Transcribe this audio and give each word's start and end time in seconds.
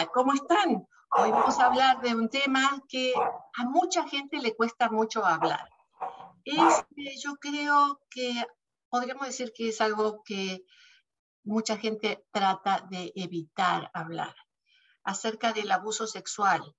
Hola, 0.00 0.10
¿cómo 0.14 0.32
están? 0.32 0.88
Hoy 1.14 1.30
vamos 1.30 1.58
a 1.58 1.66
hablar 1.66 2.00
de 2.00 2.14
un 2.14 2.30
tema 2.30 2.82
que 2.88 3.12
a 3.14 3.64
mucha 3.64 4.08
gente 4.08 4.38
le 4.38 4.56
cuesta 4.56 4.88
mucho 4.88 5.26
hablar. 5.26 5.68
Es, 6.42 6.86
yo 7.22 7.34
creo 7.34 8.00
que 8.08 8.32
podríamos 8.88 9.26
decir 9.26 9.52
que 9.54 9.68
es 9.68 9.80
algo 9.82 10.22
que 10.24 10.64
mucha 11.44 11.76
gente 11.76 12.24
trata 12.32 12.86
de 12.88 13.12
evitar 13.14 13.90
hablar, 13.92 14.34
acerca 15.04 15.52
del 15.52 15.70
abuso 15.70 16.06
sexual, 16.06 16.74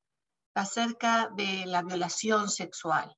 acerca 0.56 1.30
de 1.36 1.68
la 1.68 1.84
violación 1.84 2.50
sexual. 2.50 3.16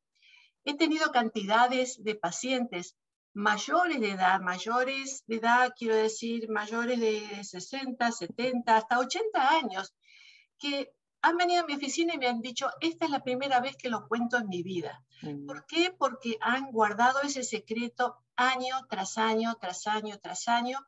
He 0.65 0.75
tenido 0.75 1.13
cantidades 1.13 2.04
de 2.04 2.15
pacientes 2.15 2.97
mayores 3.34 4.00
de 4.00 4.11
edad, 4.11 4.39
mayores 4.41 5.23
de 5.27 5.38
edad, 5.38 5.73
quiero 5.77 5.96
decir, 5.96 6.50
mayores 6.50 7.00
de 7.00 7.43
60, 7.43 8.11
70, 8.11 8.75
hasta 8.75 9.00
80 9.00 9.50
años, 9.50 9.93
que 10.57 10.93
han 11.21 11.37
venido 11.37 11.64
a 11.64 11.65
mi 11.65 11.75
oficina 11.75 12.14
y 12.14 12.18
me 12.18 12.28
han 12.28 12.42
dicho, 12.42 12.69
esta 12.82 13.06
es 13.06 13.11
la 13.11 13.23
primera 13.23 13.59
vez 13.59 13.75
que 13.78 13.89
lo 13.89 14.07
cuento 14.07 14.37
en 14.37 14.50
mi 14.50 14.61
vida. 14.61 15.04
Mm. 15.21 15.46
¿Por 15.46 15.65
qué? 15.65 15.96
Porque 15.97 16.37
han 16.42 16.71
guardado 16.71 17.21
ese 17.21 17.43
secreto 17.43 18.18
año 18.36 18.75
tras 18.89 19.18
año, 19.18 19.56
tras 19.59 19.87
año, 19.87 20.20
tras 20.21 20.47
año, 20.47 20.79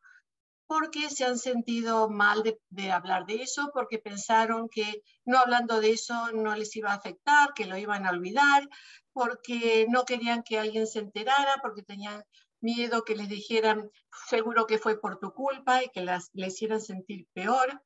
porque 0.68 1.10
se 1.10 1.26
han 1.26 1.38
sentido 1.38 2.10
mal 2.10 2.44
de, 2.44 2.60
de, 2.70 2.92
hablar 2.92 3.26
de 3.26 3.44
eso, 3.44 3.72
porque 3.74 4.00
pensaron 4.00 4.68
que 4.68 5.04
no 5.24 5.38
hablando 5.38 5.80
de 5.80 5.92
eso 5.92 6.32
no 6.34 6.56
les 6.56 6.76
iba 6.76 6.92
a 6.92 6.96
afectar, 6.96 7.54
que 7.54 7.66
lo 7.66 7.78
iban 7.78 8.06
a 8.06 8.10
olvidar, 8.10 8.68
porque 9.16 9.88
no 9.90 10.04
querían 10.04 10.44
que 10.44 10.60
alguien 10.60 10.88
se 10.88 11.00
enterara, 11.00 11.60
porque 11.62 11.84
tenían 11.84 12.22
miedo 12.60 13.06
que 13.06 13.16
les 13.16 13.30
dijeran, 13.30 13.90
seguro 14.28 14.68
que 14.68 14.78
fue 14.78 15.00
por 15.00 15.20
tu 15.20 15.32
culpa 15.32 15.82
y 15.82 15.88
que 15.88 16.02
las, 16.02 16.32
le 16.34 16.48
hicieran 16.48 16.82
sentir 16.82 17.26
peor. 17.32 17.82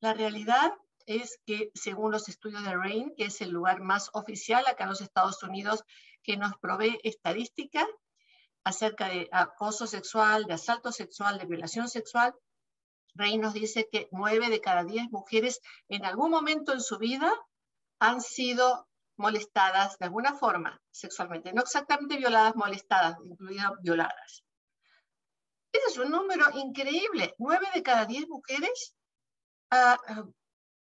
La 0.00 0.14
realidad 0.14 0.72
es 1.04 1.38
que 1.44 1.70
según 1.74 2.12
los 2.12 2.30
estudios 2.30 2.64
de 2.64 2.74
RAIN, 2.74 3.12
que 3.14 3.26
es 3.26 3.42
el 3.42 3.50
lugar 3.50 3.82
más 3.82 4.08
oficial 4.14 4.64
acá 4.66 4.84
en 4.84 4.90
los 4.90 5.02
Estados 5.02 5.42
Unidos 5.42 5.84
que 6.22 6.38
nos 6.38 6.56
provee 6.62 6.98
estadística 7.02 7.86
acerca 8.64 9.10
de 9.10 9.28
acoso 9.30 9.86
sexual, 9.86 10.44
de 10.44 10.54
asalto 10.54 10.92
sexual, 10.92 11.38
de 11.38 11.44
violación 11.44 11.90
sexual, 11.90 12.34
RAIN 13.14 13.42
nos 13.42 13.52
dice 13.52 13.86
que 13.92 14.08
nueve 14.12 14.48
de 14.48 14.62
cada 14.62 14.84
diez 14.84 15.10
mujeres 15.10 15.60
en 15.88 16.06
algún 16.06 16.30
momento 16.30 16.72
en 16.72 16.80
su 16.80 16.96
vida 16.96 17.30
han 17.98 18.22
sido 18.22 18.87
molestadas 19.18 19.98
de 19.98 20.06
alguna 20.06 20.34
forma 20.34 20.80
sexualmente, 20.90 21.52
no 21.52 21.62
exactamente 21.62 22.16
violadas, 22.16 22.56
molestadas, 22.56 23.16
incluidas 23.24 23.72
violadas. 23.82 24.44
Ese 25.72 25.84
es 25.88 25.98
un 25.98 26.10
número 26.10 26.46
increíble. 26.54 27.34
Nueve 27.38 27.66
de 27.74 27.82
cada 27.82 28.06
diez 28.06 28.26
mujeres 28.28 28.94
ah, 29.70 29.98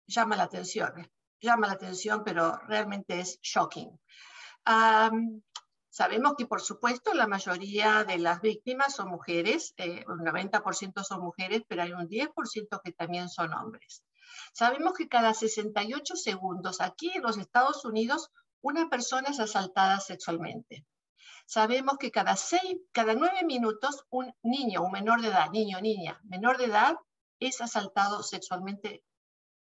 llama 0.07 0.37
la 0.37 0.45
atención, 0.45 0.93
llama 1.41 1.69
la 1.69 1.75
atención, 1.75 2.23
pero 2.25 2.59
realmente 2.67 3.21
es 3.21 3.39
shocking. 3.41 3.91
sabemos 5.89 6.35
que, 6.37 6.47
por 6.47 6.61
supuesto, 6.61 7.15
la 7.15 7.27
mayoría 7.27 8.05
de 8.05 8.19
las 8.19 8.41
víctimas 8.41 8.95
son 8.95 9.09
mujeres, 9.09 9.75
eh, 9.77 10.05
un 10.09 10.25
90% 10.25 11.05
son 11.05 11.23
mujeres, 11.23 11.63
pero 11.69 11.83
hay 11.83 11.93
un 11.93 12.09
10% 12.09 12.81
que 12.83 12.93
también 12.93 13.29
son 13.29 13.55
hombres. 13.55 14.05
Sabemos 14.53 14.95
que 14.95 15.09
cada 15.09 15.35
68 15.35 16.17
segundos 16.17 16.81
aquí 16.81 17.11
en 17.15 17.23
los 17.23 17.39
Estados 17.39 17.85
Unidos 17.85 18.31
una 18.61 18.89
persona 18.89 19.29
es 19.29 19.41
asaltada 19.41 20.01
sexualmente. 20.01 20.87
Sabemos 21.47 21.99
que 21.99 22.11
cada, 22.11 22.37
seis, 22.37 22.79
cada 22.93 23.15
nueve 23.15 23.45
minutos 23.45 24.07
un 24.09 24.35
niño, 24.43 24.83
un 24.83 24.93
menor 24.93 25.21
de 25.21 25.29
edad, 25.29 25.51
niño, 25.51 25.81
niña, 25.81 26.21
menor 26.25 26.57
de 26.57 26.67
edad, 26.67 26.97
es 27.39 27.61
asaltado 27.61 28.23
sexualmente 28.23 29.05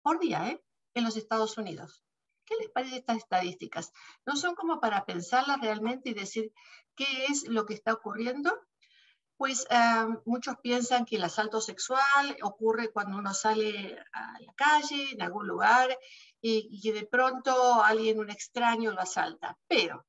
por 0.04 0.20
día 0.20 0.50
¿eh? 0.50 0.64
en 0.94 1.04
los 1.04 1.18
Estados 1.18 1.58
Unidos. 1.58 2.04
¿Qué 2.46 2.56
les 2.58 2.70
parece 2.70 2.98
estas 2.98 3.18
estadísticas? 3.18 3.92
¿No 4.26 4.36
son 4.36 4.54
como 4.54 4.80
para 4.80 5.06
pensarlas 5.06 5.60
realmente 5.62 6.10
y 6.10 6.14
decir 6.14 6.54
qué 6.96 7.26
es 7.26 7.48
lo 7.48 7.66
que 7.66 7.74
está 7.74 7.94
ocurriendo? 7.94 8.54
Pues 9.44 9.68
eh, 9.70 10.06
muchos 10.24 10.56
piensan 10.64 11.04
que 11.04 11.18
el 11.18 11.24
asalto 11.26 11.60
sexual 11.60 12.38
ocurre 12.44 12.94
cuando 12.94 13.18
uno 13.18 13.34
sale 13.34 13.98
a 14.14 14.40
la 14.40 14.54
calle, 14.54 15.12
en 15.12 15.22
algún 15.22 15.48
lugar, 15.48 16.00
y, 16.40 16.90
de 16.90 17.06
pronto 17.06 17.84
alguien, 17.84 18.20
un 18.20 18.30
extraño, 18.30 18.94
lo 18.94 19.02
asalta. 19.02 19.60
Pero 19.68 20.06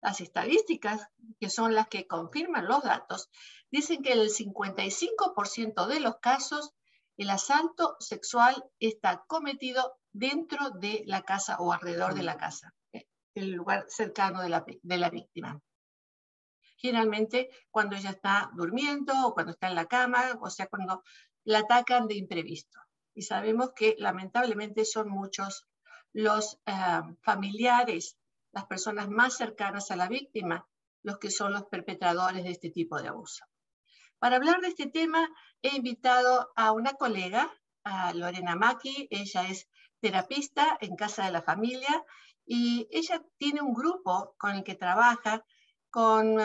las 0.00 0.20
estadísticas, 0.20 1.08
que 1.40 1.50
son 1.50 1.74
las 1.74 1.88
que 1.88 2.06
confirman 2.06 2.68
los 2.68 2.84
datos, 2.84 3.28
dicen 3.72 4.04
que 4.04 4.12
el 4.12 4.30
55% 4.30 5.88
de 5.88 5.98
los 5.98 6.18
casos 6.20 6.72
el 7.16 7.30
asalto 7.30 7.96
sexual 7.98 8.54
está 8.78 9.24
cometido 9.26 9.98
dentro 10.12 10.70
de 10.70 11.02
la 11.06 11.22
casa 11.22 11.56
o 11.58 11.72
alrededor 11.72 12.14
de 12.14 12.22
la 12.22 12.36
casa, 12.36 12.72
eh, 12.92 13.08
el 13.34 13.50
lugar 13.50 13.86
cercano 13.88 14.42
de 14.42 14.48
la, 14.48 14.64
de 14.64 14.96
la 14.96 15.10
víctima 15.10 15.60
generalmente 16.86 17.50
cuando 17.70 17.96
ella 17.96 18.10
está 18.10 18.50
durmiendo 18.54 19.12
o 19.26 19.34
cuando 19.34 19.52
está 19.52 19.68
en 19.68 19.74
la 19.74 19.86
cama, 19.86 20.38
o 20.40 20.50
sea, 20.50 20.66
cuando 20.66 21.02
la 21.44 21.60
atacan 21.60 22.06
de 22.06 22.16
imprevisto. 22.16 22.78
Y 23.14 23.22
sabemos 23.22 23.72
que 23.74 23.96
lamentablemente 23.98 24.84
son 24.84 25.08
muchos 25.08 25.66
los 26.12 26.58
eh, 26.66 26.72
familiares, 27.22 28.16
las 28.52 28.66
personas 28.66 29.08
más 29.08 29.36
cercanas 29.36 29.90
a 29.90 29.96
la 29.96 30.08
víctima, 30.08 30.66
los 31.02 31.18
que 31.18 31.30
son 31.30 31.52
los 31.52 31.64
perpetradores 31.64 32.44
de 32.44 32.50
este 32.50 32.70
tipo 32.70 33.00
de 33.00 33.08
abuso. 33.08 33.44
Para 34.18 34.36
hablar 34.36 34.60
de 34.60 34.68
este 34.68 34.86
tema, 34.86 35.28
he 35.62 35.76
invitado 35.76 36.50
a 36.56 36.72
una 36.72 36.94
colega, 36.94 37.52
a 37.84 38.12
Lorena 38.14 38.56
Maki, 38.56 39.08
ella 39.10 39.48
es 39.48 39.68
terapista 40.00 40.78
en 40.80 40.96
Casa 40.96 41.24
de 41.26 41.32
la 41.32 41.42
Familia 41.42 42.04
y 42.46 42.88
ella 42.90 43.22
tiene 43.36 43.60
un 43.60 43.74
grupo 43.74 44.34
con 44.38 44.52
el 44.52 44.64
que 44.64 44.74
trabaja 44.74 45.44
con 45.96 46.38
eh, 46.38 46.44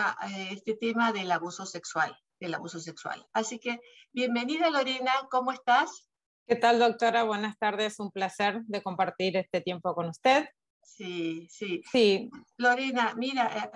este 0.51 0.75
tema 0.75 1.11
del 1.11 1.29
abuso 1.29 1.65
sexual, 1.65 2.17
del 2.39 2.53
abuso 2.53 2.79
sexual. 2.79 3.27
Así 3.33 3.59
que 3.59 3.81
bienvenida 4.13 4.69
Lorena, 4.69 5.11
¿cómo 5.29 5.51
estás? 5.51 6.09
¿Qué 6.47 6.55
tal 6.55 6.79
doctora? 6.79 7.23
Buenas 7.23 7.57
tardes, 7.57 7.99
un 7.99 8.11
placer 8.11 8.61
de 8.63 8.81
compartir 8.81 9.35
este 9.35 9.59
tiempo 9.59 9.93
con 9.93 10.07
usted. 10.07 10.47
Sí, 10.81 11.49
sí. 11.51 11.81
Sí. 11.91 12.29
Lorena, 12.55 13.13
mira, 13.17 13.73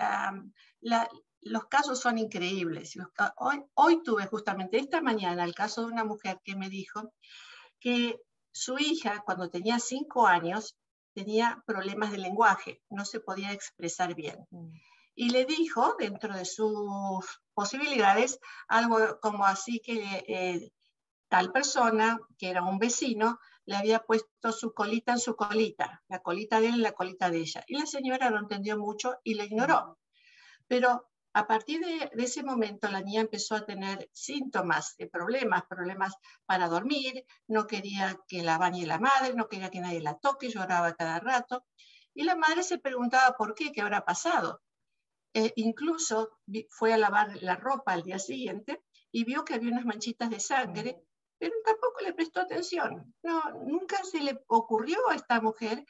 eh, 0.80 1.08
los 1.42 1.66
casos 1.66 2.00
son 2.00 2.16
increíbles. 2.16 2.94
Hoy, 3.36 3.62
hoy 3.74 4.02
tuve 4.02 4.24
justamente 4.28 4.78
esta 4.78 5.02
mañana 5.02 5.44
el 5.44 5.54
caso 5.54 5.82
de 5.82 5.92
una 5.92 6.04
mujer 6.04 6.40
que 6.42 6.56
me 6.56 6.70
dijo 6.70 7.12
que 7.80 8.18
su 8.50 8.78
hija, 8.78 9.22
cuando 9.26 9.50
tenía 9.50 9.78
cinco 9.78 10.26
años, 10.26 10.78
tenía 11.12 11.62
problemas 11.66 12.12
de 12.12 12.18
lenguaje, 12.18 12.80
no 12.88 13.04
se 13.04 13.20
podía 13.20 13.52
expresar 13.52 14.14
bien. 14.14 14.38
Mm 14.50 14.72
y 15.16 15.30
le 15.30 15.46
dijo, 15.46 15.96
dentro 15.98 16.36
de 16.36 16.44
sus 16.44 17.24
posibilidades, 17.54 18.38
algo 18.68 19.18
como 19.18 19.46
así 19.46 19.80
que 19.80 20.24
eh, 20.28 20.72
tal 21.28 21.50
persona, 21.52 22.20
que 22.38 22.50
era 22.50 22.62
un 22.62 22.78
vecino, 22.78 23.40
le 23.64 23.76
había 23.76 24.00
puesto 24.00 24.52
su 24.52 24.74
colita 24.74 25.12
en 25.12 25.18
su 25.18 25.34
colita, 25.34 26.04
la 26.08 26.20
colita 26.20 26.60
de 26.60 26.68
él 26.68 26.74
en 26.74 26.82
la 26.82 26.92
colita 26.92 27.30
de 27.30 27.38
ella. 27.38 27.64
Y 27.66 27.78
la 27.78 27.86
señora 27.86 28.28
no 28.28 28.40
entendió 28.40 28.78
mucho 28.78 29.16
y 29.24 29.34
la 29.34 29.44
ignoró. 29.44 29.98
Pero 30.68 31.08
a 31.32 31.46
partir 31.46 31.80
de, 31.80 32.10
de, 32.14 32.24
ese 32.24 32.42
momento 32.42 32.88
la 32.90 33.00
niña 33.00 33.22
empezó 33.22 33.54
a 33.54 33.64
tener 33.64 34.10
síntomas 34.12 34.96
de 34.98 35.06
problemas, 35.06 35.64
problemas 35.64 36.14
para 36.44 36.68
dormir, 36.68 37.24
no 37.46 37.66
quería 37.66 38.18
que 38.28 38.42
la 38.42 38.58
bañe 38.58 38.86
la 38.86 38.98
madre, 38.98 39.32
no 39.34 39.48
quería 39.48 39.70
que 39.70 39.80
nadie 39.80 40.02
la 40.02 40.18
toque, 40.18 40.50
lloraba 40.50 40.94
cada 40.94 41.20
rato. 41.20 41.64
Y 42.12 42.24
la 42.24 42.36
madre 42.36 42.62
se 42.62 42.78
preguntaba 42.78 43.34
por 43.36 43.54
qué, 43.54 43.72
qué 43.72 43.80
habrá 43.80 44.04
pasado. 44.04 44.60
Eh, 45.38 45.52
incluso 45.56 46.38
fue 46.70 46.94
a 46.94 46.96
lavar 46.96 47.42
la 47.42 47.56
ropa 47.56 47.92
al 47.92 48.02
día 48.02 48.18
siguiente 48.18 48.82
y 49.12 49.24
vio 49.24 49.44
que 49.44 49.52
había 49.52 49.70
unas 49.70 49.84
manchitas 49.84 50.30
de 50.30 50.40
sangre, 50.40 50.98
pero 51.36 51.52
tampoco 51.62 52.00
le 52.00 52.14
prestó 52.14 52.40
atención. 52.40 53.14
No, 53.22 53.42
nunca 53.66 54.02
se 54.02 54.20
le 54.20 54.42
ocurrió 54.46 54.96
a 55.10 55.14
esta 55.14 55.42
mujer 55.42 55.84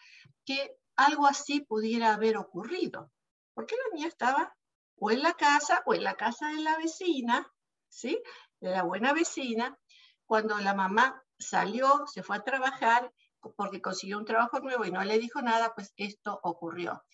que 0.44 0.76
algo 0.96 1.28
así 1.28 1.60
pudiera 1.60 2.14
haber 2.14 2.38
ocurrido, 2.38 3.12
porque 3.54 3.76
la 3.76 3.94
niña 3.94 4.08
estaba 4.08 4.52
o 4.98 5.12
en 5.12 5.22
la 5.22 5.34
casa 5.34 5.80
o 5.86 5.94
en 5.94 6.02
la 6.02 6.16
casa 6.16 6.48
de 6.48 6.62
la 6.64 6.76
vecina, 6.78 7.48
¿sí? 7.88 8.20
De 8.60 8.70
la 8.70 8.82
buena 8.82 9.12
vecina, 9.12 9.78
cuando 10.24 10.58
la 10.58 10.74
mamá 10.74 11.22
salió, 11.38 12.04
se 12.08 12.24
fue 12.24 12.38
a 12.38 12.42
trabajar 12.42 13.12
porque 13.56 13.80
consiguió 13.80 14.18
un 14.18 14.24
trabajo 14.24 14.58
nuevo 14.58 14.84
y 14.84 14.90
no 14.90 15.04
le 15.04 15.20
dijo 15.20 15.40
nada, 15.40 15.72
pues 15.72 15.92
esto 15.96 16.40
ocurrió. 16.42 17.04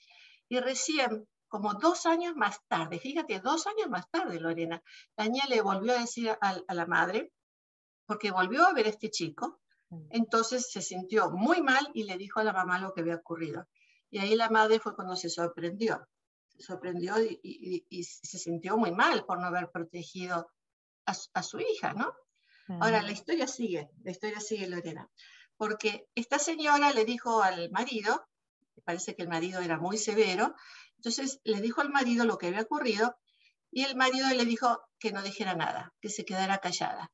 Y 0.49 0.61
recién 0.61 1.29
como 1.53 1.75
dos 1.75 2.07
años 2.07 2.35
más 2.35 2.67
tarde, 2.67 2.99
fíjate, 2.99 3.39
dos 3.41 3.67
años 3.67 3.91
más 3.91 4.09
tarde, 4.11 4.41
Lorena, 4.41 4.83
la 5.19 5.29
niña 5.29 5.45
le 5.51 5.61
volvió 5.61 5.93
a 5.93 6.01
decir 6.01 6.31
a, 6.41 6.73
la 6.73 6.87
madre, 6.87 7.31
porque 8.07 8.31
volvió 8.31 8.65
a 8.65 8.73
ver 8.73 8.87
a 8.87 8.89
este 8.89 9.11
chico, 9.11 9.61
mm. 9.91 10.07
entonces 10.13 10.73
se 10.73 10.81
sintió 10.81 11.31
muy 11.31 11.61
mal 11.61 11.91
y 11.93 12.05
le 12.05 12.17
dijo 12.17 12.41
a 12.41 12.45
la 12.45 12.55
mamá 12.55 12.79
lo 12.79 12.95
que 12.95 13.03
había 13.03 13.17
ocurrido. 13.17 13.69
Y 14.09 14.19
ahí 14.19 14.35
la 14.35 14.49
madre 14.49 14.81
fue 14.81 14.97
cuando 14.97 15.15
se 15.15 15.29
sorprendió, 15.29 16.09
se 16.49 16.63
sorprendió 16.63 17.17
y, 17.21 18.03
se 18.03 18.39
sintió 18.39 18.79
muy 18.79 18.93
mal 18.93 19.27
por 19.27 19.39
no 19.39 19.49
haber 19.49 19.71
protegido 19.71 20.51
a, 21.05 21.43
su 21.43 21.61
hija, 21.61 21.93
¿no? 21.93 22.15
Ahora, 22.81 23.03
la 23.03 23.13
historia 23.13 23.47
sigue, 23.47 23.91
la 24.03 24.11
historia 24.11 24.41
sigue, 24.41 24.67
Lorena 24.69 25.07
porque 25.59 26.09
esta 26.15 26.39
señora 26.39 26.93
le 26.93 27.05
dijo 27.05 27.43
al 27.43 27.71
marido, 27.71 28.27
parece 28.85 29.15
que 29.15 29.23
el 29.23 29.29
marido 29.29 29.61
era 29.61 29.79
muy 29.79 29.97
severo, 29.97 30.57
entonces 31.03 31.41
le 31.43 31.61
dijo 31.61 31.81
al 31.81 31.91
marido 31.91 32.25
lo 32.25 32.39
que 32.39 32.47
había 32.47 32.63
ocurrido 32.63 33.19
y 33.73 33.83
el 33.83 33.97
marido 33.97 34.29
le 34.29 34.45
dijo 34.45 34.81
que 35.01 35.11
no 35.11 35.21
dijera 35.21 35.57
nada, 35.57 35.93
que 36.01 36.09
se 36.09 36.25
quedara 36.25 36.59
callada, 36.59 37.11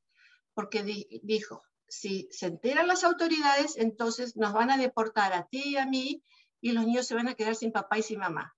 porque 0.52 0.82
dijo, 1.22 1.62
si 1.88 2.28
se 2.30 2.48
enteran 2.48 2.86
las 2.86 3.02
autoridades, 3.02 3.78
entonces 3.78 4.36
nos 4.36 4.52
van 4.52 4.70
a 4.70 4.76
deportar 4.76 5.32
a 5.32 5.46
ti 5.46 5.70
y 5.70 5.76
a 5.78 5.86
mí 5.86 6.22
y 6.60 6.72
los 6.72 6.84
niños 6.84 7.06
se 7.06 7.14
van 7.14 7.28
a 7.28 7.34
quedar 7.34 7.54
sin 7.54 7.72
papá 7.72 7.96
y 7.96 8.02
sin 8.02 8.18
mamá. 8.18 8.54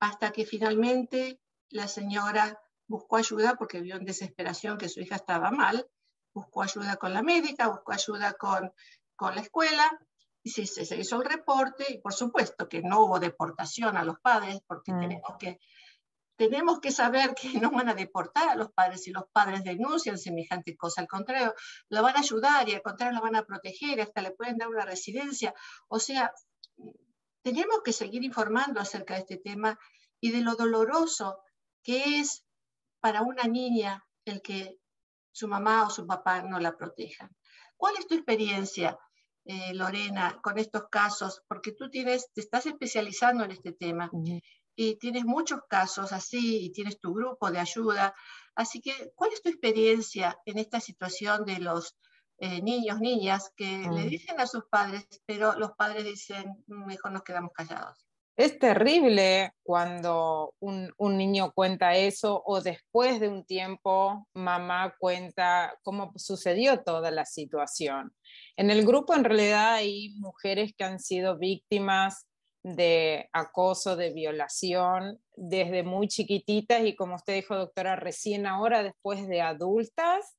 Hasta 0.00 0.32
que 0.32 0.46
finalmente 0.46 1.40
la 1.68 1.86
señora 1.86 2.60
buscó 2.88 3.18
ayuda 3.18 3.54
porque 3.54 3.82
vio 3.82 3.94
en 3.94 4.04
desesperación 4.04 4.78
que 4.78 4.88
su 4.88 4.98
hija 4.98 5.14
estaba 5.14 5.52
mal, 5.52 5.88
buscó 6.34 6.62
ayuda 6.62 6.96
con 6.96 7.14
la 7.14 7.22
médica, 7.22 7.68
buscó 7.68 7.92
ayuda 7.92 8.32
con, 8.32 8.72
con 9.14 9.36
la 9.36 9.42
escuela 9.42 9.88
y 10.42 10.50
se, 10.50 10.66
se, 10.66 10.96
hizo 10.96 11.22
el 11.22 11.28
reporte 11.28 11.86
y 11.88 11.98
por 11.98 12.12
supuesto 12.12 12.68
que 12.68 12.82
no 12.82 13.04
hubo 13.04 13.20
deportación 13.20 13.96
a 13.96 14.04
los 14.04 14.18
padres 14.20 14.60
porque 14.66 14.92
mm. 14.92 15.00
tenemos 15.00 15.36
que 15.38 15.58
tenemos 16.36 16.80
que 16.80 16.90
saber 16.90 17.34
que 17.34 17.60
no 17.60 17.70
van 17.70 17.88
a 17.88 17.94
deportar 17.94 18.48
a 18.48 18.56
los 18.56 18.72
padres 18.72 19.04
si 19.04 19.10
los 19.10 19.24
padres 19.32 19.62
denuncian 19.62 20.18
semejante 20.18 20.76
cosa. 20.76 21.00
Al 21.00 21.06
contrario, 21.06 21.54
la 21.88 22.00
van 22.00 22.16
a 22.16 22.20
ayudar 22.20 22.68
y 22.68 22.74
al 22.74 22.82
contrario 22.82 23.14
la 23.14 23.20
van 23.20 23.36
a 23.36 23.44
proteger, 23.44 24.00
hasta 24.00 24.22
le 24.22 24.32
pueden 24.32 24.56
dar 24.56 24.68
una 24.68 24.84
residencia. 24.84 25.54
O 25.88 25.98
sea, 25.98 26.32
tenemos 27.42 27.82
que 27.84 27.92
seguir 27.92 28.24
informando 28.24 28.80
acerca 28.80 29.14
de 29.14 29.20
este 29.20 29.36
tema 29.36 29.78
y 30.20 30.32
de 30.32 30.40
lo 30.40 30.54
doloroso 30.54 31.38
que 31.82 32.18
es 32.18 32.44
para 33.00 33.22
una 33.22 33.44
niña 33.44 34.04
el 34.24 34.42
que 34.42 34.78
su 35.32 35.48
mamá 35.48 35.86
o 35.86 35.90
su 35.90 36.06
papá 36.06 36.42
no 36.42 36.58
la 36.60 36.76
protejan. 36.76 37.30
¿Cuál 37.76 37.96
es 37.98 38.06
tu 38.06 38.14
experiencia, 38.14 38.98
eh, 39.44 39.74
Lorena, 39.74 40.38
con 40.42 40.58
estos 40.58 40.84
casos? 40.90 41.42
Porque 41.48 41.72
tú 41.72 41.90
tienes, 41.90 42.30
te 42.32 42.40
estás 42.40 42.66
especializando 42.66 43.44
en 43.44 43.50
este 43.52 43.72
tema 43.72 44.10
y 44.74 44.96
tienes 44.96 45.24
muchos 45.24 45.60
casos 45.68 46.12
así 46.12 46.64
y 46.64 46.72
tienes 46.72 46.98
tu 46.98 47.12
grupo 47.12 47.50
de 47.50 47.58
ayuda. 47.58 48.14
Así 48.54 48.80
que, 48.80 49.12
¿cuál 49.14 49.32
es 49.32 49.42
tu 49.42 49.48
experiencia 49.48 50.38
en 50.46 50.58
esta 50.58 50.80
situación 50.80 51.44
de 51.44 51.58
los 51.58 51.96
eh, 52.38 52.62
niños, 52.62 53.00
niñas 53.00 53.52
que 53.56 53.78
le 53.78 54.06
mm. 54.06 54.08
dicen 54.08 54.40
a 54.40 54.46
sus 54.46 54.64
padres, 54.70 55.06
pero 55.26 55.54
los 55.58 55.72
padres 55.72 56.04
dicen, 56.04 56.64
mejor 56.66 57.12
nos 57.12 57.22
quedamos 57.22 57.52
callados? 57.52 58.06
Es 58.34 58.58
terrible 58.58 59.52
cuando 59.62 60.54
un, 60.58 60.90
un, 60.96 61.18
niño 61.18 61.52
cuenta 61.52 61.94
eso 61.94 62.42
o 62.46 62.62
después 62.62 63.20
de 63.20 63.28
un 63.28 63.44
tiempo 63.44 64.26
mamá 64.32 64.94
cuenta 64.98 65.78
cómo 65.82 66.12
sucedió 66.16 66.82
toda 66.82 67.10
la 67.10 67.26
situación. 67.26 68.14
En 68.56 68.70
el 68.70 68.86
grupo 68.86 69.14
en 69.14 69.24
realidad 69.24 69.74
hay 69.74 70.14
mujeres 70.16 70.72
que 70.74 70.84
han 70.84 70.98
sido 70.98 71.36
víctimas 71.38 72.26
de 72.62 73.28
acoso, 73.32 73.96
de 73.96 74.12
violación, 74.12 75.20
desde 75.36 75.82
muy 75.82 76.08
chiquititas 76.08 76.84
y 76.84 76.94
como 76.94 77.16
usted 77.16 77.34
dijo, 77.34 77.56
doctora, 77.56 77.96
recién 77.96 78.46
ahora, 78.46 78.82
después 78.82 79.26
de 79.28 79.40
adultas, 79.42 80.38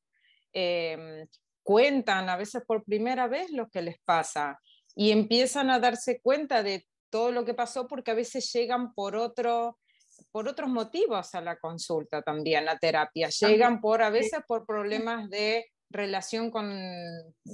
em, 0.54 1.28
cuentan 1.64 2.30
a 2.30 2.38
veces 2.38 2.64
por 2.66 2.84
primera 2.84 3.28
vez 3.28 3.52
lo 3.52 3.70
que 3.70 3.82
les 3.82 4.00
pasa 4.06 4.60
y 4.96 5.12
empiezan 5.12 5.70
a 5.70 5.80
darse 5.80 6.22
cuenta 6.22 6.64
de 6.64 6.86
todo 7.14 7.32
lo 7.32 7.46
que 7.46 7.54
pasó 7.54 7.88
porque 7.88 8.10
a 8.10 8.16
veces 8.16 8.52
llegan 8.52 8.92
por 8.96 9.16
otro 9.16 9.78
por 10.32 10.48
otros 10.48 10.68
motivos 10.68 11.36
a 11.36 11.42
la 11.42 11.60
consulta 11.60 12.24
también, 12.24 12.68
a 12.68 12.80
terapia. 12.80 13.30
Llegan 13.30 13.82
por 13.82 14.02
a 14.02 14.10
veces 14.10 14.40
por 14.48 14.66
problemas 14.66 15.30
de 15.30 15.68
relación 15.92 16.50
con, 16.50 16.74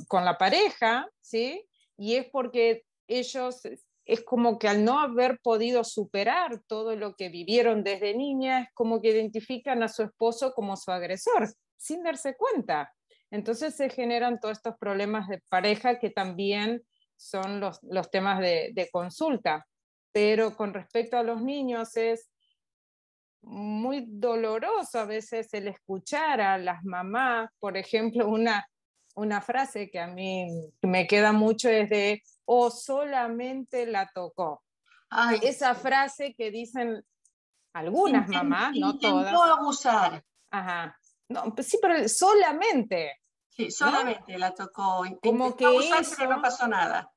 con 0.08 0.24
la 0.24 0.38
pareja, 0.38 1.10
¿sí? 1.20 1.66
Y 1.98 2.16
es 2.16 2.28
porque 2.32 2.86
ellos 3.06 3.62
es 4.06 4.24
como 4.24 4.58
que 4.58 4.70
al 4.70 4.86
no 4.86 5.02
haber 5.02 5.40
podido 5.44 5.84
superar 5.84 6.62
todo 6.66 6.96
lo 6.96 7.16
que 7.16 7.28
vivieron 7.28 7.84
desde 7.84 8.16
niña, 8.16 8.62
es 8.62 8.70
como 8.74 9.02
que 9.02 9.10
identifican 9.10 9.84
a 9.84 9.90
su 9.90 10.04
esposo 10.04 10.54
como 10.54 10.78
su 10.78 10.92
agresor, 10.92 11.50
sin 11.76 12.02
darse 12.02 12.38
cuenta. 12.38 12.94
Entonces 13.30 13.76
se 13.76 13.90
generan 13.90 14.40
todos 14.40 14.58
estos 14.58 14.78
problemas 14.80 15.28
de 15.28 15.42
pareja 15.50 16.00
que 16.00 16.10
también 16.10 16.82
son 17.20 17.60
los, 17.60 17.80
los 17.84 18.10
temas 18.10 18.40
de, 18.40 18.72
de 18.74 18.90
consulta. 18.90 19.68
Pero 20.12 20.56
con 20.56 20.74
respecto 20.74 21.18
a 21.18 21.24
los 21.24 21.42
niños 21.42 21.96
es 21.98 22.32
muy 23.42 24.06
doloroso 24.08 25.00
a 25.00 25.06
veces 25.06 25.54
el 25.54 25.68
escuchar 25.68 26.42
a 26.42 26.58
las 26.58 26.84
mamás, 26.84 27.50
por 27.60 27.78
ejemplo, 27.78 28.28
una, 28.28 28.68
una 29.16 29.42
frase 29.42 29.90
que 29.90 30.00
a 30.00 30.08
mí 30.08 30.48
me 30.82 31.08
queda 31.08 31.32
mucho 31.32 31.70
es 31.70 31.90
de 31.90 32.22
o 32.46 32.70
solamente 32.72 33.86
la 33.86 34.10
tocó. 34.14 34.64
Esa 35.42 35.74
frase 35.76 36.36
que 36.36 36.52
dicen 36.52 37.04
algunas 37.74 38.28
mamás, 38.28 38.76
no 38.76 38.98
todas. 38.98 39.28
Intentó 39.28 39.44
abusar. 39.44 40.24
Ajá. 40.52 40.98
No, 41.30 41.54
pues 41.54 41.68
sí, 41.68 41.78
pero 41.82 42.08
solamente. 42.10 43.14
Sí, 43.60 43.72
solamente 43.72 44.38
la 44.38 44.54
tocó. 44.54 45.04
como 45.22 45.58
que 45.58 45.66
eso, 45.66 46.26
no 46.30 46.42
pasó 46.42 46.66
nada. 46.66 47.12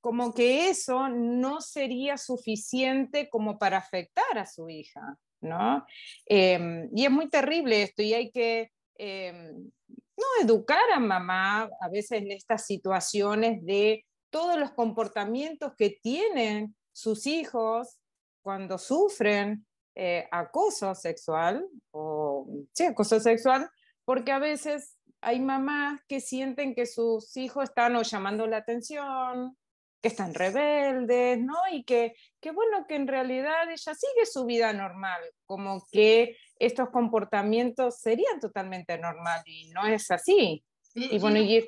Como 0.00 0.32
que 0.32 0.70
eso 0.70 1.10
no 1.10 1.60
sería 1.60 2.16
suficiente 2.16 3.28
como 3.28 3.58
para 3.58 3.78
afectar 3.78 4.38
a 4.38 4.46
su 4.46 4.70
hija, 4.70 5.18
¿no? 5.42 5.84
Em, 6.24 6.88
y 6.94 7.04
es 7.04 7.10
muy 7.10 7.28
terrible 7.28 7.82
esto 7.82 8.02
y 8.02 8.14
hay 8.14 8.30
que 8.30 8.70
em, 8.96 9.70
no 10.16 10.26
educar 10.40 10.90
a 10.94 11.00
mamá 11.00 11.68
a 11.78 11.88
veces 11.90 12.22
en 12.22 12.32
estas 12.32 12.64
situaciones 12.64 13.62
de 13.62 14.06
todos 14.30 14.58
los 14.58 14.70
comportamientos 14.70 15.72
que 15.76 15.98
tienen 16.02 16.74
sus 16.92 17.26
hijos 17.26 17.98
cuando 18.42 18.78
sufren 18.78 19.66
eh, 19.94 20.26
acoso 20.30 20.94
sexual 20.94 21.66
o 21.90 22.46
sí, 22.72 22.84
acoso 22.84 23.20
sexual, 23.20 23.68
porque 24.06 24.32
a 24.32 24.38
veces 24.38 24.96
hay 25.24 25.40
mamás 25.40 26.00
que 26.06 26.20
sienten 26.20 26.74
que 26.74 26.86
sus 26.86 27.36
hijos 27.36 27.64
están 27.64 27.96
o 27.96 28.02
llamando 28.02 28.46
la 28.46 28.58
atención, 28.58 29.56
que 30.02 30.08
están 30.08 30.34
rebeldes, 30.34 31.38
¿no? 31.40 31.56
Y 31.72 31.84
que, 31.84 32.14
que 32.40 32.50
bueno, 32.50 32.86
que 32.86 32.96
en 32.96 33.08
realidad 33.08 33.70
ella 33.70 33.94
sigue 33.94 34.26
su 34.26 34.44
vida 34.44 34.72
normal, 34.72 35.20
como 35.46 35.86
que 35.90 36.36
estos 36.58 36.90
comportamientos 36.90 38.00
serían 38.00 38.38
totalmente 38.38 38.98
normal 38.98 39.42
y 39.46 39.70
no 39.70 39.86
es 39.86 40.10
así. 40.10 40.62
Y, 40.94 41.18
bueno, 41.18 41.38
y, 41.38 41.66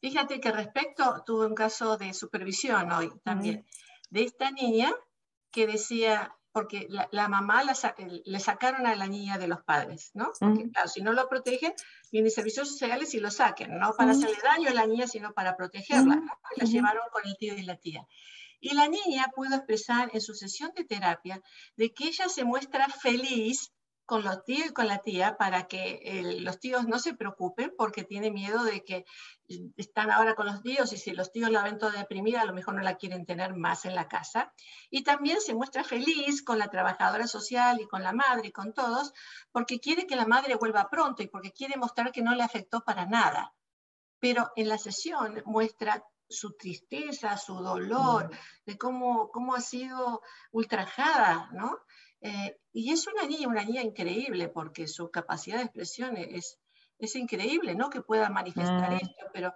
Fíjate 0.00 0.40
que 0.40 0.52
respecto, 0.52 1.22
tuve 1.26 1.46
un 1.46 1.54
caso 1.54 1.96
de 1.96 2.14
supervisión 2.14 2.92
hoy 2.92 3.10
también, 3.24 3.66
de 4.10 4.22
esta 4.22 4.50
niña 4.52 4.94
que 5.50 5.66
decía, 5.66 6.36
porque 6.52 6.86
la, 6.88 7.28
mamá 7.28 7.62
le 7.62 8.40
sacaron 8.40 8.86
a 8.86 8.94
la 8.94 9.06
niña 9.06 9.38
de 9.38 9.48
los 9.48 9.62
padres, 9.62 10.10
¿no? 10.14 10.32
Porque 10.40 10.70
claro, 10.70 10.88
si 10.88 11.02
no 11.02 11.12
lo 11.12 11.28
protegen, 11.28 11.72
vienen 12.10 12.30
servicios 12.30 12.68
sociales 12.68 13.14
y 13.14 13.20
lo 13.20 13.30
saquen, 13.30 13.78
no 13.78 13.94
para 13.96 14.12
hacerle 14.12 14.38
daño 14.42 14.70
a 14.70 14.74
la 14.74 14.86
niña, 14.86 15.06
sino 15.06 15.32
para 15.32 15.56
protegerla. 15.56 16.22
La 16.56 16.64
llevaron 16.64 17.04
con 17.12 17.22
el 17.26 17.36
tío 17.36 17.56
y 17.56 17.62
la 17.62 17.76
tía. 17.76 18.06
Y 18.60 18.74
la 18.74 18.88
niña 18.88 19.30
pudo 19.34 19.54
expresar 19.54 20.10
en 20.12 20.20
su 20.20 20.34
sesión 20.34 20.72
de 20.74 20.84
terapia 20.84 21.40
de 21.76 21.92
que 21.92 22.08
ella 22.08 22.28
se 22.28 22.44
muestra 22.44 22.88
feliz 22.88 23.72
con 24.08 24.24
los 24.24 24.42
tíos 24.42 24.70
y 24.70 24.72
con 24.72 24.88
la 24.88 25.02
tía 25.02 25.36
para 25.36 25.68
que 25.68 26.00
eh, 26.02 26.40
los 26.40 26.58
tíos 26.58 26.88
no 26.88 26.98
se 26.98 27.12
preocupen 27.12 27.74
porque 27.76 28.04
tiene 28.04 28.30
miedo 28.30 28.64
de 28.64 28.82
que 28.82 29.04
están 29.76 30.10
ahora 30.10 30.34
con 30.34 30.46
los 30.46 30.62
tíos 30.62 30.94
y 30.94 30.96
si 30.96 31.12
los 31.12 31.30
tíos 31.30 31.50
la 31.50 31.62
ven 31.62 31.76
toda 31.76 31.92
deprimida 31.92 32.40
a 32.40 32.46
lo 32.46 32.54
mejor 32.54 32.72
no 32.72 32.80
la 32.80 32.96
quieren 32.96 33.26
tener 33.26 33.54
más 33.54 33.84
en 33.84 33.94
la 33.94 34.08
casa. 34.08 34.54
Y 34.88 35.02
también 35.04 35.42
se 35.42 35.52
muestra 35.52 35.84
feliz 35.84 36.42
con 36.42 36.58
la 36.58 36.70
trabajadora 36.70 37.26
social 37.26 37.82
y 37.82 37.86
con 37.86 38.02
la 38.02 38.14
madre 38.14 38.48
y 38.48 38.52
con 38.52 38.72
todos 38.72 39.12
porque 39.52 39.78
quiere 39.78 40.06
que 40.06 40.16
la 40.16 40.24
madre 40.24 40.54
vuelva 40.54 40.88
pronto 40.88 41.22
y 41.22 41.26
porque 41.26 41.52
quiere 41.52 41.76
mostrar 41.76 42.10
que 42.10 42.22
no 42.22 42.34
le 42.34 42.42
afectó 42.42 42.80
para 42.80 43.04
nada. 43.04 43.52
Pero 44.20 44.50
en 44.56 44.70
la 44.70 44.78
sesión 44.78 45.42
muestra 45.44 46.02
su 46.30 46.56
tristeza, 46.56 47.36
su 47.36 47.56
dolor, 47.56 48.30
de 48.64 48.78
cómo, 48.78 49.30
cómo 49.30 49.54
ha 49.54 49.60
sido 49.60 50.22
ultrajada, 50.50 51.50
¿no? 51.52 51.78
Eh, 52.20 52.58
y 52.72 52.92
es 52.92 53.06
una 53.06 53.26
niña, 53.26 53.48
una 53.48 53.64
niña 53.64 53.82
increíble, 53.82 54.48
porque 54.48 54.88
su 54.88 55.10
capacidad 55.10 55.58
de 55.58 55.64
expresión 55.64 56.16
es, 56.16 56.58
es 56.98 57.16
increíble, 57.16 57.74
¿no? 57.74 57.90
Que 57.90 58.02
pueda 58.02 58.28
manifestar 58.28 58.90
mm. 58.90 58.96
esto, 58.96 59.26
pero 59.32 59.54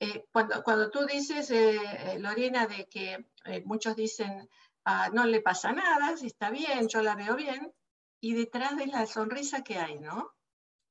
eh, 0.00 0.26
cuando, 0.32 0.62
cuando 0.62 0.90
tú 0.90 1.06
dices, 1.06 1.50
eh, 1.50 2.18
Lorena, 2.18 2.66
de 2.66 2.86
que 2.86 3.26
muchos 3.64 3.96
dicen, 3.96 4.48
ah, 4.84 5.10
no 5.12 5.24
le 5.24 5.40
pasa 5.40 5.72
nada, 5.72 6.16
si 6.16 6.26
está 6.26 6.50
bien, 6.50 6.88
yo 6.88 7.02
la 7.02 7.14
veo 7.14 7.36
bien, 7.36 7.72
y 8.20 8.34
detrás 8.34 8.76
de 8.76 8.86
la 8.86 9.06
sonrisa 9.06 9.62
que 9.62 9.78
hay, 9.78 9.98
¿no? 9.98 10.30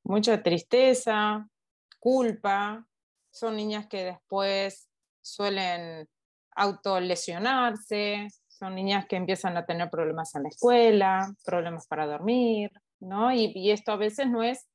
Mucha 0.04 0.42
tristeza, 0.42 1.48
culpa, 1.98 2.86
son 3.30 3.56
niñas 3.56 3.86
que 3.86 4.04
después 4.04 4.88
suelen 5.22 6.08
autolesionarse, 6.54 8.28
son 8.64 8.74
niñas 8.74 9.04
que 9.06 9.16
empiezan 9.16 9.58
a 9.58 9.66
tener 9.66 9.90
problemas 9.90 10.34
en 10.34 10.44
la 10.44 10.48
escuela, 10.48 11.34
problemas 11.44 11.86
para 11.86 12.06
dormir, 12.06 12.70
¿no? 12.98 13.30
Y, 13.30 13.70
esto 13.70 13.92
a 13.92 13.96
veces 13.96 14.28
no 14.28 14.42
es 14.42 14.66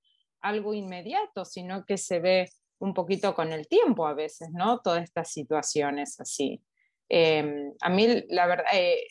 algo 0.42 0.76
inmediato, 0.76 1.44
sino 1.44 1.86
que 1.86 1.98
se 1.98 2.20
ve 2.20 2.50
un 2.78 2.94
poquito 2.94 3.34
con 3.34 3.52
el 3.52 3.68
tiempo 3.68 4.06
a 4.06 4.14
veces, 4.14 4.50
¿no? 4.52 4.80
Todas 4.82 5.04
estas 5.04 5.32
situaciones 5.32 6.20
así. 6.20 6.62
Em, 7.10 7.74
a 7.82 7.90
mí, 7.90 8.24
la 8.30 8.46
verdad, 8.46 8.66
eh, 8.74 9.02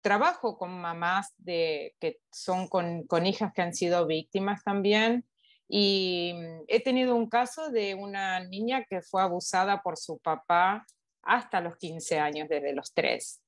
trabajo 0.00 0.56
con 0.56 0.80
mamás 0.80 1.34
de, 1.38 1.96
que 1.98 2.20
son 2.30 2.68
con, 2.68 3.08
con, 3.08 3.26
hijas 3.26 3.52
que 3.52 3.62
han 3.62 3.74
sido 3.74 4.06
víctimas 4.06 4.62
también. 4.62 5.26
Y 5.68 6.34
he 6.68 6.80
tenido 6.80 7.16
un 7.16 7.28
caso 7.28 7.70
de 7.70 7.96
una 7.96 8.38
niña 8.44 8.84
que 8.84 9.02
fue 9.02 9.22
abusada 9.22 9.82
por 9.82 9.98
su 9.98 10.18
papá 10.18 10.86
hasta 11.22 11.60
los 11.60 11.76
15 11.78 12.20
años, 12.20 12.48
desde 12.48 12.72
los 12.74 12.92
3. 12.94 13.40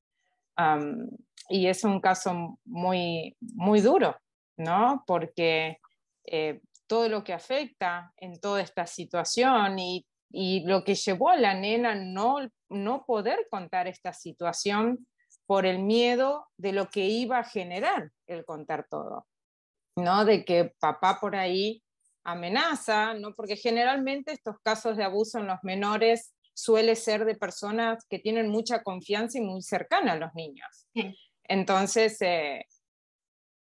Y 1.48 1.66
es 1.66 1.84
un 1.84 2.00
caso 2.00 2.58
muy, 2.64 3.36
muy 3.40 3.80
duro, 3.80 4.16
¿no? 4.56 5.04
Porque 5.06 5.78
eh, 6.24 6.60
todo 6.86 7.08
lo 7.08 7.24
que 7.24 7.32
afecta 7.32 8.12
en 8.16 8.40
toda 8.40 8.60
esta 8.62 8.86
situación 8.86 9.78
y, 9.78 10.06
y, 10.30 10.64
lo 10.66 10.84
que 10.84 10.94
llevó 10.94 11.30
a 11.30 11.36
la 11.36 11.54
nena 11.54 11.94
no, 11.94 12.36
no 12.68 13.04
poder 13.04 13.46
contar 13.50 13.86
esta 13.86 14.12
situación 14.12 15.06
por 15.46 15.66
el 15.66 15.80
miedo 15.80 16.46
de 16.56 16.72
lo 16.72 16.88
que 16.88 17.06
iba 17.06 17.38
a 17.38 17.44
generar 17.44 18.10
el 18.26 18.44
contar 18.44 18.86
todo, 18.88 19.26
¿no? 19.96 20.24
De 20.24 20.44
que 20.44 20.72
papá 20.78 21.18
por 21.20 21.36
ahí 21.36 21.82
amenaza, 22.24 23.14
¿no? 23.14 23.34
Porque 23.34 23.56
generalmente 23.56 24.32
estos 24.32 24.56
casos 24.62 24.96
de 24.96 25.04
abuso 25.04 25.38
en 25.38 25.48
los 25.48 25.58
menores 25.62 26.32
suele 26.54 26.96
ser 26.96 27.24
de 27.24 27.34
personas 27.34 28.04
que 28.08 28.18
tienen 28.18 28.48
mucha 28.48 28.82
confianza 28.82 29.38
y 29.38 29.42
muy 29.42 29.62
cercana 29.62 30.12
a 30.12 30.16
los 30.16 30.34
niños. 30.34 30.86
Entonces, 31.44 32.20
eh, 32.20 32.64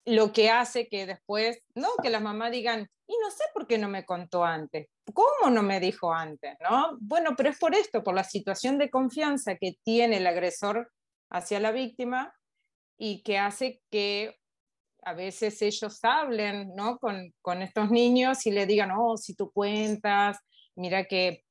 lo 0.07 0.33
que 0.33 0.51
hace 0.51 0.89
que 0.89 1.07
después, 1.07 1.59
no, 1.75 1.89
que 2.03 2.11
las 2.11 2.23
mamás 2.23 2.53
digan, 2.53 2.89
y 3.07 3.15
no 3.23 3.31
sé 3.31 3.45
por 3.53 3.67
qué 3.67 3.79
no 3.79 3.89
me 3.89 4.05
contó 4.05 4.45
antes, 4.45 4.89
¿cómo 5.13 5.51
no 5.51 5.63
me 5.63 5.81
dijo 5.81 6.13
antes? 6.13 6.57
¿no? 6.61 6.97
Bueno, 7.01 7.35
pero 7.37 7.51
es 7.51 7.59
por 7.59 7.75
esto, 7.75 8.03
por 8.03 8.15
la 8.15 8.25
situación 8.25 8.79
de 8.79 8.91
confianza 8.91 9.57
que 9.57 9.77
tiene 9.83 10.19
el 10.19 10.27
agresor 10.27 10.91
hacia 11.31 11.61
la 11.61 11.73
víctima 11.73 12.35
y 12.99 13.23
que 13.23 13.39
hace 13.39 13.83
que 13.91 14.37
a 15.03 15.13
veces 15.13 15.61
ellos 15.61 15.99
hablen 16.03 16.75
¿no? 16.75 16.99
con, 16.99 17.35
con 17.43 17.61
estos 17.61 17.91
niños 17.91 18.47
y 18.47 18.51
le 18.51 18.67
digan, 18.67 18.91
oh, 18.97 19.17
si 19.17 19.35
tú 19.35 19.51
cuentas, 19.53 20.39
mira 20.77 21.05
que 21.05 21.44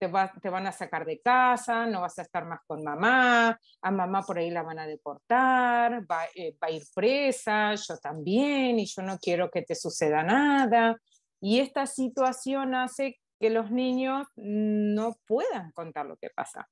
te, 0.00 0.48
van 0.48 0.66
a 0.66 0.72
sacar 0.72 1.04
de 1.04 1.20
casa, 1.20 1.84
no 1.86 2.00
vas 2.00 2.18
a 2.18 2.22
estar 2.22 2.46
más 2.46 2.60
con 2.66 2.82
mamá, 2.82 3.60
a 3.82 3.90
mamá 3.90 4.22
por 4.22 4.38
ahí 4.38 4.50
la 4.50 4.62
van 4.62 4.78
a 4.78 4.86
deportar, 4.86 6.10
va, 6.10 6.24
eh, 6.34 6.56
va 6.62 6.68
a 6.68 6.70
ir 6.70 6.82
presa, 6.94 7.74
yo 7.74 7.98
también, 7.98 8.78
y 8.78 8.86
yo 8.86 9.02
no 9.02 9.18
quiero 9.18 9.50
que 9.50 9.62
te 9.62 9.74
suceda 9.74 10.22
nada. 10.22 10.96
Y 11.40 11.60
esta 11.60 11.86
situación 11.86 12.74
hace 12.74 13.18
que 13.38 13.50
los 13.50 13.70
niños 13.70 14.26
no 14.36 15.16
puedan 15.26 15.70
contar 15.72 16.06
lo 16.06 16.16
que 16.16 16.30
pasa. 16.30 16.66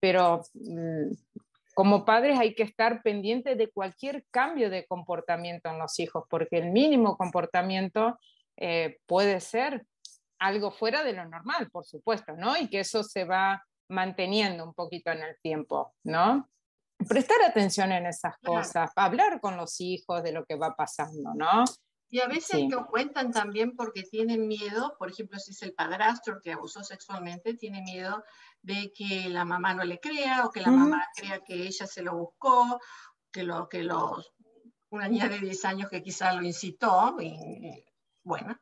Pero 0.00 0.42
mm, 0.54 1.12
como 1.74 2.06
padres 2.06 2.38
hay 2.38 2.54
que 2.54 2.62
estar 2.62 3.02
pendientes 3.02 3.58
de 3.58 3.70
cualquier 3.70 4.24
cambio 4.30 4.70
de 4.70 4.86
comportamiento 4.86 5.68
en 5.68 5.78
los 5.78 5.98
hijos, 6.00 6.24
porque 6.30 6.56
el 6.56 6.70
mínimo 6.70 7.18
comportamiento 7.18 8.18
eh, 8.56 8.98
puede 9.06 9.40
ser 9.40 9.84
algo 10.38 10.70
fuera 10.70 11.02
de 11.04 11.12
lo 11.12 11.24
normal, 11.24 11.70
por 11.70 11.84
supuesto, 11.84 12.32
¿no? 12.36 12.56
Y 12.56 12.68
que 12.68 12.80
eso 12.80 13.02
se 13.02 13.24
va 13.24 13.64
manteniendo 13.88 14.64
un 14.64 14.74
poquito 14.74 15.10
en 15.10 15.22
el 15.22 15.36
tiempo, 15.42 15.94
¿no? 16.04 16.48
Prestar 17.08 17.42
atención 17.46 17.92
en 17.92 18.06
esas 18.06 18.38
cosas, 18.38 18.90
hablar 18.96 19.40
con 19.40 19.56
los 19.56 19.80
hijos 19.80 20.22
de 20.22 20.32
lo 20.32 20.44
que 20.44 20.56
va 20.56 20.74
pasando, 20.74 21.34
¿no? 21.34 21.64
Y 22.08 22.20
a 22.20 22.28
veces 22.28 22.68
no 22.68 22.86
cuentan 22.86 23.32
también 23.32 23.74
porque 23.74 24.04
tienen 24.04 24.46
miedo, 24.46 24.94
por 24.98 25.10
ejemplo, 25.10 25.38
si 25.38 25.50
es 25.50 25.62
el 25.62 25.74
padrastro 25.74 26.40
que 26.40 26.52
abusó 26.52 26.84
sexualmente, 26.84 27.54
tiene 27.54 27.82
miedo 27.82 28.22
de 28.62 28.92
que 28.94 29.28
la 29.28 29.44
mamá 29.44 29.74
no 29.74 29.82
le 29.82 29.98
crea 29.98 30.46
o 30.46 30.50
que 30.50 30.60
la 30.60 30.70
mamá 30.70 31.08
crea 31.16 31.40
que 31.40 31.54
ella 31.54 31.86
se 31.86 32.02
lo 32.02 32.16
buscó, 32.16 32.80
que, 33.32 33.42
lo, 33.42 33.68
que 33.68 33.82
los, 33.82 34.32
una 34.90 35.08
niña 35.08 35.28
de 35.28 35.40
10 35.40 35.64
años 35.64 35.90
que 35.90 36.04
quizá 36.04 36.32
lo 36.34 36.44
incitó, 36.44 37.16
y, 37.20 37.84
bueno, 38.22 38.56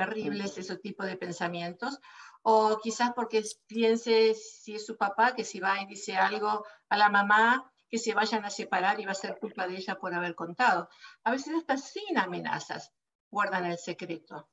terribles 0.00 0.56
ese 0.56 0.76
tipo 0.78 1.04
de 1.04 1.16
pensamientos, 1.16 1.98
o 2.42 2.78
quizás 2.82 3.12
porque 3.14 3.42
piense 3.66 4.34
si 4.34 4.74
es 4.76 4.86
su 4.86 4.96
papá, 4.96 5.34
que 5.34 5.44
si 5.44 5.60
va 5.60 5.82
y 5.82 5.86
dice 5.86 6.16
algo 6.16 6.64
a 6.88 6.96
la 6.96 7.10
mamá, 7.10 7.70
que 7.90 7.98
se 7.98 8.14
vayan 8.14 8.44
a 8.44 8.50
separar 8.50 8.98
y 8.98 9.04
va 9.04 9.12
a 9.12 9.24
ser 9.24 9.38
culpa 9.38 9.66
de 9.66 9.76
ella 9.76 9.96
por 9.96 10.14
haber 10.14 10.34
contado. 10.34 10.88
A 11.24 11.32
veces 11.32 11.54
hasta 11.54 11.76
sin 11.76 12.16
amenazas 12.16 12.92
guardan 13.30 13.66
el 13.66 13.78
secreto. 13.78 14.48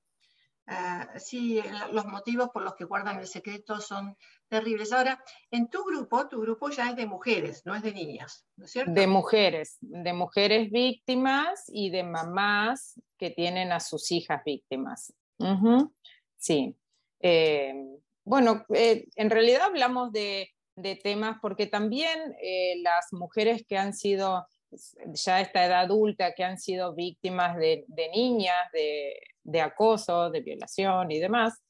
Uh, 0.70 1.18
sí, 1.18 1.64
los 1.94 2.06
motivos 2.08 2.50
por 2.50 2.62
los 2.62 2.76
que 2.76 2.84
guardan 2.84 3.20
el 3.20 3.28
secreto 3.28 3.80
son 3.80 4.18
terribles. 4.50 4.92
Ahora, 4.92 5.24
en 5.50 5.70
tu 5.70 5.82
grupo, 5.86 6.28
tu 6.28 6.42
grupo 6.42 6.70
ya 6.70 6.90
es 6.90 6.98
de 6.98 7.06
mujeres, 7.06 7.62
no 7.66 7.74
es 7.74 7.84
de 7.84 7.94
niñas, 7.94 8.46
¿no 8.58 8.66
es 8.66 8.72
cierto? 8.72 8.92
De 8.92 9.08
mujeres, 9.08 9.78
de 9.80 10.12
mujeres 10.12 10.70
víctimas 10.70 11.64
y 11.68 11.90
de 11.90 12.04
mamás 12.04 13.00
que 13.18 13.30
tienen 13.30 13.72
a 13.72 13.80
sus 13.80 14.12
hijas 14.12 14.42
víctimas. 14.44 15.14
Sí. 16.38 16.76
Eh, 17.20 17.74
bueno, 18.24 18.66
eh, 18.74 19.08
en 19.16 19.30
realidad 19.30 19.64
hablamos 19.64 20.12
de, 20.12 20.50
temas 21.02 21.38
porque 21.42 21.66
también 21.66 22.36
eh, 22.40 22.76
las 22.84 23.12
mujeres 23.12 23.66
que 23.68 23.80
han 23.80 23.96
sido 23.96 24.46
ya 25.08 25.42
esta 25.42 25.66
edad 25.66 25.82
adulta, 25.82 26.34
que 26.34 26.44
han 26.44 26.60
sido 26.60 26.94
víctimas 26.94 27.58
de, 27.58 27.84
niñas, 28.14 28.56
de, 28.74 29.62
acoso, 29.62 30.30
de 30.30 30.42
violación 30.42 31.10
y 31.10 31.18
demás, 31.20 31.64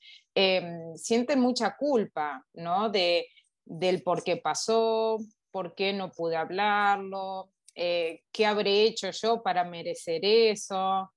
sienten 0.96 1.40
mucha 1.40 1.78
culpa, 1.78 2.46
¿no? 2.54 2.90
De, 2.90 3.28
del 3.64 4.04
por 4.04 4.24
qué 4.24 4.38
pasó, 4.38 5.20
por 5.52 5.74
qué 5.74 5.94
no 5.94 6.12
pude 6.12 6.36
hablarlo, 6.36 7.52
qué 7.74 8.46
habré 8.46 8.84
hecho 8.84 9.10
yo 9.12 9.42
para 9.42 9.64
merecer 9.64 10.26
eso, 10.26 11.10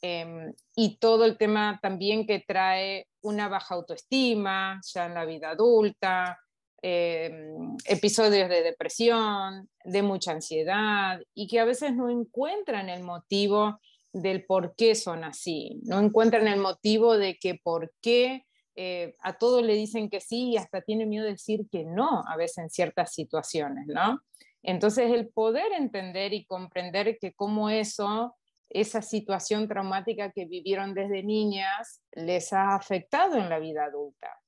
Em, 0.00 0.52
y 0.76 0.98
todo 0.98 1.24
el 1.24 1.36
tema 1.36 1.80
también 1.82 2.26
que 2.26 2.38
trae 2.46 3.08
una 3.20 3.48
baja 3.48 3.74
autoestima 3.74 4.80
ya 4.94 5.06
en 5.06 5.14
la 5.14 5.24
vida 5.24 5.50
adulta, 5.50 6.38
em, 6.80 7.76
episodios 7.84 8.48
de 8.48 8.62
depresión, 8.62 9.68
de 9.84 10.02
mucha 10.02 10.32
ansiedad 10.32 11.20
y 11.34 11.48
que 11.48 11.58
a 11.58 11.64
veces 11.64 11.94
no 11.94 12.10
encuentran 12.10 12.88
el 12.88 13.02
motivo 13.02 13.80
del 14.12 14.44
por 14.44 14.74
qué 14.76 14.94
son 14.94 15.24
así, 15.24 15.80
no 15.82 15.98
encuentran 15.98 16.46
el 16.46 16.60
motivo 16.60 17.18
de 17.18 17.36
que 17.36 17.56
por 17.56 17.92
qué 18.00 18.44
eh, 18.76 19.16
a 19.20 19.36
todos 19.36 19.64
le 19.64 19.74
dicen 19.74 20.08
que 20.08 20.20
sí 20.20 20.50
y 20.50 20.56
hasta 20.56 20.82
tienen 20.82 21.08
miedo 21.08 21.24
de 21.24 21.32
decir 21.32 21.66
que 21.70 21.84
no 21.84 22.22
a 22.28 22.36
veces 22.36 22.58
en 22.58 22.70
ciertas 22.70 23.12
situaciones, 23.12 23.88
¿no? 23.88 24.20
Entonces 24.62 25.10
el 25.10 25.28
poder 25.30 25.72
entender 25.72 26.32
y 26.32 26.44
comprender 26.44 27.18
que 27.18 27.32
cómo 27.32 27.70
eso 27.70 28.36
esa 28.70 29.02
situación 29.02 29.68
traumática 29.68 30.30
que 30.30 30.44
vivieron 30.44 30.94
desde 30.94 31.22
niñas 31.22 32.02
les 32.12 32.52
ha 32.52 32.74
afectado 32.74 33.36
en 33.36 33.48
la 33.48 33.58
vida 33.58 33.84
adulta. 33.84 34.38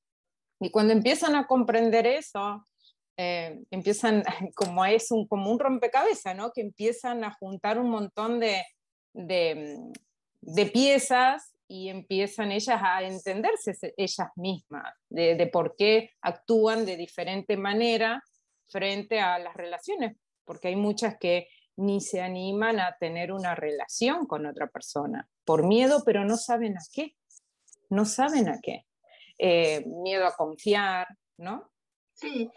Y 0.61 0.71
cuando 0.71 0.93
empiezan 0.93 1.35
a 1.35 1.47
comprender 1.47 2.07
eso, 2.07 2.65
eh, 3.17 3.61
empiezan 3.71 4.23
como 4.55 4.85
es 4.85 5.11
un, 5.11 5.27
como 5.27 5.51
un 5.51 5.59
rompecabezas, 5.59 6.37
¿no? 6.37 6.53
Que 6.53 6.61
empiezan 6.61 7.25
a 7.25 7.33
juntar 7.33 7.79
un 7.79 7.91
montón 7.91 8.41
de, 8.41 8.63
de, 9.13 10.67
piezas 10.73 11.55
y 11.67 11.89
empiezan 11.89 12.53
ellas 12.53 12.81
a 12.83 13.03
entenderse 13.03 13.73
ellas 13.97 14.29
mismas, 14.37 14.95
de, 15.09 15.35
de 15.35 15.47
por 15.47 15.77
qué 15.77 16.11
actúan 16.21 16.85
de 16.85 16.97
diferente 16.97 17.57
manera 17.57 18.23
frente 18.69 19.21
a 19.21 19.39
las 19.39 19.55
relaciones, 19.55 20.17
porque 20.45 20.69
hay 20.69 20.77
muchas 20.77 21.17
que 21.19 21.49
ni 21.81 22.01
se 22.01 22.21
animan 22.21 22.79
a 22.79 22.97
tener 22.99 23.33
una 23.33 23.55
relación 23.55 24.27
con 24.27 24.45
otra 24.45 24.69
persona, 24.69 25.29
por 25.45 25.67
miedo, 25.67 26.03
pero 26.05 26.25
no 26.25 26.37
saben 26.37 26.77
a 26.77 26.83
qué, 26.93 27.17
no 27.89 28.05
saben 28.05 28.49
a 28.49 28.61
qué. 28.61 28.87
Eh, 29.39 29.83
miedo 29.87 30.27
a 30.27 30.37
confiar, 30.37 31.09
¿no? 31.39 31.73
Sí, 32.13 32.51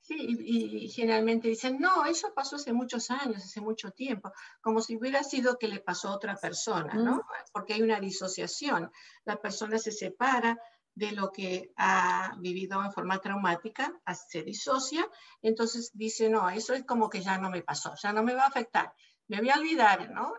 sí, 0.00 0.14
y, 0.16 0.88
generalmente 0.90 1.48
dicen, 1.48 1.78
no, 1.80 2.06
eso 2.06 2.32
pasó 2.34 2.54
hace 2.54 2.72
muchos 2.72 3.10
años, 3.10 3.42
hace 3.42 3.60
mucho 3.60 3.90
tiempo, 3.90 4.32
como 4.60 4.80
si 4.80 4.96
hubiera 4.96 5.24
sido 5.24 5.58
que 5.58 5.66
le 5.66 5.80
pasó 5.80 6.08
a 6.08 6.14
otra 6.14 6.36
persona, 6.36 6.94
¿no? 6.94 7.22
Porque 7.52 7.74
hay 7.74 7.82
una 7.82 7.98
disociación, 7.98 8.92
la 9.24 9.40
persona 9.40 9.78
se 9.80 9.90
separa, 9.90 10.56
de 10.98 11.12
lo 11.12 11.30
que 11.30 11.72
ha 11.76 12.34
vivido 12.38 12.82
en 12.84 12.92
forma 12.92 13.18
traumática, 13.18 13.92
se 14.28 14.42
disocia, 14.42 15.08
entonces 15.40 15.92
dice, 15.94 16.28
no, 16.28 16.50
eso 16.50 16.74
es 16.74 16.84
como 16.84 17.08
que 17.08 17.20
ya 17.20 17.38
no 17.38 17.50
me 17.50 17.62
pasó, 17.62 17.94
ya 18.02 18.12
no 18.12 18.24
me 18.24 18.34
va 18.34 18.42
a 18.44 18.48
afectar, 18.48 18.92
me 19.28 19.38
voy 19.38 19.50
a 19.50 19.58
olvidar, 19.58 20.10
¿no? 20.10 20.34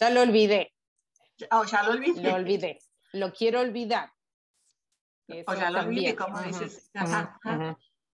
ya 0.00 0.10
lo 0.10 0.22
olvidé. 0.22 0.72
Oh, 1.50 1.64
ya 1.64 1.82
lo 1.82 1.92
olvidé. 1.92 2.22
Lo 2.22 2.34
olvidé, 2.34 2.78
lo 3.12 3.32
quiero 3.32 3.60
olvidar. 3.60 4.12
o 5.28 5.54
ya 5.54 5.70
lo 5.70 5.80
olvidé, 5.80 6.14
como 6.14 6.40
dices. 6.42 6.90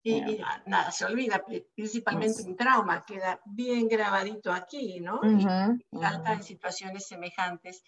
Y, 0.03 0.39
nada, 0.67 0.91
se 0.91 1.03
olvida, 1.03 1.43
principalmente 1.75 2.43
un 2.43 2.55
trauma, 2.55 3.03
queda 3.05 3.41
bien 3.43 3.89
grabadito 3.89 4.53
aquí, 4.53 4.99
¿no? 5.01 5.19
y, 5.23 5.41
salta 5.99 6.33
en 6.33 6.43
situaciones 6.43 7.07
semejantes, 7.07 7.83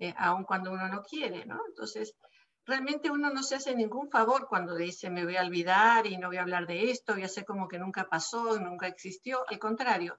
eh, 0.00 0.12
aun 0.18 0.44
cuando 0.44 0.72
uno 0.72 0.88
no 0.88 1.02
quiere, 1.02 1.46
¿no? 1.46 1.60
Entonces, 1.68 2.16
realmente 2.66 3.10
uno 3.10 3.30
no 3.30 3.42
se 3.42 3.56
hace 3.56 3.74
ningún 3.74 4.10
favor 4.10 4.46
cuando 4.48 4.74
dice 4.74 5.10
me 5.10 5.24
voy 5.24 5.36
a 5.36 5.42
olvidar 5.42 6.06
y 6.06 6.16
no 6.16 6.28
voy 6.28 6.38
a 6.38 6.42
hablar 6.42 6.66
de 6.66 6.90
esto, 6.90 7.14
voy 7.14 7.22
a 7.22 7.26
hacer 7.26 7.44
como 7.44 7.68
que 7.68 7.78
nunca 7.78 8.08
pasó, 8.08 8.58
nunca 8.58 8.86
existió. 8.86 9.44
Al 9.48 9.58
contrario, 9.58 10.18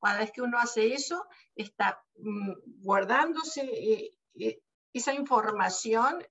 cada 0.00 0.18
vez 0.18 0.32
que 0.32 0.42
uno 0.42 0.58
hace 0.58 0.92
eso, 0.92 1.26
está 1.56 2.02
mm, 2.18 2.52
guardándose 2.82 3.62
eh, 3.62 4.10
eh, 4.38 4.60
esa 4.92 5.14
información 5.14 6.22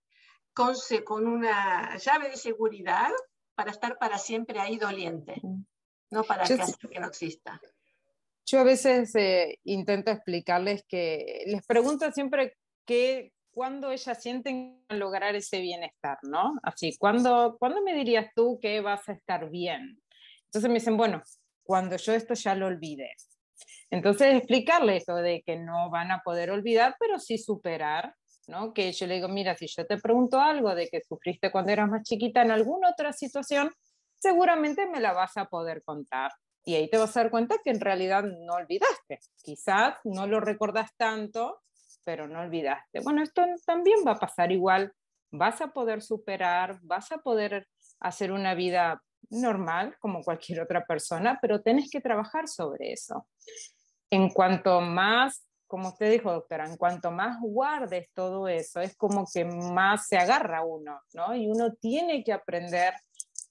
con, 0.54 0.76
con 1.04 1.28
una 1.28 1.98
llave 1.98 2.30
de 2.30 2.38
seguridad 2.38 3.10
para 3.56 3.72
estar 3.72 3.98
para 3.98 4.18
siempre 4.18 4.60
ahí 4.60 4.78
doliente, 4.78 5.42
no 6.12 6.24
para 6.24 6.44
que, 6.44 6.58
que 6.90 7.00
no 7.00 7.08
exista. 7.08 7.60
Yo 8.46 8.60
a 8.60 8.64
veces 8.64 9.16
eh, 9.16 9.60
intento 9.64 10.12
explicarles 10.12 10.84
que 10.88 11.44
les 11.48 11.66
pregunto 11.66 12.12
siempre 12.12 12.58
qué, 12.86 13.32
cuándo 13.54 13.92
ellas 13.92 14.22
sienten 14.22 14.84
lograr 14.90 15.36
ese 15.36 15.62
bienestar, 15.62 16.18
¿no? 16.24 16.56
Así, 16.64 16.98
¿cuándo, 16.98 17.58
¿cuándo 17.60 17.82
me 17.82 17.94
dirías 17.94 18.28
tú 18.36 18.60
que 18.62 18.82
vas 18.82 19.08
a 19.08 19.14
estar 19.14 19.50
bien? 19.50 20.02
Entonces 20.46 20.70
me 20.70 20.76
dicen, 20.76 20.98
bueno, 20.98 21.22
cuando 21.64 21.96
yo 21.98 22.14
esto 22.14 22.34
ya 22.34 22.56
lo 22.56 22.68
olvide. 22.68 23.12
Entonces 23.90 24.36
explicarles 24.36 25.04
eso 25.04 25.16
de 25.16 25.44
que 25.46 25.56
no 25.56 25.90
van 25.90 26.12
a 26.12 26.22
poder 26.24 26.52
olvidar, 26.52 26.96
pero 27.00 27.20
sí 27.20 27.38
superar, 27.38 28.16
¿no? 28.48 28.74
Que 28.74 28.92
yo 28.92 29.08
le 29.08 29.16
digo, 29.16 29.28
mira, 29.28 29.56
si 29.56 29.68
yo 29.68 29.86
te 29.86 29.98
pregunto 29.98 30.40
algo 30.40 30.74
de 30.76 30.88
que 30.90 31.02
sufriste 31.02 31.52
cuando 31.52 31.72
eras 31.72 31.90
más 31.90 32.04
chiquita 32.04 32.42
en 32.42 32.52
alguna 32.52 32.90
otra 32.90 33.14
situación, 33.14 33.72
seguramente 34.20 34.88
me 34.88 35.00
la 35.00 35.14
vas 35.14 35.38
a 35.38 35.46
poder 35.46 35.84
contar. 35.84 36.32
Y 36.66 36.76
ahí 36.76 36.90
te 36.90 36.98
vas 36.98 37.16
a 37.16 37.22
dar 37.22 37.32
cuenta 37.32 37.58
que 37.64 37.72
en 37.72 37.82
realidad 37.82 38.24
no 38.24 38.54
olvidaste. 38.54 39.20
Quizás 39.44 39.96
no 40.06 40.28
lo 40.28 40.40
recordas 40.40 40.92
tanto, 40.98 41.62
pero 42.04 42.28
no 42.28 42.42
olvidaste. 42.42 43.00
Bueno, 43.02 43.24
esto 43.24 43.44
también 43.66 44.00
va 44.06 44.14
a 44.14 44.20
pasar 44.20 44.52
igual. 44.52 44.94
Vas 45.32 45.62
a 45.62 45.68
poder 45.68 46.02
superar, 46.02 46.80
vas 46.84 47.12
a 47.12 47.18
poder 47.18 47.68
hacer 48.00 48.32
una 48.32 48.54
vida 48.54 49.02
normal 49.30 49.96
como 50.00 50.24
cualquier 50.24 50.62
otra 50.62 50.86
persona, 50.86 51.40
pero 51.42 51.62
tienes 51.62 51.90
que 51.90 52.02
trabajar 52.02 52.48
sobre 52.48 52.92
eso. 52.92 53.28
En 54.10 54.30
cuanto 54.30 54.82
más, 54.82 55.46
como 55.66 55.90
usted 55.90 56.12
dijo, 56.12 56.32
doctora, 56.32 56.66
en 56.66 56.78
cuanto 56.78 57.10
más 57.10 57.38
guardes 57.42 58.10
todo 58.14 58.48
eso, 58.48 58.80
es 58.80 58.96
como 58.96 59.26
que 59.32 59.46
más 59.46 60.08
se 60.08 60.18
agarra 60.18 60.64
uno, 60.64 61.00
¿no? 61.14 61.36
Y 61.36 61.48
uno 61.48 61.74
tiene 61.74 62.24
que 62.24 62.34
aprender 62.34 62.94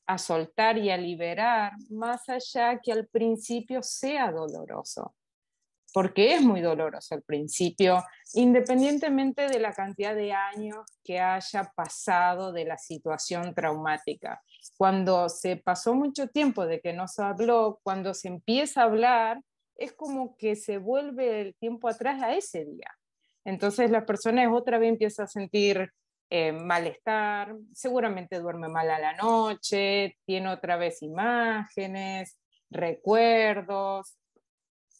a 0.07 0.19
soltar 0.19 0.79
y 0.79 0.91
a 0.91 0.97
liberar, 0.97 1.73
más 1.91 2.29
allá 2.29 2.79
que 2.81 2.93
al 2.93 3.07
principio 3.09 3.83
sea 3.83 4.31
doloroso 4.31 5.15
porque 5.93 6.35
es 6.35 6.43
muy 6.43 6.61
doloroso 6.61 7.15
al 7.15 7.23
principio, 7.23 8.03
independientemente 8.35 9.49
de 9.49 9.61
la 9.61 9.73
cantidad 9.73 10.15
de 10.15 10.33
años 10.33 10.87
que 11.05 11.21
haya 11.21 11.73
pasado 11.75 12.53
de 12.53 12.65
la 12.65 12.79
situación 12.79 13.55
traumática. 13.55 14.43
Cuando 14.77 15.29
se 15.29 15.57
pasó 15.57 15.95
mucho 15.95 16.29
tiempo 16.29 16.67
de 16.67 16.81
que 16.81 16.93
no 16.93 17.09
se 17.09 17.23
habló, 17.23 17.81
cuando 17.83 18.15
se 18.15 18.29
empieza 18.29 18.81
a 18.81 18.85
hablar, 18.85 19.41
es 19.77 19.93
como 19.93 20.37
que 20.37 20.57
se 20.57 20.79
vuelve 20.79 21.41
el 21.41 21.55
tiempo 21.57 21.89
atrás 21.89 22.23
a 22.23 22.35
ese 22.35 22.65
día. 22.65 22.91
Entonces 23.45 23.91
la 23.91 24.07
persona 24.07 24.51
otra 24.53 24.79
vez 24.79 24.91
empieza 24.91 25.25
a 25.25 25.27
sentir 25.27 25.91
eh, 26.31 26.53
malestar, 26.53 27.55
seguramente 27.75 28.39
duerme 28.39 28.69
mal 28.69 28.91
a 28.91 28.99
la 28.99 29.13
noche, 29.15 30.17
tiene 30.25 30.49
otra 30.49 30.77
vez 30.77 31.03
imágenes, 31.03 32.39
recuerdos, 32.71 34.17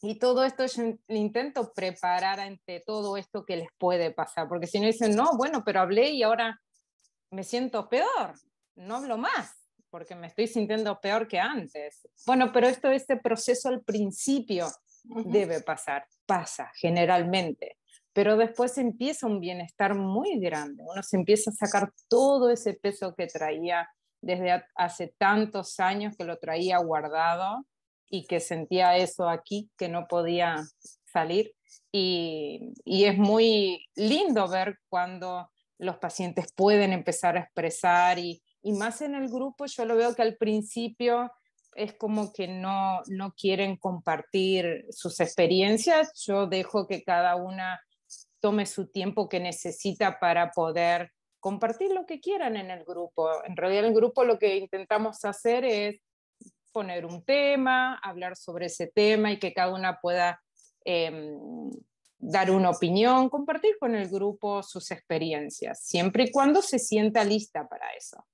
y 0.05 0.19
todo 0.19 0.43
esto 0.43 0.65
yo 0.65 0.83
intento 1.07 1.71
preparar 1.73 2.41
ante 2.41 2.83
todo 2.85 3.15
esto 3.15 3.45
que 3.45 3.55
les 3.55 3.69
puede 3.77 4.11
pasar, 4.11 4.49
porque 4.49 4.67
si 4.67 4.77
no 4.81 4.85
dicen, 4.85 5.15
no, 5.15 5.37
bueno, 5.37 5.63
pero 5.63 5.79
hablé 5.79 6.09
y 6.09 6.23
ahora 6.23 6.59
me 7.31 7.45
siento 7.45 7.87
peor, 7.87 8.33
no 8.75 8.97
hablo 8.97 9.17
más, 9.17 9.55
porque 9.89 10.13
me 10.13 10.27
estoy 10.27 10.47
sintiendo 10.47 10.99
peor 10.99 11.25
que 11.25 11.39
antes. 11.39 12.05
Bueno, 12.25 12.51
pero 12.51 12.67
esto, 12.67 12.91
este 12.91 13.15
proceso 13.15 13.69
al 13.69 13.81
principio 13.81 14.67
debe 15.05 15.61
pasar, 15.61 16.05
pasa 16.25 16.69
generalmente, 16.75 17.77
pero 18.11 18.35
después 18.35 18.77
empieza 18.77 19.25
un 19.25 19.39
bienestar 19.39 19.95
muy 19.95 20.37
grande, 20.37 20.83
uno 20.85 21.01
se 21.01 21.15
empieza 21.15 21.49
a 21.49 21.53
sacar 21.53 21.93
todo 22.09 22.49
ese 22.49 22.73
peso 22.73 23.15
que 23.15 23.27
traía 23.27 23.89
desde 24.21 24.65
hace 24.75 25.15
tantos 25.17 25.79
años 25.79 26.17
que 26.17 26.25
lo 26.25 26.39
traía 26.39 26.77
guardado 26.79 27.65
y 28.13 28.27
que 28.27 28.39
sentía 28.39 28.95
eso 28.95 29.27
aquí, 29.27 29.71
que 29.75 29.89
no 29.89 30.05
podía 30.07 30.63
salir. 31.11 31.51
Y, 31.91 32.71
y, 32.85 33.05
es 33.05 33.17
muy 33.17 33.87
lindo 33.95 34.47
ver 34.47 34.77
cuando 34.87 35.49
los 35.79 35.97
pacientes 35.97 36.53
pueden 36.53 36.93
empezar 36.93 37.35
a 37.35 37.39
expresar 37.39 38.19
y, 38.19 38.43
y, 38.61 38.73
más 38.73 39.01
en 39.01 39.15
el 39.15 39.29
grupo, 39.29 39.65
yo 39.65 39.85
lo 39.85 39.95
veo 39.95 40.13
que 40.13 40.21
al 40.21 40.37
principio 40.37 41.31
es 41.73 41.95
como 41.95 42.31
que 42.31 42.47
no, 42.47 43.01
no 43.07 43.33
quieren 43.33 43.77
compartir 43.77 44.85
sus 44.91 45.19
experiencias, 45.19 46.11
yo 46.23 46.45
dejo 46.45 46.85
que 46.85 47.03
cada 47.03 47.35
una 47.35 47.81
tome 48.39 48.67
su 48.67 48.91
tiempo 48.91 49.27
que 49.27 49.39
necesita 49.39 50.19
para 50.19 50.51
poder 50.51 51.11
compartir 51.39 51.91
lo 51.91 52.05
que 52.05 52.19
quieran 52.19 52.57
en 52.57 52.69
el 52.69 52.83
grupo. 52.85 53.43
En 53.43 53.57
realidad 53.57 53.85
el 53.85 53.95
grupo 53.95 54.23
lo 54.23 54.37
que 54.37 54.57
intentamos 54.57 55.25
hacer 55.25 55.65
es 55.65 55.99
poner 56.73 57.05
un 57.05 57.23
tema, 57.23 57.95
hablar 58.03 58.35
sobre 58.35 58.65
ese 58.65 58.87
tema 58.87 59.31
y 59.31 59.39
que 59.39 59.53
cada 59.53 59.73
una 59.73 59.99
pueda 60.01 60.41
em, 60.83 61.39
dar 62.17 62.51
una 62.51 62.71
opinión, 62.71 63.29
compartir 63.29 63.77
con 63.79 63.95
el 63.95 64.09
grupo 64.09 64.63
sus 64.63 64.91
experiencias, 64.91 65.85
siempre 65.85 66.25
y 66.25 66.31
cuando 66.31 66.61
se 66.61 66.79
sienta 66.79 67.23
lista 67.23 67.67
para 67.67 67.89
eso. 67.91 68.25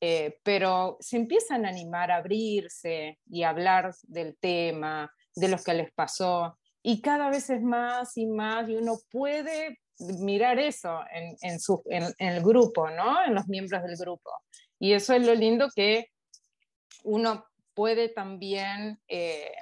Eh, 0.00 0.38
pero 0.42 0.96
se 1.00 1.16
empiezan 1.16 1.64
a 1.64 1.68
animar 1.68 2.10
a 2.10 2.16
abrirse 2.16 3.18
y 3.26 3.42
hablar 3.42 3.94
del 4.02 4.36
tema, 4.36 5.12
de 5.34 5.48
lo 5.48 5.58
que 5.58 5.74
les 5.74 5.92
pasó, 5.92 6.58
y 6.82 7.00
cada 7.00 7.30
vez 7.30 7.48
es 7.48 7.62
más 7.62 8.16
y 8.16 8.26
más, 8.26 8.68
y 8.68 8.76
uno 8.76 8.98
puede 9.10 9.80
mirar 9.98 10.58
eso 10.58 11.00
en, 11.12 11.36
en, 11.40 11.58
su, 11.58 11.82
en, 11.86 12.14
el 12.18 12.42
grupo, 12.42 12.90
¿no? 12.90 13.24
En 13.24 13.34
los 13.34 13.46
miembros 13.46 13.82
del 13.82 13.96
grupo. 13.96 14.30
Y 14.78 14.92
eso 14.92 15.14
es 15.14 15.24
lo 15.24 15.34
lindo 15.34 15.68
que 15.74 16.08
uno 17.04 17.46
puede 17.74 18.08
también 18.08 19.00
eh, 19.08 19.52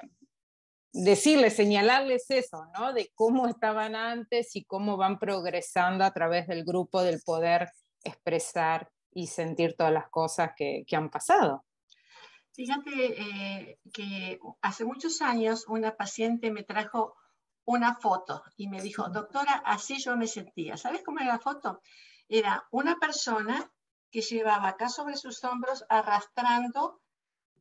decirles, 0.93 1.55
señalarles 1.55 2.29
eso, 2.29 2.67
¿no? 2.77 2.93
De 2.93 3.11
cómo 3.15 3.47
estaban 3.47 3.95
antes 3.95 4.55
y 4.55 4.63
cómo 4.63 4.95
van 4.95 5.19
progresando 5.19 6.03
a 6.03 6.13
través 6.13 6.47
del 6.47 6.63
grupo 6.63 7.01
del 7.01 7.21
poder 7.25 7.69
expresar 8.03 8.91
y 9.11 9.27
sentir 9.27 9.75
todas 9.75 9.93
las 9.93 10.09
cosas 10.09 10.51
que, 10.55 10.85
han 10.91 11.09
pasado. 11.09 11.65
Fíjate 12.53 12.91
eh, 12.91 13.79
que 13.91 14.39
hace 14.61 14.85
muchos 14.85 15.21
años 15.21 15.65
una 15.67 15.95
paciente 15.95 16.51
me 16.51 16.63
trajo 16.63 17.15
una 17.65 17.95
foto 17.95 18.43
y 18.57 18.67
me 18.67 18.81
dijo, 18.81 19.09
doctora, 19.09 19.63
así 19.65 19.97
yo 19.97 20.15
me 20.15 20.27
sentía. 20.27 20.77
¿Sabes 20.77 21.01
cómo 21.03 21.19
era 21.19 21.33
la 21.33 21.39
foto? 21.39 21.81
Era 22.27 22.67
una 22.71 22.97
persona 22.97 23.71
que 24.11 24.21
llevaba 24.21 24.69
acá 24.69 24.89
sobre 24.89 25.15
sus 25.15 25.43
hombros 25.43 25.83
arrastrando 25.89 27.01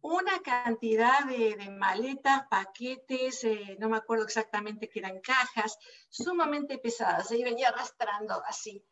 una 0.03 0.41
cantidad 0.41 1.25
de, 1.25 1.71
maletas, 1.71 2.43
paquetes, 2.51 3.45
eh, 3.45 3.77
no 3.79 3.89
me 3.89 3.97
acuerdo 3.97 4.25
exactamente 4.25 4.89
que 4.89 4.99
eran 4.99 5.21
cajas, 5.21 5.79
sumamente 6.09 6.79
pesadas. 6.79 7.31
Y 7.31 7.43
venía 7.43 7.69
arrastrando 7.69 8.43
así. 8.45 8.85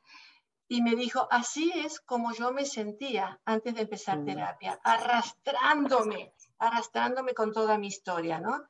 Y 0.68 0.83
me 0.83 0.94
dijo, 0.94 1.27
así 1.31 1.73
es 1.75 2.01
como 2.01 2.33
yo 2.33 2.53
me 2.53 2.64
sentía 2.64 3.40
antes 3.44 3.75
de 3.75 3.83
empezar 3.83 4.20
mm. 4.20 4.25
terapia, 4.25 4.81
arrastrándome, 4.85 6.33
arrastrándome 6.59 7.35
con 7.35 7.53
toda 7.53 7.77
mi 7.77 7.88
historia, 7.88 8.38
¿no? 8.38 8.62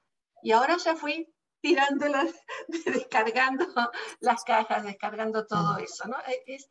Y 0.43 0.53
ahora 0.53 0.79
ya 0.79 0.97
fui 0.97 1.31
tirándolas, 1.61 2.33
descargando 2.87 3.67
las 4.21 4.45
cajas, 4.45 4.85
descargando 4.85 5.47
todo 5.47 5.77
eso, 5.77 6.09
¿no? 6.09 6.17
Es, 6.47 6.71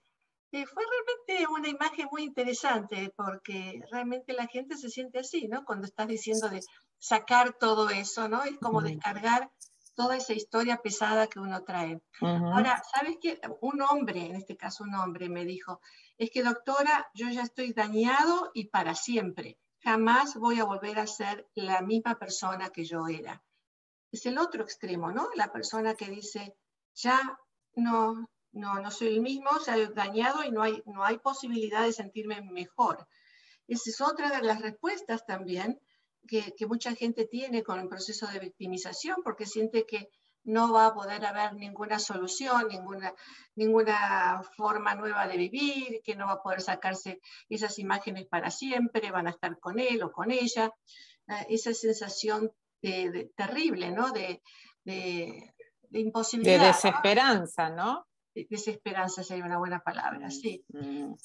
fue 0.51 0.83
realmente 0.83 1.53
una 1.53 1.67
imagen 1.69 2.07
muy 2.11 2.23
interesante 2.23 3.13
porque 3.15 3.81
realmente 3.91 4.33
la 4.33 4.47
gente 4.47 4.77
se 4.77 4.89
siente 4.89 5.19
así, 5.19 5.47
¿no? 5.47 5.63
Cuando 5.63 5.85
estás 5.85 6.07
diciendo 6.07 6.49
de 6.49 6.61
sacar 6.97 7.53
todo 7.53 7.89
eso, 7.89 8.27
¿no? 8.27 8.43
Es 8.43 8.57
como 8.57 8.81
descargar 8.81 9.51
toda 9.95 10.15
esa 10.15 10.33
historia 10.33 10.77
pesada 10.77 11.27
que 11.27 11.39
uno 11.39 11.63
trae. 11.63 12.01
Ahora, 12.21 12.81
¿sabes 12.93 13.17
qué? 13.21 13.39
Un 13.61 13.81
hombre, 13.81 14.25
en 14.25 14.35
este 14.35 14.55
caso 14.55 14.83
un 14.85 14.95
hombre, 14.95 15.29
me 15.29 15.45
dijo, 15.45 15.81
es 16.17 16.31
que 16.31 16.41
doctora, 16.41 17.09
yo 17.13 17.29
ya 17.29 17.43
estoy 17.43 17.73
dañado 17.73 18.49
y 18.53 18.69
para 18.69 18.95
siempre. 18.95 19.59
Jamás 19.81 20.35
voy 20.35 20.59
a 20.59 20.65
volver 20.65 20.99
a 20.99 21.07
ser 21.07 21.47
la 21.53 21.81
misma 21.81 22.15
persona 22.15 22.69
que 22.69 22.85
yo 22.85 23.07
era. 23.07 23.43
Es 24.11 24.25
el 24.25 24.37
otro 24.37 24.63
extremo, 24.63 25.11
¿no? 25.11 25.29
La 25.35 25.51
persona 25.51 25.93
que 25.95 26.09
dice, 26.09 26.55
ya 26.95 27.37
no, 27.75 28.29
no, 28.51 28.79
no 28.79 28.91
soy 28.91 29.09
el 29.09 29.21
mismo, 29.21 29.49
se 29.59 29.71
ha 29.71 29.89
dañado 29.89 30.43
y 30.43 30.51
no 30.51 30.63
hay, 30.63 30.81
no 30.85 31.03
hay 31.03 31.17
posibilidad 31.17 31.83
de 31.83 31.93
sentirme 31.93 32.41
mejor. 32.41 33.07
Esa 33.67 33.89
es 33.89 34.01
otra 34.01 34.29
de 34.31 34.45
las 34.45 34.61
respuestas 34.61 35.25
también 35.25 35.79
que, 36.27 36.53
mucha 36.67 36.93
gente 36.95 37.25
tiene 37.25 37.63
con 37.63 37.79
el 37.79 37.87
proceso 37.87 38.27
de 38.27 38.39
victimización, 38.39 39.17
porque 39.23 39.45
siente 39.45 39.85
que 39.85 40.09
no 40.43 40.71
va 40.71 40.87
a 40.87 40.93
poder 40.93 41.25
haber 41.25 41.53
ninguna 41.53 41.99
solución, 41.99 42.67
ninguna, 42.69 43.13
ninguna 43.55 44.41
forma 44.55 44.95
nueva 44.95 45.27
de 45.27 45.37
vivir, 45.37 46.01
que 46.03 46.15
no 46.15 46.27
va 46.27 46.33
a 46.33 46.41
poder 46.41 46.61
sacarse 46.61 47.19
esas 47.49 47.77
imágenes 47.79 48.25
para 48.27 48.49
siempre, 48.51 49.11
van 49.11 49.27
a 49.27 49.31
estar 49.31 49.59
con 49.59 49.79
él 49.79 50.01
o 50.03 50.11
con 50.11 50.31
ella. 50.31 50.71
Eh, 51.27 51.45
esa 51.49 51.73
sensación 51.73 52.51
terrible, 53.35 53.91
¿no? 53.91 54.11
De, 54.11 54.41
de, 54.85 55.53
imposibilidad. 55.91 56.59
De 56.59 56.67
desesperanza, 56.67 57.69
¿no? 57.69 58.05
Desesperanza 58.33 59.23
sería 59.23 59.45
una 59.45 59.57
buena 59.57 59.79
palabra, 59.79 60.29
sí. 60.29 60.63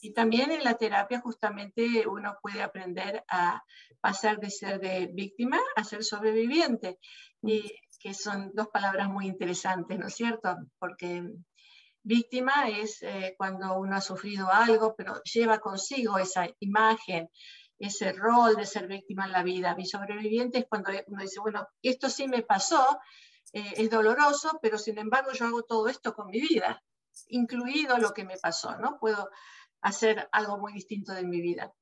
Y 0.00 0.12
también 0.12 0.50
en 0.50 0.64
la 0.64 0.74
terapia 0.74 1.20
justamente 1.20 2.06
uno 2.06 2.36
puede 2.42 2.62
aprender 2.62 3.24
a 3.28 3.62
pasar 4.00 4.38
de 4.38 4.50
ser 4.50 4.80
de 4.80 5.10
víctima 5.12 5.58
a 5.76 5.84
ser 5.84 6.04
sobreviviente, 6.04 6.98
y 7.42 7.70
que 8.00 8.14
son 8.14 8.50
dos 8.54 8.68
palabras 8.68 9.08
muy 9.08 9.26
interesantes, 9.26 9.98
¿no 9.98 10.06
es 10.08 10.14
cierto? 10.14 10.56
Porque 10.78 11.22
víctima 12.02 12.68
es 12.68 13.02
eh, 13.02 13.34
cuando 13.38 13.78
uno 13.78 13.96
ha 13.96 14.00
sufrido 14.00 14.50
algo, 14.50 14.94
pero 14.96 15.22
lleva 15.22 15.58
consigo 15.58 16.18
esa 16.18 16.46
imagen, 16.60 17.28
ese 17.78 18.12
rol 18.12 18.56
de 18.56 18.66
ser 18.66 18.86
víctima 18.86 19.24
en 19.24 19.32
la 19.32 19.42
vida. 19.42 19.74
Mi 19.74 19.86
sobreviviente 19.86 20.58
es 20.58 20.66
cuando 20.68 20.90
uno 21.06 21.22
dice, 21.22 21.40
bueno, 21.40 21.66
esto 21.82 22.10
sí 22.10 22.28
me 22.28 22.42
pasó, 22.42 22.98
eh, 23.52 23.74
es 23.76 23.90
doloroso, 23.90 24.58
pero 24.60 24.78
sin 24.78 24.98
embargo 24.98 25.32
yo 25.32 25.46
hago 25.46 25.62
todo 25.62 25.88
esto 25.88 26.14
con 26.14 26.26
mi 26.26 26.40
vida 26.40 26.82
incluido 27.28 27.98
lo 27.98 28.12
que 28.12 28.24
me 28.24 28.36
pasó, 28.36 28.76
¿no? 28.78 28.98
Puedo 28.98 29.28
hacer 29.80 30.28
algo 30.32 30.58
muy 30.58 30.72
distinto 30.72 31.12
de 31.12 31.24
mi 31.24 31.40
vida. 31.40 31.72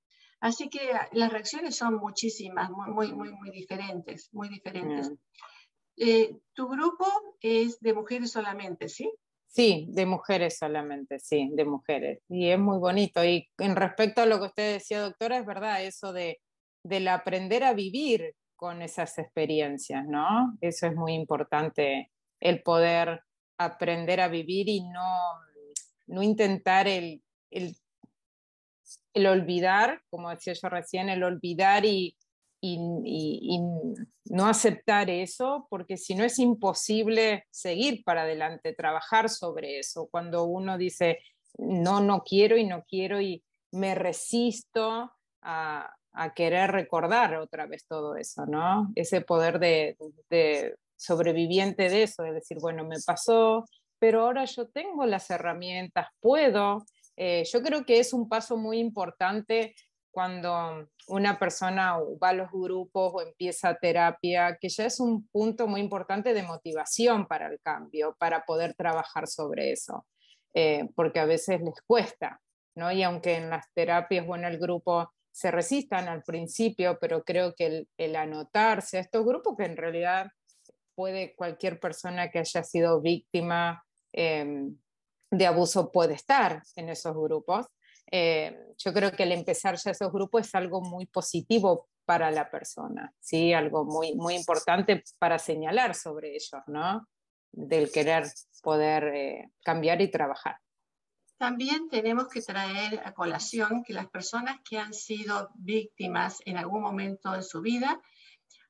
Así 0.40 0.68
que 0.68 0.92
las 1.12 1.32
reacciones 1.32 1.76
son 1.76 1.94
muchísimas, 1.96 2.68
muy, 2.70 3.12
muy, 3.12 3.32
muy, 3.32 3.50
diferentes, 3.50 4.28
muy 4.32 4.48
diferentes. 4.48 5.10
Mm. 5.10 5.14
Eh, 5.98 6.36
tu 6.52 6.68
grupo 6.68 7.06
es 7.40 7.78
de 7.78 7.94
mujeres 7.94 8.32
solamente, 8.32 8.88
¿sí? 8.88 9.12
Sí, 9.46 9.86
de 9.90 10.06
mujeres 10.06 10.58
solamente, 10.58 11.18
sí, 11.18 11.50
de 11.52 11.64
mujeres. 11.64 12.20
Y 12.28 12.50
es 12.50 12.58
muy 12.58 12.78
bonito. 12.78 13.24
Y 13.24 13.48
en 13.58 13.76
respecto 13.76 14.22
a 14.22 14.26
lo 14.26 14.40
que 14.40 14.46
usted 14.46 14.72
decía, 14.74 15.00
doctora, 15.00 15.38
es 15.38 15.46
verdad, 15.46 15.84
eso 15.84 16.12
de, 16.12 16.40
del 16.82 17.06
aprender 17.06 17.62
a 17.62 17.74
vivir 17.74 18.34
con 18.56 18.82
esas 18.82 19.18
experiencias, 19.18 20.06
¿no? 20.06 20.56
Eso 20.60 20.86
es 20.86 20.96
muy 20.96 21.14
importante, 21.14 22.10
el 22.40 22.62
poder 22.62 23.22
aprender 23.58 24.20
a 24.20 24.28
vivir 24.28 24.68
y 24.68 24.80
no, 24.82 25.08
no 26.06 26.22
intentar 26.22 26.88
el, 26.88 27.22
el, 27.50 27.76
el, 29.14 29.26
olvidar, 29.26 30.02
como 30.10 30.30
decía 30.30 30.54
yo 30.54 30.68
recién, 30.68 31.08
el 31.08 31.22
olvidar 31.22 31.84
y, 31.84 32.16
y, 32.60 33.60
no 34.26 34.46
aceptar 34.46 35.10
eso, 35.10 35.66
porque 35.68 35.96
si 35.96 36.14
no 36.14 36.24
es 36.24 36.38
imposible 36.38 37.44
seguir 37.50 38.02
para 38.04 38.22
adelante, 38.22 38.72
trabajar 38.72 39.28
sobre 39.28 39.78
eso. 39.78 40.08
Cuando 40.10 40.44
uno 40.44 40.78
dice, 40.78 41.18
no, 41.58 42.00
no 42.00 42.22
quiero 42.22 42.56
y 42.56 42.64
no 42.64 42.84
quiero 42.84 43.20
y 43.20 43.44
me 43.72 43.94
resisto 43.94 45.12
a, 45.42 45.94
a 46.12 46.34
querer 46.34 46.70
recordar 46.70 47.36
otra 47.36 47.66
vez 47.66 47.86
todo 47.86 48.16
eso, 48.16 48.46
¿no? 48.46 48.92
Ese 48.94 49.22
poder 49.22 49.58
de, 49.58 49.96
de, 50.28 50.76
sobreviviente 51.02 51.88
de 51.88 52.04
eso, 52.04 52.22
de 52.22 52.32
decir, 52.32 52.58
bueno, 52.60 52.84
me 52.84 52.96
pasó, 53.04 53.64
pero 53.98 54.22
ahora 54.22 54.44
yo 54.44 54.68
tengo 54.68 55.04
las 55.06 55.30
herramientas, 55.30 56.08
puedo. 56.20 56.84
Eh, 57.16 57.44
yo 57.52 57.62
creo 57.62 57.84
que 57.84 57.98
es 57.98 58.12
un 58.12 58.28
paso 58.28 58.56
muy 58.56 58.78
importante 58.78 59.74
cuando 60.12 60.88
una 61.08 61.38
persona 61.38 61.96
va 62.22 62.28
a 62.28 62.34
los 62.34 62.50
grupos 62.52 63.12
o 63.14 63.22
empieza 63.22 63.74
terapia, 63.74 64.58
que 64.60 64.68
ya 64.68 64.86
es 64.86 65.00
un 65.00 65.26
punto 65.28 65.66
muy 65.66 65.80
importante 65.80 66.34
de 66.34 66.42
motivación 66.42 67.26
para 67.26 67.48
el 67.48 67.60
cambio, 67.60 68.14
para 68.18 68.44
poder 68.44 68.74
trabajar 68.74 69.26
sobre 69.26 69.72
eso, 69.72 70.06
eh, 70.54 70.88
porque 70.94 71.18
a 71.18 71.24
veces 71.24 71.60
les 71.62 71.80
cuesta, 71.86 72.40
¿no? 72.76 72.92
Y 72.92 73.02
aunque 73.02 73.36
en 73.36 73.50
las 73.50 73.72
terapias 73.72 74.26
o 74.28 74.36
en 74.36 74.44
el 74.44 74.58
grupo 74.58 75.10
se 75.30 75.50
resistan 75.50 76.08
al 76.08 76.22
principio, 76.22 76.98
pero 77.00 77.24
creo 77.24 77.54
que 77.54 77.66
el, 77.66 77.88
el 77.96 78.16
anotarse 78.16 78.98
a 78.98 79.00
estos 79.00 79.24
grupos 79.24 79.56
que 79.56 79.64
en 79.64 79.78
realidad 79.78 80.26
puede 80.94 81.34
cualquier 81.34 81.80
persona 81.80 82.30
que 82.30 82.38
haya 82.38 82.62
sido 82.62 83.00
víctima 83.00 83.84
em, 84.12 84.76
de 85.30 85.46
abuso 85.46 85.90
puede 85.90 86.14
estar 86.14 86.62
en 86.76 86.88
esos 86.90 87.14
grupos. 87.14 87.66
Eh, 88.10 88.56
yo 88.76 88.92
creo 88.92 89.12
que 89.12 89.22
el 89.22 89.32
empezar 89.32 89.76
ya 89.76 89.90
esos 89.90 90.12
grupos 90.12 90.46
es 90.46 90.54
algo 90.54 90.82
muy 90.82 91.06
positivo 91.06 91.88
para 92.04 92.30
la 92.30 92.50
persona, 92.50 93.12
¿sí? 93.20 93.52
algo 93.52 93.84
muy, 93.84 94.14
muy 94.14 94.34
importante 94.34 95.02
para 95.18 95.38
señalar 95.38 95.94
sobre 95.94 96.34
ellos, 96.34 96.62
¿no? 96.66 97.06
del 97.52 97.90
querer 97.90 98.24
poder 98.62 99.04
eh, 99.14 99.50
cambiar 99.62 100.00
y 100.00 100.10
trabajar. 100.10 100.56
También 101.38 101.88
tenemos 101.88 102.28
que 102.28 102.40
traer 102.40 103.00
a 103.04 103.12
colación 103.14 103.82
que 103.82 103.92
las 103.92 104.08
personas 104.08 104.58
que 104.68 104.78
han 104.78 104.94
sido 104.94 105.50
víctimas 105.54 106.40
en 106.44 106.56
algún 106.56 106.82
momento 106.82 107.34
en 107.34 107.42
su 107.42 107.60
vida 107.60 108.00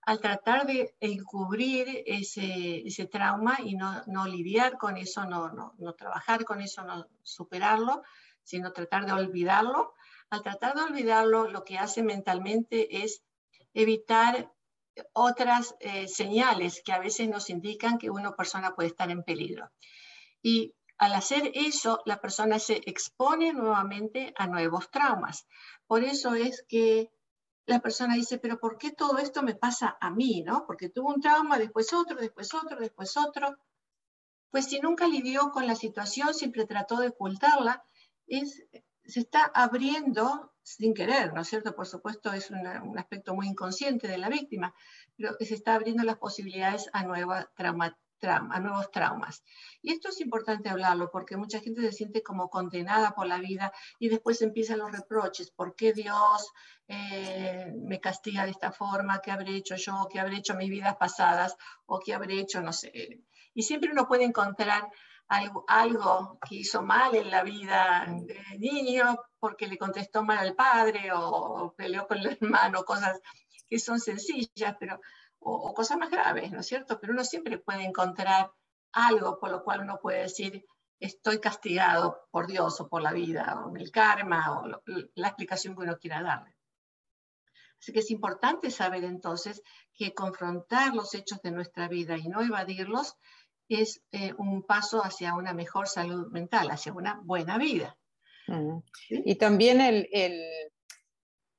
al 0.05 0.21
tratar 0.21 0.67
de 0.67 0.95
encubrir 1.01 2.03
ese, 2.07 3.07
trauma 3.11 3.59
y 3.65 3.77
no, 3.77 4.03
no, 4.07 4.27
lidiar 4.27 4.77
con 4.77 4.97
eso, 4.97 5.25
no, 5.27 5.95
trabajar 5.97 6.45
con 6.45 6.61
eso, 6.61 6.83
no 6.83 7.07
superarlo, 7.23 8.03
sino 8.43 8.73
tratar 8.73 9.07
de 9.07 9.13
olvidarlo. 9.13 9.95
Al 10.31 10.43
tratar 10.43 10.75
de 10.75 10.83
olvidarlo, 10.83 11.49
lo 11.49 11.65
que 11.65 11.79
hace 11.79 12.03
mentalmente 12.03 13.05
es 13.05 13.23
evitar 13.75 14.53
otras 15.13 15.77
eh, 15.79 16.09
señales 16.09 16.83
que 16.85 16.93
a 16.93 16.99
veces 16.99 17.29
nos 17.29 17.49
indican 17.49 17.99
que 17.99 18.11
una 18.11 18.35
persona 18.35 18.75
puede 18.75 18.89
estar 18.89 19.11
en 19.11 19.23
peligro. 19.23 19.71
Y 20.43 20.75
al 20.99 21.15
hacer 21.15 21.53
eso, 21.55 22.01
la 22.07 22.21
persona 22.21 22.59
se 22.59 22.81
expone 22.87 23.53
nuevamente 23.53 24.35
a 24.37 24.49
nuevos 24.49 24.91
traumas. 24.91 25.47
Por 25.87 26.03
eso 26.03 26.35
es 26.35 26.65
que 26.69 27.11
la 27.67 27.81
persona 27.81 28.15
dice, 28.15 28.39
pero 28.39 28.59
¿por 28.59 28.79
qué 28.79 28.91
todo 28.91 29.19
esto 29.19 29.43
me 29.43 29.55
pasa 29.55 29.97
a 30.01 30.11
mí? 30.11 30.43
¿no? 30.43 30.67
Porque 30.67 30.89
tuvo 30.89 31.15
un 31.15 31.21
trauma, 31.21 31.59
después 31.59 31.93
otro, 31.93 32.17
después 32.17 32.53
otro, 32.55 32.79
después 32.79 33.17
otro. 33.17 33.57
Pues 34.51 34.67
si 34.67 34.81
nunca 34.81 35.07
lidió 35.07 35.51
con 35.51 35.67
la 35.67 35.77
situación, 35.77 36.35
siempre 36.35 36.67
trató 36.67 36.99
de 36.99 37.09
ocultarla, 37.09 37.83
es, 38.27 38.65
se 39.05 39.21
está 39.21 39.45
abriendo 39.55 40.53
sin 40.63 40.95
querer, 40.95 41.33
¿no 41.33 41.41
es 41.41 41.49
cierto? 41.49 41.75
Por 41.75 41.87
supuesto, 41.87 42.33
es 42.33 42.51
un 42.51 42.99
aspecto 42.99 43.35
muy 43.35 43.49
inconsciente 43.49 44.09
de 44.09 44.19
la 44.19 44.29
víctima, 44.29 44.75
pero 45.17 45.35
se 45.41 45.55
está 45.55 45.75
abriendo 45.75 46.05
las 46.05 46.19
posibilidades 46.19 46.89
a 46.93 47.05
nueva 47.05 47.51
trauma, 47.57 47.99
a 48.29 48.61
nuevos 48.61 48.91
traumas. 48.91 49.43
Y 49.81 49.93
esto 49.93 50.09
es 50.09 50.21
importante 50.21 50.69
hablarlo 50.69 51.11
porque 51.11 51.37
mucha 51.37 51.61
gente 51.61 51.81
se 51.83 51.93
siente 51.93 52.23
como 52.23 52.49
condenada 52.49 53.13
por 53.13 53.27
la 53.27 53.39
vida 53.39 53.73
y 53.99 54.09
después 54.09 54.43
empiezan 54.43 54.79
los 54.79 54.93
reproches. 54.93 55.51
¿Por 55.51 55.75
qué 55.75 55.93
Dios 55.93 56.53
eh, 56.89 57.73
me 57.75 58.01
castiga 58.01 58.45
de 58.45 58.51
esta 58.51 58.73
forma? 58.73 59.21
¿Qué 59.21 59.31
habré 59.31 59.57
hecho 59.57 59.77
yo? 59.77 60.09
¿Qué 60.11 60.21
habré 60.21 60.37
hecho 60.37 60.53
en 60.53 60.59
mis 60.59 60.71
vidas 60.71 60.97
pasadas? 60.97 61.57
¿O 61.87 61.99
qué 61.99 62.15
habré 62.15 62.41
hecho? 62.41 62.61
No 62.61 62.73
sé. 62.73 62.93
Y 63.55 63.63
siempre 63.63 63.91
uno 63.91 64.07
puede 64.07 64.25
encontrar 64.25 64.89
algo, 65.29 65.65
algo 65.67 66.39
que 66.49 66.57
hizo 66.57 66.83
mal 66.83 67.15
en 67.15 67.31
la 67.31 67.43
vida 67.43 68.07
de 68.07 68.59
niño 68.59 69.17
porque 69.39 69.67
le 69.67 69.79
contestó 69.79 70.23
mal 70.23 70.39
al 70.39 70.55
padre 70.55 71.11
o 71.13 71.75
peleó 71.77 72.07
con 72.07 72.19
el 72.19 72.27
hermano, 72.41 72.85
cosas 72.85 73.21
que 73.69 73.79
son 73.79 73.99
sencillas, 73.99 74.77
pero 74.79 75.01
o, 75.45 75.75
cosas 75.75 75.99
más 75.99 76.11
graves, 76.11 76.51
¿no 76.53 76.61
es 76.61 76.67
cierto? 76.67 76.99
Pero 77.01 77.13
uno 77.13 77.25
siempre 77.25 77.59
puede 77.59 77.85
encontrar 77.85 78.51
algo 78.93 79.39
por 79.39 79.51
lo 79.51 79.65
cual 79.65 79.81
uno 79.81 79.99
puede 80.01 80.23
decir, 80.23 80.65
estoy 81.01 81.41
castigado 81.41 82.29
por 82.31 82.47
Dios 82.47 82.81
o 82.81 82.89
por 82.89 83.03
la 83.03 83.13
vida, 83.13 83.65
o 83.67 83.77
el 83.77 83.91
karma, 83.91 84.61
o 84.61 84.67
la 84.67 85.29
explicación 85.29 85.75
que 85.75 85.83
uno 85.83 85.99
quiera 85.99 86.23
darle. 86.23 86.55
Así 87.83 87.93
que 87.93 87.99
es 87.99 88.13
importante 88.13 88.71
saber 88.71 89.03
entonces 89.03 89.61
que 89.93 90.15
confrontar 90.15 90.95
los 90.95 91.15
hechos 91.15 91.43
de 91.43 91.51
nuestra 91.51 91.89
vida 91.89 92.17
y 92.17 92.29
no 92.29 92.41
evadirlos 92.41 93.17
es 93.69 94.05
eh, 94.13 94.35
un 94.39 94.63
paso 94.63 95.05
hacia 95.05 95.35
una 95.35 95.53
mejor 95.53 95.89
salud 95.89 96.29
mental, 96.31 96.71
hacia 96.71 96.93
una 96.93 97.21
buena 97.25 97.59
vida. 97.59 97.97
Y 99.09 99.35
también 99.37 99.81
el, 99.81 100.09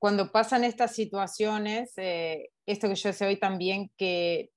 cuando 0.04 0.34
pasan 0.34 0.66
estas 0.66 0.94
situaciones, 0.94 1.94
eh, 1.96 2.50
esto 2.66 2.90
que 2.90 2.96
yo 2.96 3.14
sé 3.14 3.26
hoy 3.26 3.38
también, 3.38 3.90
que 3.96 4.52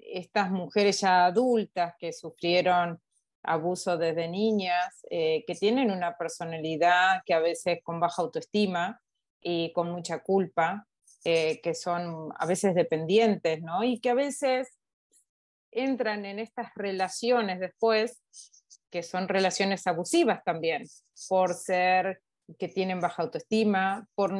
estas 0.00 0.52
mujeres 0.52 1.00
ya 1.00 1.24
adultas 1.26 1.94
que 1.98 2.12
sufrieron 2.12 3.02
abuso 3.42 3.98
desde 3.98 4.28
niñas, 4.28 5.04
eh, 5.10 5.42
que 5.44 5.56
tienen 5.56 5.90
una 5.90 6.16
personalidad 6.16 7.22
que 7.26 7.34
a 7.34 7.40
veces 7.40 7.80
con 7.82 7.98
baja 7.98 8.22
autoestima 8.22 9.02
y 9.40 9.72
con 9.72 9.90
mucha 9.90 10.20
culpa, 10.20 10.86
eh, 11.24 11.60
que 11.62 11.74
son 11.74 12.28
a 12.38 12.46
veces 12.46 12.72
dependientes, 12.76 13.60
¿no? 13.60 13.82
Y 13.82 13.98
que 13.98 14.10
a 14.10 14.14
veces 14.14 14.68
entran 15.72 16.24
en 16.26 16.38
estas 16.38 16.72
relaciones 16.76 17.58
después, 17.58 18.22
que 18.88 19.02
son 19.02 19.26
relaciones 19.26 19.84
abusivas 19.88 20.44
también, 20.44 20.84
por 21.28 21.54
ser 21.54 22.22
que 22.58 22.68
tienen 22.68 23.00
baja 23.00 23.22
autoestima, 23.22 24.06
por, 24.14 24.32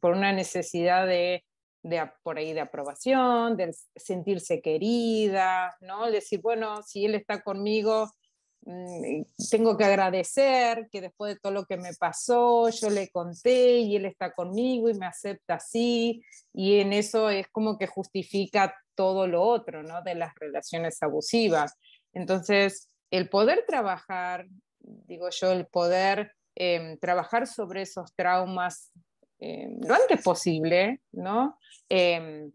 por 0.00 0.12
una 0.12 0.32
necesidad 0.32 1.06
de, 1.06 1.44
de, 1.82 2.10
por 2.22 2.38
ahí 2.38 2.52
de 2.52 2.60
aprobación, 2.60 3.56
de 3.56 3.74
sentirse 3.94 4.60
querida, 4.60 5.76
¿no? 5.80 6.10
Decir, 6.10 6.40
bueno, 6.40 6.82
si 6.82 7.04
él 7.04 7.14
está 7.14 7.42
conmigo, 7.42 8.10
mm, 8.62 9.22
tengo 9.50 9.76
que 9.76 9.84
agradecer 9.84 10.88
que 10.90 11.00
después 11.00 11.34
de 11.34 11.40
todo 11.40 11.52
lo 11.52 11.64
que 11.64 11.76
me 11.76 11.94
pasó, 11.94 12.68
yo 12.70 12.90
le 12.90 13.08
conté 13.10 13.78
y 13.78 13.96
él 13.96 14.06
está 14.06 14.32
conmigo 14.32 14.88
y 14.88 14.94
me 14.94 15.06
acepta 15.06 15.54
así, 15.54 16.22
y 16.52 16.80
en 16.80 16.92
eso 16.92 17.30
es 17.30 17.46
como 17.48 17.78
que 17.78 17.86
justifica 17.86 18.74
todo 18.94 19.26
lo 19.26 19.42
otro, 19.42 19.82
¿no? 19.82 20.02
De 20.02 20.14
las 20.14 20.34
relaciones 20.34 21.02
abusivas. 21.02 21.74
Entonces, 22.12 22.88
el 23.10 23.28
poder 23.28 23.64
trabajar, 23.66 24.46
digo 24.80 25.28
yo, 25.30 25.52
el 25.52 25.66
poder 25.66 26.32
em, 26.56 26.96
trabajar 26.98 27.46
sobre 27.46 27.82
esos 27.82 28.14
traumas 28.14 28.90
em, 29.38 29.78
lo 29.86 29.94
antes 29.94 30.22
posible, 30.22 31.02
¿no? 31.12 31.58
Em, 31.88 32.50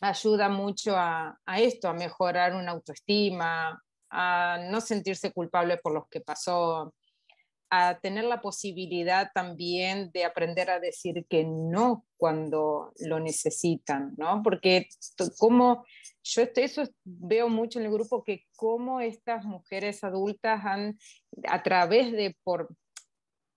ayuda 0.00 0.48
mucho 0.48 0.94
a, 0.94 1.38
a, 1.46 1.60
esto, 1.60 1.88
a 1.88 1.94
mejorar 1.94 2.54
una 2.54 2.72
autoestima, 2.72 3.82
a 4.10 4.58
no 4.70 4.80
sentirse 4.80 5.32
culpable 5.32 5.78
por 5.78 5.94
lo 5.94 6.06
que 6.10 6.20
pasó, 6.20 6.92
a 7.70 7.98
tener 7.98 8.24
la 8.24 8.40
posibilidad 8.40 9.30
también 9.34 10.10
de 10.12 10.24
aprender 10.24 10.70
a 10.70 10.78
decir 10.78 11.26
que 11.28 11.44
no 11.44 12.04
cuando 12.16 12.92
lo 13.00 13.18
necesitan, 13.18 14.14
¿no? 14.16 14.42
Porque 14.42 14.88
como 15.38 15.84
yo 16.22 16.42
eso 16.54 16.82
veo 17.04 17.48
mucho 17.48 17.78
en 17.78 17.86
el 17.86 17.92
grupo 17.92 18.22
que 18.22 18.44
como 18.54 19.00
estas 19.00 19.44
mujeres 19.44 20.04
adultas 20.04 20.64
han, 20.64 20.96
a 21.48 21.62
través 21.62 22.12
de, 22.12 22.36
por, 22.44 22.68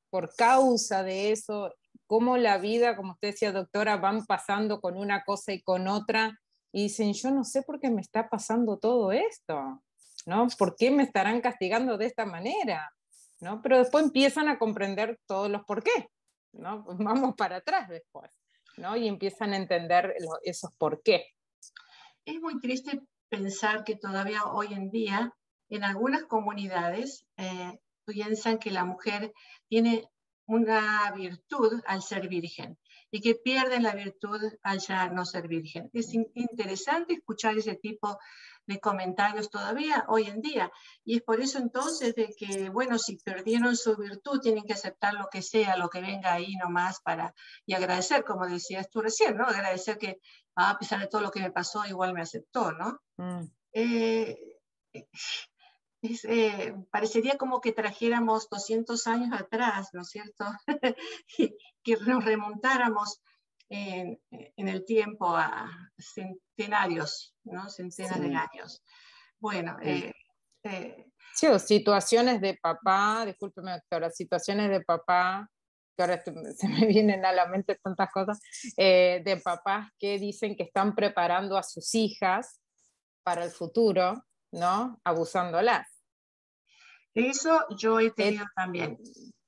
por 0.10 0.36
causa 0.36 1.04
de 1.04 1.32
eso, 1.32 1.74
cómo 2.08 2.38
la 2.38 2.58
vida, 2.58 2.96
como 2.96 3.14
usted 3.14 3.30
decía, 3.30 3.52
doctora, 3.52 3.98
van 3.98 4.26
pasando 4.26 4.82
con 4.82 4.98
una 4.98 5.24
cosa 5.24 5.54
y 5.54 5.62
con 5.62 5.88
otra, 5.88 6.40
y 6.72 6.84
dicen, 6.84 7.14
yo 7.14 7.32
no 7.32 7.44
sé 7.44 7.64
por 7.64 7.80
qué 7.80 7.90
me 7.90 8.02
está 8.02 8.30
pasando 8.30 8.78
todo 8.78 9.12
esto, 9.12 9.82
¿no? 10.26 10.48
¿Por 10.58 10.76
qué 10.76 10.92
me 10.92 11.04
estarán 11.04 11.42
castigando 11.42 11.98
de 11.98 12.06
esta 12.06 12.26
manera? 12.26 12.90
¿no? 13.40 13.62
Pero 13.62 13.78
después 13.78 14.04
empiezan 14.06 14.50
a 14.50 14.58
comprender 14.58 15.20
todos 15.26 15.50
los 15.50 15.64
por 15.66 15.84
qué, 15.84 16.10
¿no? 16.54 16.84
Vamos 17.00 17.36
para 17.36 17.58
atrás 17.58 17.88
después, 17.90 18.32
¿no? 18.78 18.96
Y 18.98 19.08
empiezan 19.08 19.54
a 19.54 19.58
entender 19.58 20.16
esos 20.44 20.72
por 20.78 21.02
qué. 21.02 21.26
Es 22.26 22.40
muy 22.42 22.60
triste 22.60 23.02
pensar 23.30 23.84
que 23.84 23.96
todavía 23.96 24.46
hoy 24.46 24.74
en 24.74 24.90
día 24.90 25.34
en 25.70 25.84
algunas 25.84 26.24
comunidades 26.24 27.26
eh, 27.38 27.80
piensan 28.10 28.58
que 28.58 28.72
la 28.72 28.86
mujer 28.86 29.34
tiene 29.68 30.10
una 30.48 31.12
virtud 31.16 31.82
al 31.86 32.02
ser 32.02 32.28
virgen 32.28 32.78
y 33.12 33.22
que 33.22 33.36
pierden 33.36 33.84
la 33.84 33.94
virtud 33.94 34.42
al 34.64 34.80
ya 34.80 35.10
no 35.10 35.26
ser 35.26 35.48
virgen. 35.48 35.90
Es 35.94 36.14
interesante 36.14 37.14
escuchar 37.14 37.58
ese 37.58 37.76
tipo 37.76 38.18
de 38.66 38.80
comentarios 38.80 39.50
todavía 39.50 40.06
hoy 40.08 40.24
en 40.24 40.42
día. 40.42 40.72
Y 41.04 41.18
es 41.18 41.22
por 41.24 41.40
eso 41.40 41.60
entonces 41.60 42.16
de 42.16 42.34
que, 42.38 42.70
bueno, 42.70 42.98
si 42.98 43.18
perdieron 43.18 43.76
su 43.76 43.96
virtud, 43.96 44.40
tienen 44.42 44.64
que 44.64 44.74
aceptar 44.74 45.14
lo 45.14 45.28
que 45.32 45.42
sea, 45.42 45.78
lo 45.78 45.90
que 45.90 46.02
venga 46.02 46.34
ahí 46.34 46.56
nomás 46.56 47.00
para, 47.02 47.34
y 47.66 47.74
agradecer, 47.74 48.24
como 48.24 48.48
decías 48.48 48.90
tú 48.90 49.02
recién, 49.02 49.38
¿no? 49.38 49.46
Agradecer 49.46 49.98
que 49.98 50.20
ah, 50.56 50.72
a 50.72 50.78
pesar 50.80 51.00
de 51.00 51.08
todo 51.08 51.22
lo 51.22 51.32
que 51.32 51.42
me 51.42 51.52
pasó, 51.52 51.86
igual 51.86 52.14
me 52.14 52.22
aceptó, 52.22 52.72
¿no? 52.72 53.00
Mm. 53.18 53.46
Eh, 53.74 54.38
eh, 56.02 56.74
parecería 56.92 57.38
como 57.38 57.62
que 57.62 57.74
trajéramos 57.74 58.50
200 58.50 59.08
años 59.08 59.40
atrás, 59.40 59.90
¿no 59.94 60.02
es 60.02 60.10
cierto? 60.10 60.46
que 61.84 61.98
nos 62.06 62.24
remontáramos 62.24 63.22
en, 63.70 64.20
el 64.56 64.86
tiempo 64.86 65.36
a 65.36 65.70
centenarios, 65.98 67.36
¿no? 67.44 67.70
Centenas 67.70 68.20
de 68.20 68.36
años. 68.36 68.84
Bueno, 69.40 69.78
eh, 69.82 70.12
eh, 70.64 71.06
sí, 71.34 71.48
o 71.48 71.60
situaciones 71.60 72.42
de 72.42 72.58
papá, 72.62 73.26
discúlpeme 73.26 73.72
doctora, 73.72 74.10
situaciones 74.10 74.70
de 74.70 74.82
papá, 74.82 75.50
que 75.96 76.04
ahora 76.04 76.22
se 76.56 76.68
me 76.68 76.86
vienen 76.88 77.26
a 77.26 77.32
la 77.32 77.46
mente 77.46 77.78
tantas 77.82 78.12
cosas, 78.12 78.40
eh, 78.76 79.22
de 79.24 79.38
papás 79.38 79.90
que 79.98 80.18
dicen 80.18 80.56
que 80.56 80.64
están 80.64 80.96
preparando 80.96 81.58
a 81.58 81.64
sus 81.64 81.94
hijas 81.96 82.60
para 83.24 83.44
el 83.44 83.52
futuro, 83.52 84.26
¿no? 84.52 85.00
Abusándolas. 85.04 85.88
Eso 87.14 87.66
yo 87.78 88.00
he 88.00 88.12
tenido 88.12 88.46
también 88.56 88.98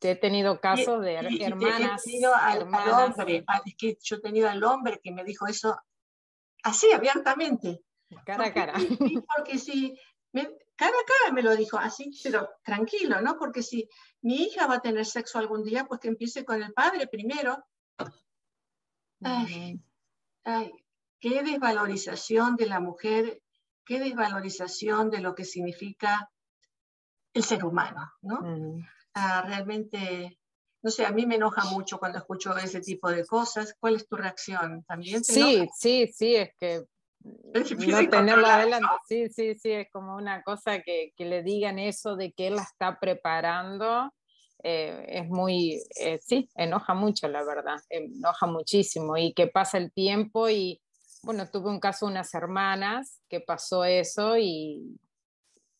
he 0.09 0.15
tenido 0.15 0.59
casos 0.59 1.01
de 1.01 1.15
hermanas. 1.15 2.03
al, 2.39 2.61
hombre, 2.61 3.45
es 3.65 3.75
que 3.77 3.97
yo 4.01 4.15
he 4.15 4.19
tenido 4.19 4.49
al 4.49 4.63
hombre 4.63 4.99
que 5.01 5.11
me 5.11 5.23
dijo 5.23 5.47
eso 5.47 5.79
así, 6.63 6.91
abiertamente. 6.91 7.83
Cara 8.25 8.47
a 8.47 8.53
cara. 8.53 8.73
Porque, 9.35 9.57
si, 9.57 9.97
cara 10.33 10.91
a 10.91 11.05
cara 11.05 11.33
me 11.33 11.43
lo 11.43 11.55
dijo 11.55 11.77
así, 11.77 12.11
pero 12.23 12.49
tranquilo, 12.63 13.21
¿no? 13.21 13.37
Porque 13.37 13.61
si 13.61 13.87
mi 14.21 14.43
hija 14.43 14.67
va 14.67 14.75
a 14.75 14.81
tener 14.81 15.05
sexo 15.05 15.37
algún 15.37 15.63
día, 15.63 15.85
pues 15.85 15.99
que 15.99 16.07
empiece 16.07 16.43
con 16.43 16.61
el 16.61 16.73
padre 16.73 17.07
primero. 17.07 17.63
Ay, 19.23 19.79
ay, 20.43 20.71
qué 21.19 21.43
desvalorización 21.43 22.55
de 22.55 22.65
la 22.65 22.79
mujer, 22.79 23.41
qué 23.85 23.99
desvalorización 23.99 25.09
de 25.09 25.19
lo 25.19 25.35
que 25.35 25.45
significa 25.45 26.29
el 27.33 27.43
ser 27.43 27.63
humano, 27.65 28.11
¿no? 28.21 28.41
realmente, 29.13 30.39
no 30.81 30.89
sé, 30.89 31.05
a 31.05 31.11
mí 31.11 31.25
me 31.25 31.35
enoja 31.35 31.65
mucho 31.65 31.99
cuando 31.99 32.17
escucho 32.17 32.57
ese 32.57 32.79
tipo 32.79 33.09
de 33.09 33.25
cosas. 33.25 33.75
¿Cuál 33.79 33.95
es 33.95 34.07
tu 34.07 34.15
reacción? 34.15 34.83
¿También 34.83 35.23
sí, 35.23 35.67
sí, 35.77 36.07
sí, 36.13 36.35
es 36.35 36.51
que 36.57 36.85
no 37.87 38.09
tenerla 38.09 38.55
adelante, 38.55 38.87
sí, 39.07 39.29
sí, 39.29 39.53
sí, 39.55 39.71
es 39.71 39.87
como 39.91 40.15
una 40.15 40.41
cosa 40.43 40.81
que, 40.81 41.13
que, 41.15 41.25
le 41.25 41.43
digan 41.43 41.77
eso 41.77 42.15
de 42.15 42.31
que 42.31 42.47
él 42.47 42.55
la 42.55 42.63
está 42.63 42.99
preparando, 42.99 44.11
eh, 44.63 45.05
es 45.07 45.29
muy, 45.29 45.81
eh, 45.99 46.19
sí, 46.21 46.49
enoja 46.55 46.93
mucho, 46.93 47.27
la 47.27 47.43
verdad, 47.43 47.79
enoja 47.89 48.47
muchísimo 48.47 49.17
y 49.17 49.33
que 49.33 49.47
pasa 49.47 49.77
el 49.77 49.91
tiempo 49.91 50.49
y, 50.49 50.81
bueno, 51.23 51.49
tuve 51.49 51.69
un 51.69 51.79
caso 51.79 52.05
de 52.05 52.13
unas 52.13 52.33
hermanas 52.33 53.21
que 53.29 53.41
pasó 53.41 53.85
eso 53.85 54.37
y 54.37 54.99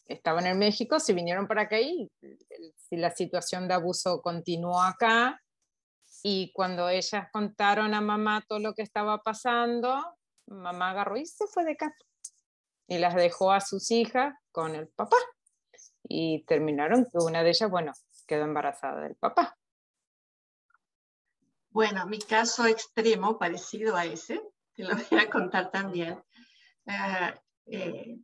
estaban 0.06 0.46
en 0.46 0.60
México, 0.60 1.00
se 1.00 1.14
vinieron 1.14 1.48
para 1.48 1.64
acá 1.64 1.80
y 1.80 2.10
si 2.76 2.98
la 2.98 3.12
situación 3.12 3.68
de 3.68 3.74
abuso 3.74 4.22
continuó 4.22 4.82
acá. 4.82 5.42
Y 6.24 6.52
cuando 6.54 6.90
ellas 6.90 7.28
contaron 7.32 7.96
a 7.96 8.02
mamá 8.02 8.44
todo 8.48 8.60
lo 8.60 8.74
que 8.74 8.84
estaba 8.84 9.24
pasando, 9.24 10.18
mamá 10.46 10.92
agarró 10.92 11.18
y 11.18 11.26
se 11.26 11.48
fue 11.48 11.66
de 11.66 11.76
casa. 11.76 11.96
Y 12.88 13.00
las 13.00 13.16
dejó 13.16 13.52
a 13.52 13.62
sus 13.62 13.90
hijas 13.90 14.36
con 14.52 14.76
el 14.76 14.88
papá. 14.90 15.18
Y 16.04 16.44
terminaron 16.46 17.06
que 17.06 17.18
una 17.18 17.42
de 17.42 17.50
ellas, 17.50 17.72
bueno, 17.72 17.94
quedó 18.28 18.44
embarazada 18.44 19.02
del 19.02 19.16
papá. 19.16 19.58
Bueno, 21.70 22.06
mi 22.06 22.20
caso 22.20 22.66
extremo, 22.66 23.40
parecido 23.40 23.96
a 23.96 24.06
ese, 24.06 24.42
te 24.76 24.84
lo 24.84 24.90
voy 25.10 25.20
a 25.20 25.30
contar 25.30 25.72
también. 25.72 26.22
Ah, 26.88 27.34
eh, 27.66 28.18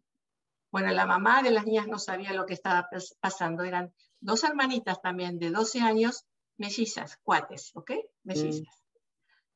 bueno, 0.71 0.91
la 0.91 1.05
mamá 1.05 1.41
de 1.41 1.51
las 1.51 1.65
niñas 1.65 1.87
no 1.87 1.99
sabía 1.99 2.33
lo 2.33 2.45
que 2.45 2.53
estaba 2.53 2.89
pasando. 3.19 3.63
Eran 3.63 3.93
dos 4.19 4.43
hermanitas 4.43 5.01
también 5.01 5.39
de 5.39 5.49
12 5.49 5.81
años, 5.81 6.25
mellizas, 6.57 7.17
cuates, 7.23 7.71
¿ok? 7.75 7.91
Mellizas. 8.23 8.61
Mm. 8.61 8.97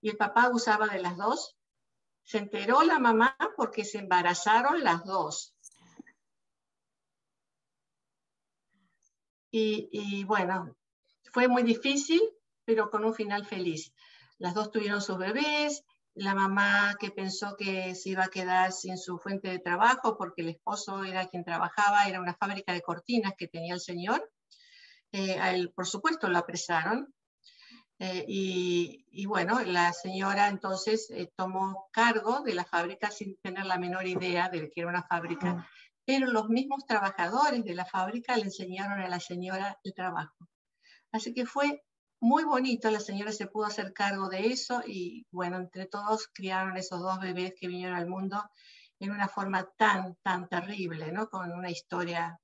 Y 0.02 0.10
el 0.10 0.18
papá 0.18 0.50
usaba 0.50 0.88
de 0.88 1.02
las 1.02 1.18
dos. 1.18 1.58
Se 2.24 2.38
enteró 2.38 2.84
la 2.84 3.00
mamá 3.00 3.36
porque 3.58 3.84
se 3.84 4.00
embarazaron 4.00 4.84
las 4.84 5.04
dos. 5.04 5.54
Y, 9.54 9.90
y 9.92 10.24
bueno, 10.24 10.78
fue 11.34 11.48
muy 11.48 11.64
difícil, 11.64 12.22
pero 12.64 12.90
con 12.90 13.04
un 13.04 13.14
final 13.14 13.46
feliz. 13.46 13.94
Las 14.38 14.54
dos 14.54 14.72
tuvieron 14.72 15.02
sus 15.02 15.18
bebés, 15.18 15.84
la 16.14 16.36
mamá 16.36 16.96
que 17.00 17.12
pensó 17.12 17.56
que 17.58 17.96
se 17.96 18.10
iba 18.10 18.26
a 18.26 18.30
quedar 18.30 18.72
sin 18.72 18.98
su 18.98 19.18
fuente 19.18 19.50
de 19.50 19.60
trabajo 19.60 20.18
porque 20.18 20.42
el 20.42 20.50
esposo 20.50 21.04
era 21.04 21.28
quien 21.28 21.44
trabajaba, 21.44 22.08
era 22.08 22.20
una 22.20 22.36
fábrica 22.36 22.74
de 22.74 22.82
cortinas 22.82 23.34
que 23.38 23.48
tenía 23.48 23.74
el 23.74 23.80
señor. 23.80 24.30
Eh, 25.14 25.40
a 25.40 25.54
él, 25.54 25.72
por 25.74 25.88
supuesto, 25.88 26.28
lo 26.30 26.38
apresaron. 26.38 27.14
Eh, 28.00 28.26
y, 28.28 29.26
bueno, 29.28 29.62
la 29.62 29.94
señora 29.94 30.48
entonces 30.48 31.12
eh, 31.12 31.32
tomó 31.36 31.88
cargo 31.92 32.42
de 32.42 32.56
la 32.56 32.66
fábrica 32.66 33.12
sin 33.12 33.38
tener 33.38 33.66
la 33.66 33.78
menor 33.78 34.08
idea 34.08 34.50
de 34.50 34.72
que 34.72 34.82
era 34.82 34.90
una 34.90 35.04
fábrica, 35.04 35.70
pero 36.04 36.26
los 36.26 36.50
mismos 36.50 36.84
trabajadores 36.88 37.64
de 37.64 37.76
la 37.76 37.86
fábrica 37.86 38.36
le 38.38 38.46
enseñaron 38.46 39.00
a 39.02 39.08
la 39.08 39.20
señora 39.20 39.80
el 39.84 39.94
trabajo. 39.94 40.48
Así 41.12 41.32
que 41.34 41.46
fue 41.46 41.84
muy 42.22 42.44
bonito, 42.44 42.92
la 42.92 43.00
señora 43.00 43.32
se 43.32 43.48
pudo 43.48 43.66
hacer 43.66 43.94
cargo 43.94 44.30
de 44.30 44.48
eso 44.48 44.84
y 44.86 45.26
bueno, 45.32 45.58
entre 45.58 45.88
todos 45.88 46.30
criaron 46.32 46.78
esos 46.78 47.02
dos 47.02 47.20
bebés 47.20 47.56
que 47.60 47.68
vinieron 47.68 47.98
al 47.98 48.08
mundo 48.08 48.44
en 49.00 49.12
una 49.12 49.28
forma 49.28 49.68
tan, 49.76 50.16
tan 50.22 50.48
terrible, 50.48 51.12
¿no? 51.12 51.30
Con 51.30 51.52
una 51.52 51.72
historia 51.72 52.40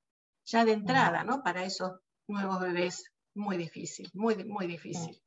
ya 0.46 0.66
de 0.66 0.72
entrada, 0.72 1.24
¿no? 1.24 1.44
Para 1.44 1.64
esos 1.64 1.92
nuevos 2.28 2.60
bebés 2.60 3.12
muy 3.36 3.56
difícil, 3.56 4.10
muy, 4.16 4.44
muy 4.46 4.66
difícil. 4.66 5.22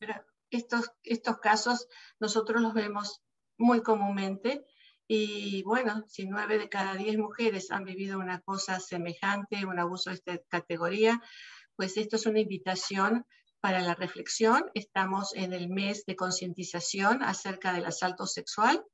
Pero 0.00 0.14
estos, 0.50 0.90
estos 1.02 1.38
casos 1.38 1.88
nosotros 2.18 2.62
los 2.62 2.72
vemos 2.72 3.20
muy 3.58 3.82
comúnmente. 3.82 4.64
Y 5.06 5.62
bueno, 5.64 6.04
si 6.08 6.26
nueve 6.26 6.58
de 6.58 6.70
cada 6.70 6.94
diez 6.94 7.18
mujeres 7.18 7.70
han 7.70 7.84
vivido 7.84 8.18
una 8.18 8.40
cosa 8.40 8.80
semejante, 8.80 9.66
un 9.66 9.78
abuso 9.78 10.08
de 10.08 10.16
esta 10.16 10.38
categoría, 10.48 11.20
pues 11.76 11.98
esto 11.98 12.16
es 12.16 12.24
una 12.24 12.40
invitación 12.40 13.26
para 13.60 13.80
la 13.80 13.94
reflexión. 13.94 14.70
Estamos 14.74 15.34
en 15.34 15.52
el 15.52 15.68
mes 15.68 16.04
de 16.06 16.16
concientización 16.16 17.22
acerca 17.22 17.72
del 17.72 17.86
asalto 17.86 18.26
sexual. 18.26 18.84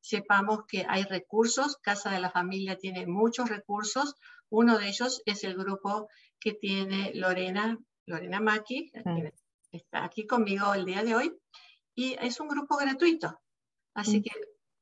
Sepamos 0.00 0.60
que 0.66 0.86
hay 0.88 1.04
recursos, 1.04 1.76
Casa 1.76 2.10
de 2.10 2.20
la 2.20 2.30
Familia 2.30 2.76
tiene 2.76 3.06
muchos 3.06 3.48
recursos. 3.48 4.14
Uno 4.48 4.78
de 4.78 4.88
ellos 4.88 5.22
es 5.26 5.44
el 5.44 5.56
grupo 5.56 6.08
que 6.40 6.54
tiene 6.54 7.12
Lorena, 7.14 7.78
Lorena 8.06 8.40
Maki, 8.40 8.90
mm. 9.04 9.26
está 9.72 10.04
aquí 10.04 10.26
conmigo 10.26 10.72
el 10.74 10.86
día 10.86 11.02
de 11.02 11.14
hoy, 11.14 11.38
y 11.94 12.16
es 12.20 12.40
un 12.40 12.48
grupo 12.48 12.76
gratuito. 12.76 13.40
Así 13.94 14.20
mm. 14.20 14.22
que 14.22 14.30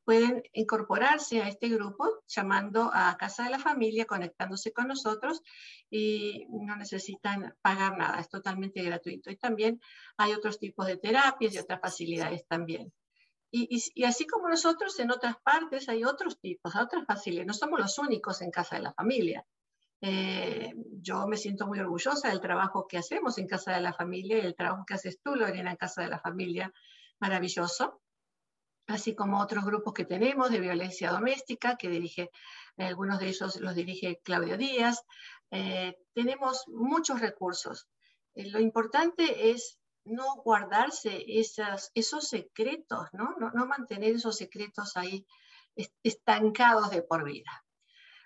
pueden 0.09 0.43
incorporarse 0.55 1.43
a 1.43 1.49
este 1.49 1.69
grupo 1.69 2.23
llamando 2.27 2.91
a 2.95 3.15
Casa 3.19 3.45
de 3.45 3.51
la 3.51 3.59
Familia, 3.59 4.07
conectándose 4.07 4.73
con 4.73 4.89
nosotros 4.89 5.43
y 5.91 6.47
no 6.49 6.77
necesitan 6.77 7.55
pagar 7.61 7.99
nada, 7.99 8.19
es 8.19 8.31
totalmente 8.31 8.83
gratuito. 8.83 9.31
Y 9.31 9.37
también 9.37 9.83
hay 10.17 10.33
otros 10.33 10.59
tipos 10.59 10.87
de 10.87 10.97
terapias 10.97 11.53
y 11.53 11.59
otras 11.59 11.83
facilidades 11.83 12.47
también. 12.47 12.91
Y, 13.51 13.69
y, 13.95 14.05
así 14.05 14.27
como 14.27 14.49
nosotros, 14.49 14.99
en 14.99 15.11
otras 15.11 15.37
partes 15.45 15.91
hay 15.91 16.05
otros 16.05 16.41
tipos, 16.41 16.75
otras 16.75 17.05
facilidades. 17.05 17.49
No 17.49 17.53
somos 17.53 17.79
los 17.79 17.99
únicos 17.99 18.41
en 18.41 18.51
Casa 18.51 18.77
de 18.77 18.85
la 18.85 18.95
Familia. 18.95 19.45
Eh, 20.01 20.73
yo 21.03 21.27
me 21.27 21.37
siento 21.37 21.67
muy 21.67 21.81
orgullosa 21.81 22.31
del 22.31 22.41
trabajo 22.41 22.87
que 22.89 22.97
hacemos 22.97 23.37
en 23.37 23.47
Casa 23.47 23.75
de 23.75 23.83
la 23.83 23.93
Familia 23.93 24.39
y 24.39 24.47
el 24.47 24.55
trabajo 24.55 24.87
que 24.87 24.95
haces 24.95 25.21
tú, 25.23 25.35
Lorena, 25.35 25.73
en 25.73 25.77
Casa 25.77 26.01
de 26.01 26.09
la 26.09 26.19
Familia, 26.19 26.73
maravilloso 27.21 28.01
así 28.89 29.15
como 29.15 29.41
otros 29.41 29.65
grupos 29.65 29.93
que 29.93 30.07
tenemos 30.07 30.51
de 30.51 30.61
violencia 30.61 31.11
doméstica, 31.11 31.77
que 31.77 31.89
dirige, 31.89 32.31
algunos 32.79 33.21
de 33.21 33.29
ellos 33.29 33.57
los 33.61 33.75
dirige 33.75 34.21
Claudio 34.25 34.57
Díaz. 34.57 35.05
Eh, 35.51 35.95
tenemos 36.15 36.65
muchos 36.69 37.21
recursos. 37.21 37.87
Eh, 38.35 38.51
lo 38.51 38.61
importante 38.61 39.51
es 39.51 39.79
no 40.05 40.37
guardarse 40.37 41.23
esas, 41.29 41.91
esos 41.95 42.29
secretos, 42.29 43.09
¿no? 43.13 43.35
¿no? 43.39 43.67
mantener 43.67 44.17
esos 44.17 44.37
secretos 44.37 44.97
ahí 44.97 45.27
estancados 46.03 46.91
de 46.91 47.03
por 47.03 47.25
vida. 47.25 47.65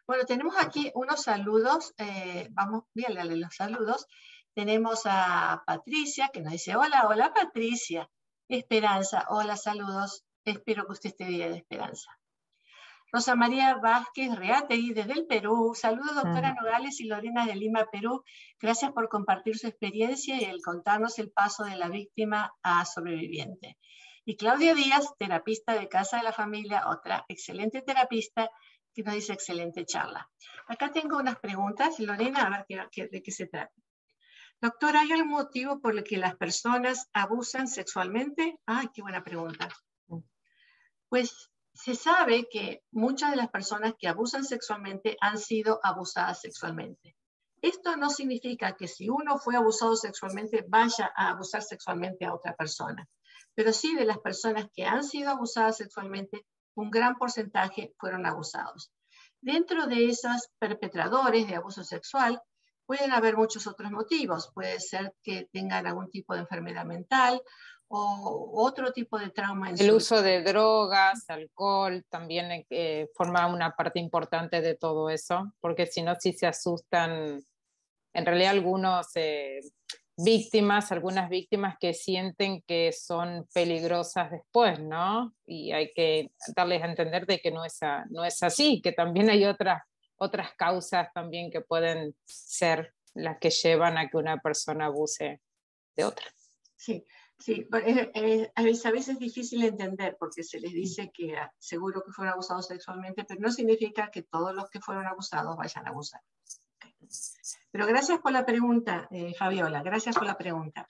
Bueno, 0.07 0.25
tenemos 0.25 0.55
aquí 0.59 0.93
unos 0.95 1.23
saludos, 1.23 1.93
eh, 1.99 2.49
vamos, 2.53 2.85
voy 2.95 3.05
a 3.05 3.11
leerle 3.11 3.37
los 3.37 3.55
saludos. 3.55 4.07
Tenemos 4.55 5.03
a 5.07 5.63
Patricia 5.67 6.31
que 6.33 6.41
nos 6.41 6.53
dice, 6.53 6.77
hola, 6.77 7.09
hola 7.09 7.35
Patricia. 7.35 8.09
Esperanza, 8.49 9.27
hola, 9.29 9.57
saludos. 9.57 10.25
Espero 10.45 10.87
que 10.87 10.93
usted 10.93 11.11
esté 11.11 11.25
bien 11.27 11.53
de 11.53 11.59
esperanza. 11.59 12.11
Rosa 13.13 13.37
María 13.37 13.75
Vázquez 13.75 14.35
Reategui 14.35 14.95
desde 14.95 15.13
el 15.13 15.27
Perú. 15.27 15.75
Saludos, 15.75 16.15
doctora 16.15 16.55
Nogales 16.55 16.99
y 17.01 17.05
Lorena 17.05 17.47
de 17.47 17.55
Lima, 17.55 17.87
Perú. 17.93 18.25
Gracias 18.59 18.91
por 18.93 19.09
compartir 19.09 19.57
su 19.59 19.69
experiencia 19.69 20.41
y 20.41 20.45
el 20.45 20.63
contarnos 20.63 21.19
el 21.19 21.31
paso 21.31 21.65
de 21.65 21.77
la 21.77 21.91
víctima 21.91 22.55
a 22.63 22.85
sobreviviente. 22.87 23.79
Y 24.25 24.37
Claudia 24.37 24.75
Díaz, 24.75 25.15
terapista 25.19 25.75
de 25.75 25.89
Casa 25.89 26.17
de 26.17 26.23
la 26.23 26.33
Familia, 26.33 26.89
otra 26.89 27.25
excelente 27.29 27.83
terapista 27.83 28.51
que 28.95 29.03
nos 29.03 29.15
dice 29.15 29.35
excelente 29.35 29.85
charla. 29.85 30.29
Acá 30.67 30.91
tengo 30.91 31.19
unas 31.19 31.39
preguntas, 31.39 32.01
Lorena, 32.01 32.47
a 32.47 32.65
ver 32.67 33.11
de 33.11 33.23
qué 33.23 33.31
se 33.31 33.47
trata. 33.47 33.75
Doctora, 34.61 35.01
¿hay 35.03 35.13
algún 35.13 35.33
motivo 35.33 35.81
por 35.81 35.97
el 35.97 36.03
que 36.03 36.17
las 36.17 36.37
personas 36.37 37.11
abusan 37.13 37.69
sexualmente? 37.69 38.59
Ay, 38.65 38.89
qué 38.95 39.03
buena 39.03 39.23
pregunta 39.23 39.69
pues 41.13 41.51
se 41.75 41.95
sabe 41.95 42.49
que 42.51 42.85
muchas 42.91 43.33
de 43.33 43.37
las 43.37 43.51
personas 43.51 43.93
que 43.99 44.09
abusan 44.09 44.45
sexualmente 44.45 45.19
han 45.21 45.37
sido 45.37 45.79
abusadas 45.83 46.41
sexualmente. 46.41 47.15
Esto 47.61 47.99
no 47.99 48.09
significa 48.09 48.77
que 48.79 48.89
si 48.89 49.11
uno 49.11 49.37
fue 49.37 49.55
abusado 49.55 49.95
sexualmente 49.95 50.65
vaya 50.67 51.13
a 51.15 51.33
abusar 51.33 51.61
sexualmente 51.61 52.25
a 52.25 52.33
otra 52.33 52.57
persona, 52.57 53.07
pero 53.55 53.75
sí 53.75 53.95
de 53.95 54.07
las 54.07 54.21
personas 54.21 54.69
que 54.73 54.87
han 54.87 55.05
sido 55.05 55.33
abusadas 55.33 55.77
sexualmente, 55.77 56.47
un 56.75 56.91
gran 56.91 57.17
porcentaje 57.17 57.93
fueron 57.99 58.25
abusados. 58.25 58.91
Dentro 59.43 59.87
de 59.89 60.07
esos 60.07 60.49
perpetradores 60.59 61.47
de 61.47 61.57
abuso 61.57 61.85
sexual 61.85 62.41
pueden 62.87 63.13
haber 63.13 63.37
muchos 63.37 63.67
otros 63.67 63.91
motivos. 63.91 64.51
Puede 64.55 64.81
ser 64.81 65.15
que 65.23 65.47
tengan 65.53 65.87
algún 65.87 66.11
tipo 66.11 66.33
de 66.33 66.41
enfermedad 66.41 66.87
mental 66.87 67.43
o 67.95 68.63
otro 68.63 68.91
tipo 68.91 69.19
de 69.19 69.29
trauma. 69.29 69.71
el 69.71 69.91
uso 69.91 70.23
de 70.23 70.43
drogas, 70.43 71.29
alcohol, 71.29 72.03
también 72.09 72.65
eh, 72.71 73.09
forma 73.15 73.47
una 73.47 73.77
parte 73.77 74.01
importante 74.01 74.63
de 74.63 74.75
todo 74.75 75.11
eso, 75.11 75.53
porque 75.61 75.85
si 75.85 76.01
no, 76.01 76.15
si 76.19 76.33
se 76.33 76.47
asustan, 76.47 77.45
en 78.15 78.27
realidad 78.27 78.53
algunos 78.53 79.09
eh, 79.17 79.61
víctimas, 80.17 80.91
algunas 80.91 81.29
víctimas 81.29 81.77
que 81.79 81.93
sienten 81.93 82.63
que 82.63 82.93
son 82.93 83.47
peligrosas 83.53 84.31
después, 84.31 84.81
¿no? 84.81 85.35
Y 85.45 85.73
hay 85.73 85.93
que 85.93 86.31
darles 86.57 86.83
a 86.83 86.87
entender 86.87 87.27
de 87.27 87.41
que 87.41 87.51
no 87.51 87.63
es, 87.63 87.79
no 88.09 88.25
es 88.25 88.43
así, 88.43 88.81
que 88.81 88.93
también 88.93 89.29
hay 89.29 89.45
otras, 89.45 89.83
otras 90.17 90.55
causas 90.55 91.13
también 91.13 91.51
que 91.51 91.61
pueden 91.61 92.17
ser 92.25 92.95
las 93.13 93.39
que 93.39 93.51
llevan 93.51 93.99
a 93.99 94.09
que 94.09 94.17
una 94.17 94.39
persona 94.39 94.87
abuse 94.87 95.43
de 95.95 96.05
otra. 96.05 96.25
Sí, 96.75 97.05
Sí, 97.43 97.67
a 97.73 98.63
veces 98.63 99.09
es 99.09 99.19
difícil 99.19 99.65
entender 99.65 100.17
porque 100.17 100.45
se 100.45 100.61
les 100.61 100.73
dice 100.73 101.11
que 101.13 101.35
seguro 101.59 102.05
que 102.05 102.13
fueron 102.13 102.35
abusados 102.35 102.69
sexualmente, 102.69 103.25
pero 103.25 103.41
no 103.41 103.51
significa 103.51 104.13
que 104.13 104.23
todos 104.23 104.55
los 104.55 104.71
que 104.71 104.81
fueron 104.81 105.07
abusados 105.07 105.57
vayan 105.57 105.89
a 105.89 105.91
abusar. 105.91 106.21
Pero 107.73 107.87
gracias 107.87 108.21
por 108.21 108.31
la 108.31 108.47
pregunta, 108.47 109.09
eh, 109.11 109.35
Fabiola, 109.35 109.83
gracias 109.83 110.15
por 110.15 110.27
la 110.27 110.39
pregunta. 110.39 110.89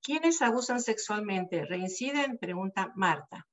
¿Quiénes 0.00 0.40
abusan 0.40 0.80
sexualmente 0.80 1.64
reinciden? 1.64 2.38
Pregunta 2.38 2.92
Marta. 2.94 3.48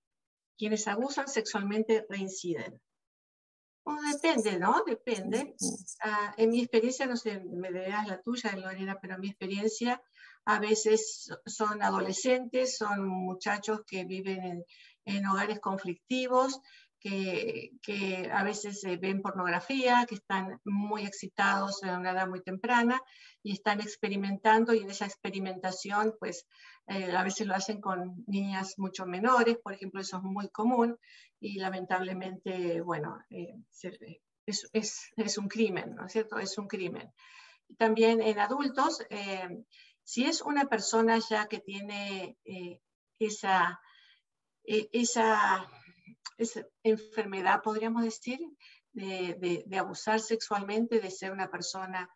¿Quiénes 0.55 0.87
abusan 0.87 1.27
sexualmente 1.27 2.05
reinciden? 2.07 2.79
Depende, 4.11 4.59
¿no? 4.59 4.83
Depende. 4.85 5.55
Ah, 6.03 6.33
en 6.37 6.49
mi 6.49 6.59
experiencia, 6.59 7.05
no 7.05 7.15
sé, 7.15 7.39
me 7.39 7.71
dirás 7.71 8.07
la 8.07 8.21
tuya, 8.21 8.55
Lorena, 8.55 8.97
pero 9.01 9.15
en 9.15 9.21
mi 9.21 9.29
experiencia, 9.29 10.01
a 10.45 10.59
veces 10.59 11.29
son 11.45 11.83
adolescentes, 11.83 12.77
son 12.77 13.07
muchachos 13.07 13.81
que 13.85 14.05
viven 14.05 14.65
en, 15.05 15.25
hogares 15.27 15.59
conflictivos, 15.59 16.59
que, 16.99 18.29
a 18.31 18.43
veces 18.43 18.81
ven 18.99 19.21
pornografía, 19.21 20.05
que 20.07 20.15
están 20.15 20.59
muy 20.65 21.05
excitados 21.05 21.83
a 21.83 21.97
una 21.97 22.11
edad 22.11 22.27
muy 22.27 22.41
temprana 22.41 23.01
y 23.41 23.53
están 23.53 23.81
experimentando 23.81 24.73
y 24.73 24.79
en 24.79 24.89
esa 24.89 25.05
experimentación 25.05 26.15
pues 26.19 26.45
eh, 26.87 27.11
a 27.15 27.23
veces 27.23 27.47
lo 27.47 27.55
hacen 27.55 27.79
con 27.79 28.23
niñas 28.27 28.75
mucho 28.77 29.05
menores, 29.05 29.57
por 29.57 29.73
ejemplo, 29.73 30.01
eso 30.01 30.17
es 30.17 30.23
muy 30.23 30.49
común 30.49 30.97
y 31.39 31.59
lamentablemente, 31.59 32.81
bueno, 32.81 33.17
eh, 33.29 33.55
es, 34.45 35.11
es, 35.15 35.37
un 35.37 35.47
crimen, 35.47 35.95
¿no 35.95 36.05
es 36.05 36.11
cierto? 36.11 36.39
Es 36.39 36.57
un 36.57 36.67
crimen. 36.67 37.11
También 37.77 38.21
en 38.21 38.39
adultos, 38.39 39.05
eh, 39.09 39.63
si 40.03 40.25
es 40.25 40.41
una 40.41 40.65
persona 40.65 41.19
ya 41.19 41.47
que 41.47 41.59
tiene 41.59 42.37
eh, 42.45 42.81
esa, 43.19 43.79
e, 44.63 44.89
esa, 44.91 45.69
esa, 46.39 46.65
enfermedad, 46.83 47.61
podríamos 47.61 48.03
decir, 48.03 48.39
de, 48.91 49.63
de, 49.65 49.77
abusar 49.77 50.19
sexualmente, 50.19 50.99
de 50.99 51.11
ser 51.11 51.31
una 51.31 51.49
persona 51.49 52.09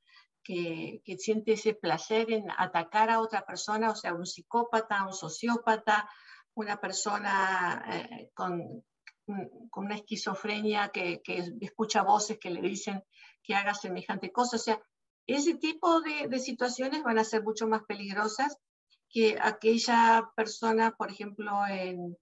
que, 0.44 1.02
que, 1.06 1.18
siente 1.18 1.54
ese 1.54 1.74
placer 1.74 2.32
en 2.32 2.46
atacar 2.58 3.10
a 3.10 3.20
otra 3.20 3.46
persona, 3.46 3.92
o 3.92 3.96
sea, 3.96 4.14
un 4.14 4.26
psicópata, 4.26 5.06
un 5.06 5.14
sociópata, 5.14 6.10
una 6.56 6.78
persona 6.78 7.84
eh, 7.88 8.32
con, 8.34 8.84
con, 9.26 9.86
una 9.86 9.96
esquizofrenia 9.96 10.90
que, 10.90 11.22
que, 11.22 11.44
escucha 11.62 12.04
voces 12.04 12.40
que 12.40 12.50
le 12.50 12.62
dicen 12.62 13.04
que 13.44 13.56
haga 13.56 13.74
semejante 13.74 14.32
cosa. 14.32 14.58
O 14.58 14.60
sea, 14.60 14.82
ese 15.28 15.56
tipo 15.56 16.02
de, 16.02 16.40
situaciones 16.40 17.04
van 17.04 17.20
a 17.20 17.24
ser 17.24 17.44
mucho 17.44 17.68
más 17.68 17.84
peligrosas 17.84 18.58
que 19.10 19.38
aquella 19.42 20.30
persona, 20.36 20.96
por 20.98 21.12
ejemplo, 21.12 21.52
en, 21.68 22.18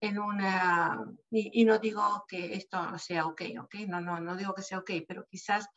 en 0.00 0.18
una, 0.18 1.04
y, 1.30 1.64
no 1.64 1.78
digo 1.78 2.24
que 2.26 2.54
esto 2.54 2.98
sea 2.98 3.26
ok, 3.26 3.42
ok, 3.60 3.74
no, 3.86 4.00
no, 4.00 4.18
no 4.20 4.36
digo 4.36 4.54
que 4.54 4.62
sea 4.62 4.78
ok, 4.78 4.90
pero 5.06 5.26
quizás 5.30 5.68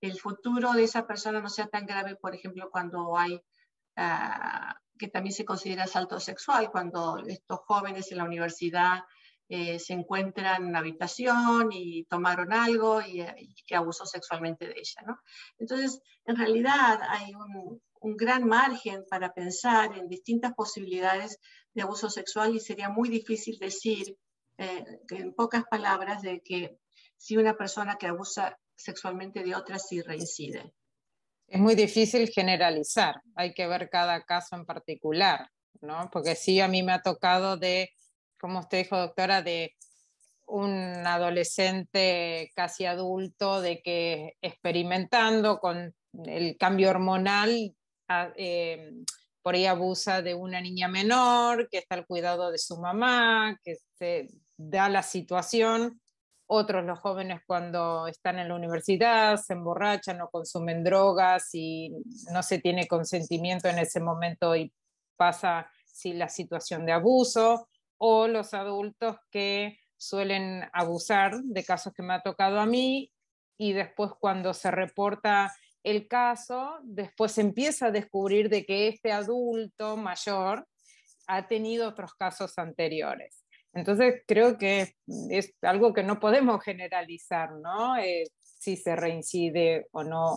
el 0.00 0.18
futuro 0.18 0.72
de 0.72 0.84
esa 0.84 1.06
persona 1.06 1.40
no 1.40 1.48
sea 1.48 1.68
tan 1.68 1.86
grave, 1.86 2.16
por 2.16 2.34
ejemplo, 2.34 2.70
cuando 2.70 3.16
hay, 3.16 3.34
uh, 3.96 4.74
que 4.98 5.08
también 5.08 5.32
se 5.32 5.44
considera 5.44 5.84
asalto 5.84 6.20
sexual, 6.20 6.70
cuando 6.70 7.18
estos 7.26 7.60
jóvenes 7.66 8.10
en 8.12 8.18
la 8.18 8.24
universidad 8.24 9.04
eh, 9.48 9.78
se 9.78 9.92
encuentran 9.92 10.62
en 10.62 10.68
una 10.68 10.78
habitación 10.78 11.70
y 11.72 12.04
tomaron 12.04 12.52
algo 12.52 13.00
y, 13.00 13.24
que 13.66 13.76
abusó 13.76 14.06
sexualmente 14.06 14.66
de 14.66 14.74
ella. 14.76 15.02
¿no? 15.06 15.18
Entonces, 15.58 16.00
en 16.24 16.36
realidad 16.36 17.00
hay 17.08 17.34
un, 17.34 17.80
un, 18.02 18.16
gran 18.16 18.46
margen 18.46 19.04
para 19.08 19.32
pensar 19.32 19.96
en 19.96 20.08
distintas 20.08 20.52
posibilidades 20.54 21.38
de 21.74 21.82
abuso 21.82 22.10
sexual 22.10 22.54
y 22.54 22.60
sería 22.60 22.88
muy 22.88 23.08
difícil 23.08 23.58
decir 23.58 24.16
eh, 24.58 24.84
en 25.10 25.34
pocas 25.34 25.64
palabras, 25.70 26.22
de 26.22 26.40
que 26.40 26.78
si 27.16 27.36
una 27.36 27.56
persona 27.56 27.96
que 27.96 28.06
abusa 28.06 28.58
sexualmente 28.76 29.42
de 29.42 29.54
otra 29.54 29.78
sí 29.78 30.02
reincide. 30.02 30.74
Es 31.46 31.60
muy 31.60 31.74
difícil 31.74 32.28
generalizar, 32.28 33.22
hay 33.34 33.54
que 33.54 33.66
ver 33.66 33.88
cada 33.90 34.22
caso 34.24 34.56
en 34.56 34.64
particular, 34.64 35.50
¿no? 35.80 36.08
Porque 36.10 36.34
sí, 36.34 36.60
a 36.60 36.68
mí 36.68 36.82
me 36.82 36.92
ha 36.92 37.02
tocado 37.02 37.56
de, 37.56 37.90
como 38.40 38.60
usted 38.60 38.78
dijo, 38.78 38.96
doctora, 38.96 39.42
de 39.42 39.74
un 40.46 41.06
adolescente 41.06 42.50
casi 42.54 42.84
adulto, 42.84 43.60
de 43.60 43.82
que 43.82 44.36
experimentando 44.42 45.58
con 45.58 45.94
el 46.24 46.56
cambio 46.58 46.90
hormonal, 46.90 47.74
eh, 48.36 48.92
por 49.42 49.54
ahí 49.54 49.66
abusa 49.66 50.22
de 50.22 50.34
una 50.34 50.60
niña 50.60 50.88
menor, 50.88 51.68
que 51.68 51.78
está 51.78 51.96
al 51.96 52.06
cuidado 52.06 52.50
de 52.50 52.58
su 52.58 52.78
mamá, 52.78 53.58
que 53.62 53.76
se 53.98 54.28
da 54.56 54.88
la 54.88 55.02
situación. 55.02 56.00
Otros, 56.46 56.84
los 56.84 56.98
jóvenes, 56.98 57.40
cuando 57.46 58.06
están 58.06 58.38
en 58.38 58.48
la 58.48 58.54
universidad, 58.54 59.36
se 59.36 59.54
emborrachan 59.54 60.20
o 60.20 60.28
consumen 60.30 60.84
drogas 60.84 61.48
y 61.54 61.90
no 62.32 62.42
se 62.42 62.58
tiene 62.58 62.86
consentimiento 62.86 63.68
en 63.68 63.78
ese 63.78 64.00
momento 64.00 64.54
y 64.54 64.72
pasa 65.16 65.70
si 65.86 66.12
la 66.12 66.28
situación 66.28 66.86
de 66.86 66.92
abuso. 66.92 67.68
O 68.04 68.26
los 68.26 68.52
adultos 68.52 69.16
que 69.30 69.78
suelen 69.96 70.68
abusar 70.72 71.40
de 71.40 71.64
casos 71.64 71.92
que 71.94 72.02
me 72.02 72.14
ha 72.14 72.22
tocado 72.22 72.58
a 72.58 72.66
mí 72.66 73.12
y 73.56 73.72
después 73.72 74.10
cuando 74.18 74.52
se 74.54 74.72
reporta 74.72 75.54
el 75.82 76.08
caso, 76.08 76.78
después 76.82 77.36
empieza 77.38 77.86
a 77.86 77.90
descubrir 77.90 78.48
de 78.48 78.64
que 78.64 78.88
este 78.88 79.12
adulto 79.12 79.96
mayor 79.96 80.66
ha 81.26 81.48
tenido 81.48 81.88
otros 81.88 82.14
casos 82.14 82.58
anteriores. 82.58 83.44
Entonces 83.72 84.22
creo 84.26 84.58
que 84.58 84.94
es 85.30 85.54
algo 85.62 85.92
que 85.92 86.02
no 86.02 86.20
podemos 86.20 86.62
generalizar, 86.62 87.52
¿no? 87.52 87.96
Eh, 87.96 88.24
si 88.58 88.76
se 88.76 88.94
reincide 88.94 89.88
o 89.92 90.04
no. 90.04 90.36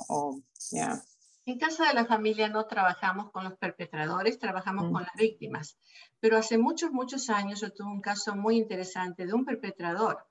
En 1.45 1.59
casa 1.59 1.87
de 1.87 1.93
la 1.93 2.05
familia 2.05 2.49
no 2.49 2.65
trabajamos 2.65 3.31
con 3.31 3.43
los 3.43 3.57
perpetradores, 3.57 4.39
trabajamos 4.39 4.89
mm. 4.89 4.91
con 4.91 5.03
las 5.03 5.13
víctimas. 5.15 5.77
Pero 6.19 6.37
hace 6.37 6.57
muchos, 6.57 6.91
muchos 6.91 7.29
años 7.29 7.61
yo 7.61 7.71
tuve 7.71 7.91
un 7.91 8.01
caso 8.01 8.35
muy 8.35 8.57
interesante 8.57 9.27
de 9.27 9.33
un 9.33 9.45
perpetrador 9.45 10.25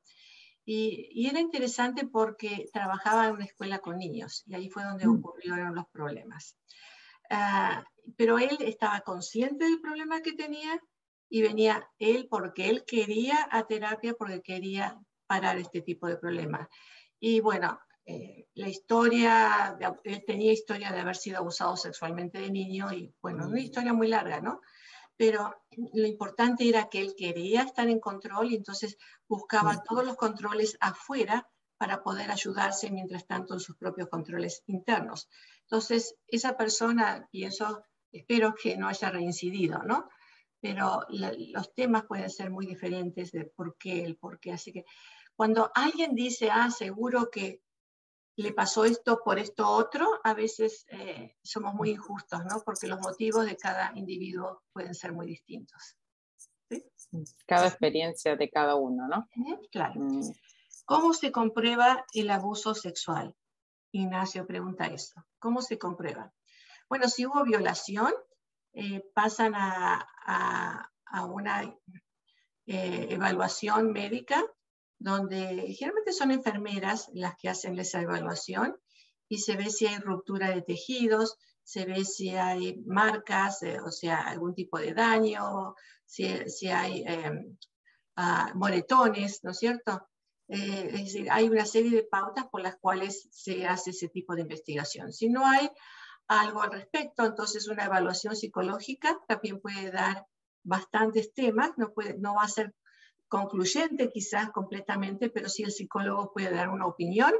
y, 0.64 1.26
era 1.28 1.40
interesante 1.40 2.06
porque 2.06 2.68
trabajaba 2.72 3.26
en 3.26 3.34
una 3.34 3.44
escuela 3.44 3.78
con 3.78 3.98
niños 3.98 4.42
y 4.46 4.54
ahí 4.54 4.70
fue 4.70 4.84
donde 4.84 5.06
mm. 5.06 5.18
ocurrieron 5.18 5.74
los 5.74 5.86
problemas. 5.88 6.56
Ah, 7.30 7.84
pero 8.16 8.38
él 8.38 8.56
estaba 8.60 9.00
consciente 9.00 9.64
del 9.64 9.80
problema 9.80 10.20
que 10.20 10.32
tenía 10.32 10.80
y 11.28 11.42
venía 11.42 11.88
él 11.98 12.28
porque 12.30 12.68
él 12.68 12.84
quería 12.86 13.48
a 13.50 13.66
terapia, 13.66 14.14
porque 14.14 14.42
quería 14.42 15.00
parar 15.26 15.58
este 15.58 15.80
tipo 15.80 16.06
de 16.06 16.16
problemas. 16.16 16.68
Y 17.18 17.40
bueno, 17.40 17.78
eh, 18.06 18.46
la 18.54 18.68
historia, 18.68 19.78
él 20.04 20.24
tenía 20.26 20.52
historia 20.52 20.92
de 20.92 21.00
haber 21.00 21.16
sido 21.16 21.38
abusado 21.38 21.76
sexualmente 21.76 22.38
de 22.38 22.50
niño 22.50 22.92
y 22.92 23.14
bueno, 23.20 23.46
una 23.46 23.56
mm. 23.56 23.64
historia 23.64 23.92
muy 23.92 24.08
larga, 24.08 24.40
¿no? 24.40 24.60
pero 25.16 25.54
lo 25.76 26.06
importante 26.06 26.68
era 26.68 26.88
que 26.88 27.00
él 27.00 27.14
quería 27.16 27.62
estar 27.62 27.88
en 27.88 28.00
control 28.00 28.52
y 28.52 28.56
entonces 28.56 28.96
buscaba 29.28 29.82
todos 29.82 30.04
los 30.04 30.16
controles 30.16 30.76
afuera 30.80 31.48
para 31.76 32.02
poder 32.02 32.30
ayudarse 32.30 32.90
mientras 32.90 33.26
tanto 33.26 33.54
en 33.54 33.60
sus 33.60 33.76
propios 33.76 34.08
controles 34.08 34.62
internos. 34.66 35.28
Entonces, 35.62 36.14
esa 36.26 36.56
persona, 36.56 37.28
pienso, 37.30 37.84
espero 38.12 38.54
que 38.54 38.76
no 38.76 38.88
haya 38.88 39.10
reincidido, 39.10 39.82
¿no? 39.82 40.08
Pero 40.60 41.04
los 41.10 41.74
temas 41.74 42.04
pueden 42.04 42.30
ser 42.30 42.50
muy 42.50 42.66
diferentes 42.66 43.32
de 43.32 43.44
por 43.44 43.76
qué, 43.76 44.04
el 44.04 44.16
por 44.16 44.40
qué. 44.40 44.52
Así 44.52 44.72
que 44.72 44.84
cuando 45.34 45.70
alguien 45.74 46.14
dice, 46.14 46.48
ah, 46.50 46.70
seguro 46.70 47.28
que 47.30 47.60
le 48.36 48.52
pasó 48.52 48.84
esto 48.84 49.20
por 49.24 49.38
esto 49.38 49.68
otro, 49.68 50.06
a 50.24 50.34
veces 50.34 50.86
eh, 50.88 51.36
somos 51.42 51.74
muy 51.74 51.90
injustos, 51.90 52.44
¿no? 52.44 52.62
Porque 52.64 52.86
los 52.86 53.00
motivos 53.00 53.46
de 53.46 53.56
cada 53.56 53.92
individuo 53.94 54.62
pueden 54.72 54.94
ser 54.94 55.12
muy 55.12 55.26
distintos. 55.26 55.96
Cada 57.46 57.68
experiencia 57.68 58.36
de 58.36 58.50
cada 58.50 58.74
uno, 58.74 59.06
¿no? 59.06 59.28
Claro. 59.70 60.00
Mm. 60.00 60.32
¿Cómo 60.84 61.14
se 61.14 61.30
comprueba 61.30 62.04
el 62.12 62.30
abuso 62.30 62.74
sexual? 62.74 63.34
Ignacio 63.92 64.46
pregunta 64.46 64.86
eso. 64.86 65.24
¿Cómo 65.38 65.62
se 65.62 65.78
comprueba? 65.78 66.32
Bueno, 66.88 67.08
si 67.08 67.26
hubo 67.26 67.44
violación, 67.44 68.12
eh, 68.72 69.04
pasan 69.14 69.54
a, 69.54 70.90
una 71.28 71.62
eh, 72.66 73.06
evaluación 73.10 73.92
médica 73.92 74.44
donde 75.04 75.74
generalmente 75.76 76.12
son 76.14 76.30
enfermeras 76.30 77.10
las 77.12 77.36
que 77.36 77.50
hacen 77.50 77.78
esa 77.78 78.00
evaluación 78.00 78.74
y 79.28 79.36
se 79.36 79.54
ve 79.54 79.68
si 79.68 79.86
hay 79.86 79.98
ruptura 79.98 80.48
de 80.48 80.62
tejidos, 80.62 81.36
se 81.62 81.84
ve 81.84 82.06
si 82.06 82.30
hay 82.30 82.82
marcas, 82.86 83.62
eh, 83.64 83.78
o 83.80 83.90
sea, 83.90 84.22
algún 84.22 84.54
tipo 84.54 84.78
de 84.78 84.94
daño, 84.94 85.74
si, 86.06 86.24
hay 86.68 87.04
em, 87.06 87.54
ah, 88.16 88.50
moretones, 88.54 89.44
¿no 89.44 89.50
es 89.50 89.58
cierto? 89.58 90.08
Eh, 90.48 90.88
es 90.94 91.04
decir, 91.04 91.28
hay 91.30 91.50
una 91.50 91.66
serie 91.66 91.90
de 91.90 92.04
pautas 92.04 92.46
por 92.46 92.62
las 92.62 92.76
cuales 92.76 93.28
se 93.30 93.66
hace 93.66 93.90
ese 93.90 94.08
tipo 94.08 94.34
de 94.34 94.40
investigación. 94.40 95.12
Si 95.12 95.28
no 95.28 95.46
hay 95.46 95.68
algo 96.28 96.62
al 96.62 96.72
respecto, 96.72 97.26
entonces 97.26 97.68
una 97.68 97.84
evaluación 97.84 98.36
psicológica 98.36 99.20
también 99.28 99.60
puede 99.60 99.90
dar 99.90 100.26
bastantes 100.62 101.34
temas, 101.34 101.72
no, 101.76 101.92
puede, 101.92 102.16
no 102.16 102.36
va 102.36 102.44
a 102.44 102.48
ser 102.48 102.74
concluyente 103.28 104.10
quizás 104.10 104.50
completamente, 104.50 105.30
pero 105.30 105.48
sí 105.48 105.62
el 105.62 105.72
psicólogo 105.72 106.32
puede 106.32 106.50
dar 106.50 106.68
una 106.68 106.86
opinión, 106.86 107.32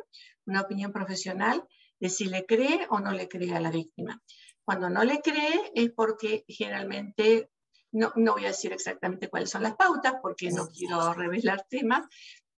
una 0.46 0.62
opinión 0.62 0.92
profesional 0.92 1.64
de 2.00 2.08
si 2.08 2.26
le 2.26 2.44
cree 2.46 2.86
o 2.90 3.00
no 3.00 3.12
le 3.12 3.28
cree 3.28 3.54
a 3.54 3.60
la 3.60 3.70
víctima. 3.70 4.20
Cuando 4.64 4.90
no 4.90 5.04
le 5.04 5.20
cree 5.20 5.72
es 5.74 5.90
porque 5.90 6.44
generalmente, 6.48 7.50
no, 7.92 8.12
no 8.16 8.32
voy 8.32 8.44
a 8.44 8.48
decir 8.48 8.72
exactamente 8.72 9.28
cuáles 9.28 9.50
son 9.50 9.62
las 9.62 9.76
pautas 9.76 10.14
porque 10.22 10.50
no 10.50 10.68
quiero 10.68 11.12
revelar 11.12 11.66
temas, 11.68 12.06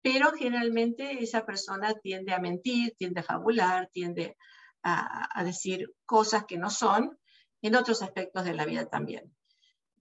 pero 0.03 0.33
generalmente 0.33 1.22
esa 1.22 1.47
persona 1.47 1.95
tiende 1.95 2.33
a 2.33 2.39
mentir, 2.39 2.95
tiende 2.97 3.20
a 3.20 3.25
fabular, 3.25 3.89
tiende 3.93 4.37
a, 4.83 5.41
a 5.41 5.45
decir 5.45 5.95
cosas 6.05 6.45
que 6.45 6.59
no 6.59 6.68
son 6.70 7.18
en 7.62 7.75
otros 7.75 8.03
aspectos 8.03 8.45
de 8.45 8.55
la 8.55 8.66
vida 8.66 8.87
también 8.87 9.35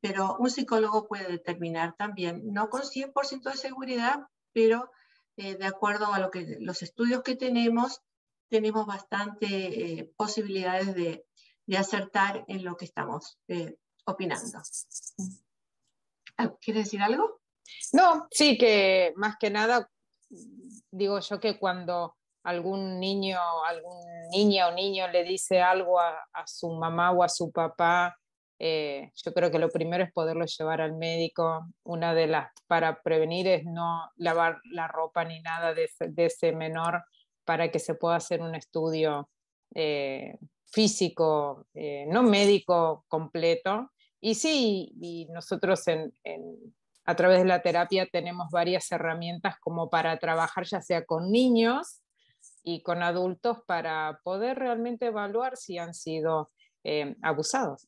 pero 0.04 0.36
un 0.38 0.50
psicólogo 0.50 1.08
puede 1.08 1.32
determinar 1.32 1.96
también, 1.96 2.42
no 2.52 2.70
con 2.70 2.82
100% 2.82 3.44
de 3.44 3.56
seguridad, 3.56 4.20
pero 4.52 4.92
eh, 5.38 5.56
de 5.56 5.66
acuerdo 5.66 6.14
a 6.14 6.20
lo 6.20 6.30
que, 6.30 6.58
los 6.60 6.82
estudios 6.82 7.24
que 7.24 7.38
tenemos, 7.38 8.02
tenemos 8.50 8.86
bastante 8.86 9.46
eh, 9.48 10.12
posibilidades 10.18 10.94
de, 10.94 11.26
de, 11.66 11.78
acertar 11.78 12.44
en 12.50 12.66
lo 12.66 12.76
que 12.76 12.84
estamos 12.84 13.40
eh, 13.48 13.78
opinando. 14.06 14.62
¿Quieres 16.60 16.84
decir 16.84 17.02
algo? 17.02 17.40
No, 17.94 18.28
sí, 18.30 18.58
que 18.58 19.14
más 19.16 19.38
que 19.40 19.52
nada, 19.52 19.90
digo 20.92 21.22
yo 21.22 21.40
que 21.40 21.58
cuando 21.58 22.18
algún 22.44 23.00
niño, 23.00 23.40
algún 23.66 24.04
niña 24.32 24.68
o 24.68 24.74
niño 24.74 25.08
le 25.08 25.24
dice 25.24 25.62
algo 25.62 25.98
a, 26.02 26.28
a 26.34 26.46
su 26.46 26.70
mamá 26.72 27.12
o 27.12 27.24
a 27.24 27.30
su 27.30 27.54
papá, 27.54 28.18
eh, 28.66 29.12
yo 29.16 29.34
creo 29.34 29.52
que 29.52 29.60
lo 29.60 29.68
primero 29.68 30.06
es 30.06 30.14
poderlo 30.14 30.46
llevar 30.46 30.80
al 30.80 30.96
médico. 30.96 31.68
Una 31.84 32.14
de 32.14 32.28
las 32.28 32.50
para 32.66 33.02
prevenir 33.02 33.46
es 33.46 33.66
no 33.66 34.10
lavar 34.16 34.62
la 34.72 34.88
ropa 34.88 35.26
ni 35.26 35.42
nada 35.42 35.74
de 35.74 35.90
ese, 36.16 36.54
menor 36.54 37.04
para 37.44 37.70
que 37.72 37.80
se 37.80 37.94
pueda 37.94 38.16
hacer 38.16 38.42
un 38.42 38.56
estudio 38.56 39.30
eh, 39.76 40.38
físico, 40.66 41.68
eh, 41.74 42.06
no 42.08 42.24
médico 42.24 43.04
completo. 43.10 43.92
Y 44.22 44.36
sí, 44.36 45.28
nosotros 45.30 45.84
a 47.04 47.16
través 47.18 47.40
de 47.40 47.46
la 47.46 47.62
terapia 47.62 48.08
tenemos 48.10 48.50
varias 48.50 48.90
herramientas 48.94 49.60
como 49.60 49.90
para 49.90 50.18
trabajar 50.20 50.64
ya 50.64 50.82
sea 50.82 51.04
con 51.04 51.34
niños 51.34 52.02
y 52.64 52.82
con 52.82 53.04
adultos 53.04 53.58
para 53.68 54.22
poder 54.24 54.58
realmente 54.58 55.08
evaluar 55.08 55.58
si 55.58 55.78
han 55.80 55.94
sido 55.94 56.50
eh, 56.84 57.16
abusados. 57.22 57.88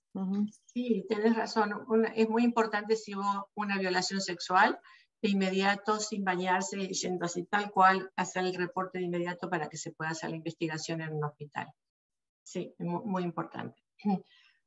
Sí, 0.65 1.05
tienes 1.07 1.35
razón. 1.35 1.85
es 2.15 2.29
muy 2.29 2.43
importante 2.43 2.95
si 2.95 3.15
hubo 3.15 3.49
una 3.55 3.77
violación 3.77 4.21
sexual, 4.21 4.79
de 5.21 5.29
inmediato, 5.29 5.99
sin 5.99 6.23
bañarse, 6.23 6.87
yendo 6.87 7.25
así 7.25 7.45
tal 7.45 7.71
cual, 7.71 8.11
hacer 8.15 8.45
el 8.45 8.55
reporte 8.55 8.99
de 8.99 9.05
inmediato 9.05 9.49
para 9.49 9.69
que 9.69 9.77
se 9.77 9.91
pueda 9.91 10.11
hacer 10.11 10.29
la 10.29 10.35
investigación 10.37 11.01
en 11.01 11.13
un 11.13 11.23
hospital. 11.23 11.67
Sí, 12.43 12.73
muy, 12.79 13.03
muy 13.05 13.23
importante. 13.23 13.81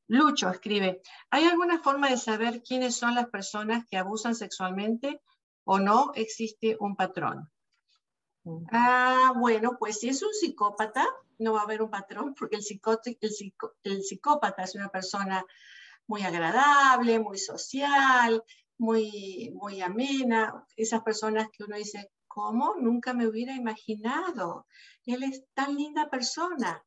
Lucho 0.07 0.49
escribe, 0.49 1.01
¿hay 1.29 1.45
alguna 1.45 1.79
forma 1.79 2.09
de 2.09 2.17
saber 2.17 2.63
quiénes 2.63 2.95
son 2.95 3.13
las 3.13 3.29
personas 3.29 3.85
que 3.87 3.97
abusan 3.97 4.33
sexualmente 4.33 5.21
o 5.63 5.77
no 5.79 6.11
existe 6.15 6.77
un 6.79 6.95
patrón? 6.95 7.51
Ah, 8.71 9.33
bueno, 9.35 9.77
pues 9.79 9.99
si 9.99 10.09
es 10.09 10.23
un 10.23 10.33
psicópata, 10.33 11.05
no 11.39 11.53
va 11.53 11.61
a 11.61 11.63
haber 11.63 11.81
un 11.81 11.89
patrón 11.89 12.35
porque 12.35 12.57
el, 12.57 12.63
psicópata 14.03 14.63
es 14.63 14.75
una 14.75 14.89
persona 14.89 15.43
muy 16.07 16.21
agradable, 16.21 17.19
muy 17.19 17.37
social, 17.37 18.43
muy, 18.77 19.51
muy 19.53 19.81
amena, 19.81 20.65
esas 20.75 21.01
personas 21.01 21.49
que 21.51 21.63
uno 21.63 21.75
dice, 21.75 22.11
¿cómo? 22.27 22.75
Nunca 22.77 23.13
me 23.13 23.27
hubiera 23.27 23.55
imaginado. 23.55 24.67
Él 25.05 25.23
es 25.23 25.43
tan 25.53 25.75
linda 25.75 26.09
persona. 26.09 26.83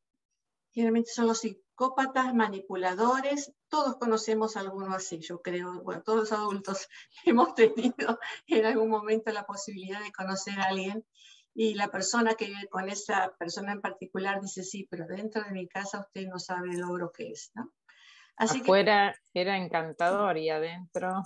Generalmente 0.73 1.11
son 1.11 1.27
los 1.27 1.41
psicópatas, 1.41 2.35
manipuladores, 2.35 3.53
todos 3.69 3.97
conocemos 3.97 4.57
a 4.57 4.61
alguno 4.61 4.95
así, 4.95 5.19
yo 5.21 5.43
creo, 5.43 5.83
bueno, 5.83 6.03
todos 6.03 6.21
los 6.21 6.33
adultos 6.33 6.89
hemos 7.25 7.55
tenido 7.55 8.19
en 8.47 8.67
algún 8.67 8.89
momento 8.89 9.31
la 9.33 9.45
posibilidad 9.45 10.03
de 10.03 10.13
conocer 10.13 10.59
a 10.61 10.65
alguien 10.65 11.05
y 11.55 11.75
la 11.75 11.89
persona 11.89 12.35
que 12.35 12.47
vive 12.47 12.69
con 12.69 12.89
esa 12.89 13.35
persona 13.39 13.73
en 13.73 13.81
particular 13.81 14.41
dice, 14.41 14.63
sí, 14.63 14.87
pero 14.91 15.07
dentro 15.07 15.43
de 15.45 15.53
mi 15.53 15.69
casa 15.69 16.01
usted 16.01 16.27
no 16.27 16.39
sabe 16.39 16.71
el 16.71 16.81
logro 16.81 17.13
que 17.13 17.31
es, 17.31 17.51
¿no? 17.55 17.73
Así 18.37 18.61
Afuera 18.61 19.15
era 19.35 19.57
encantador 19.57 20.39
y 20.39 20.51
adentro... 20.51 21.23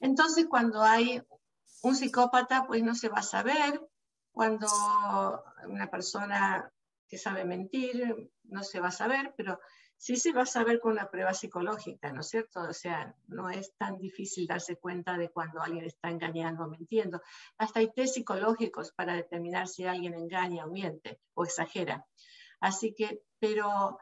Entonces, 0.00 0.46
cuando 0.48 0.82
hay 0.82 1.22
un 1.82 1.96
psicópata, 1.96 2.66
pues 2.66 2.82
no 2.82 2.94
se 2.94 3.08
va 3.08 3.18
a 3.18 3.22
saber. 3.22 3.80
Cuando 4.30 4.68
una 5.66 5.90
persona 5.90 6.72
que 7.08 7.18
sabe 7.18 7.44
mentir, 7.44 8.30
no 8.44 8.62
se 8.62 8.80
va 8.80 8.88
a 8.88 8.92
saber, 8.92 9.34
pero 9.36 9.58
sí 9.98 10.16
se 10.16 10.32
va 10.32 10.42
a 10.42 10.46
saber 10.46 10.80
con 10.80 10.92
una 10.92 11.10
prueba 11.10 11.34
psicológica, 11.34 12.12
¿no 12.12 12.20
es 12.20 12.28
cierto? 12.28 12.60
O 12.60 12.72
sea, 12.72 13.14
no 13.26 13.50
es 13.50 13.74
tan 13.76 13.98
difícil 13.98 14.46
darse 14.46 14.76
cuenta 14.76 15.18
de 15.18 15.28
cuando 15.30 15.60
alguien 15.60 15.84
está 15.84 16.08
engañando 16.08 16.64
o 16.64 16.68
mintiendo. 16.68 17.20
Hasta 17.58 17.80
hay 17.80 17.92
test 17.92 18.14
psicológicos 18.14 18.92
para 18.92 19.14
determinar 19.14 19.66
si 19.66 19.84
alguien 19.84 20.14
engaña 20.14 20.64
o 20.64 20.70
miente 20.70 21.20
o 21.34 21.44
exagera. 21.44 22.06
Así 22.60 22.94
que, 22.94 23.22
pero 23.40 23.98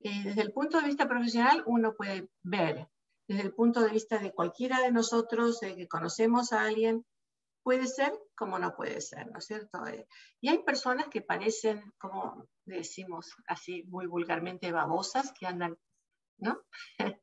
eh, 0.00 0.22
desde 0.24 0.42
el 0.42 0.52
punto 0.52 0.80
de 0.80 0.86
vista 0.86 1.06
profesional, 1.06 1.62
uno 1.66 1.94
puede 1.94 2.30
ver, 2.42 2.88
desde 3.28 3.42
el 3.42 3.54
punto 3.54 3.82
de 3.82 3.90
vista 3.90 4.18
de 4.18 4.32
cualquiera 4.32 4.80
de 4.80 4.92
nosotros 4.92 5.60
que 5.60 5.88
conocemos 5.88 6.52
a 6.52 6.64
alguien, 6.64 7.04
puede 7.64 7.86
ser 7.88 8.12
como 8.36 8.58
no 8.58 8.76
puede 8.76 9.00
ser, 9.00 9.26
¿no 9.32 9.38
es 9.38 9.46
cierto? 9.46 9.84
Eh, 9.86 10.06
y 10.40 10.50
hay 10.50 10.58
personas 10.62 11.08
que 11.08 11.22
parecen, 11.22 11.82
como 11.98 12.46
decimos 12.64 13.34
así 13.48 13.82
muy 13.84 14.06
vulgarmente, 14.06 14.70
babosas, 14.70 15.32
que 15.32 15.46
andan, 15.46 15.76
¿no? 16.38 16.60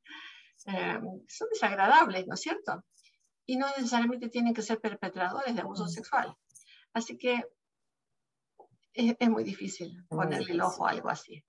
Eh, 0.68 1.00
son 1.28 1.50
desagradables, 1.50 2.28
¿no 2.28 2.36
es 2.36 2.42
cierto? 2.42 2.86
Y 3.48 3.58
no 3.58 3.66
necesariamente 3.70 4.30
tienen 4.30 4.54
que 4.54 4.62
ser 4.62 4.80
perpetradores 4.80 5.56
de 5.56 5.62
abuso 5.62 5.86
mm. 5.86 5.90
sexual. 5.90 6.38
Así 6.94 7.18
que 7.18 7.44
es, 8.94 9.16
muy 9.28 9.44
difícil 9.44 10.06
ponerle 10.08 10.52
el 10.52 10.62
ojo 10.62 10.86
a 10.86 10.92
algo 10.92 11.10
así, 11.10 11.44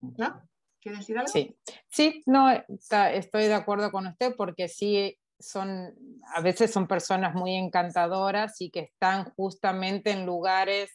¿no? 0.00 0.48
¿Quiere 0.80 0.98
decir 0.98 1.18
algo? 1.18 1.32
Sí, 1.32 1.58
sí, 1.88 2.22
no, 2.26 2.48
estoy 2.48 3.46
de 3.46 3.54
acuerdo 3.54 3.90
con 3.90 4.06
usted 4.06 4.36
porque 4.36 4.68
sí 4.68 5.18
son, 5.38 5.94
a 6.34 6.40
veces 6.40 6.72
son 6.72 6.86
personas 6.86 7.34
muy 7.34 7.54
encantadoras 7.54 8.60
y 8.60 8.70
que 8.70 8.80
están 8.80 9.32
justamente 9.36 10.10
en 10.10 10.26
lugares 10.26 10.90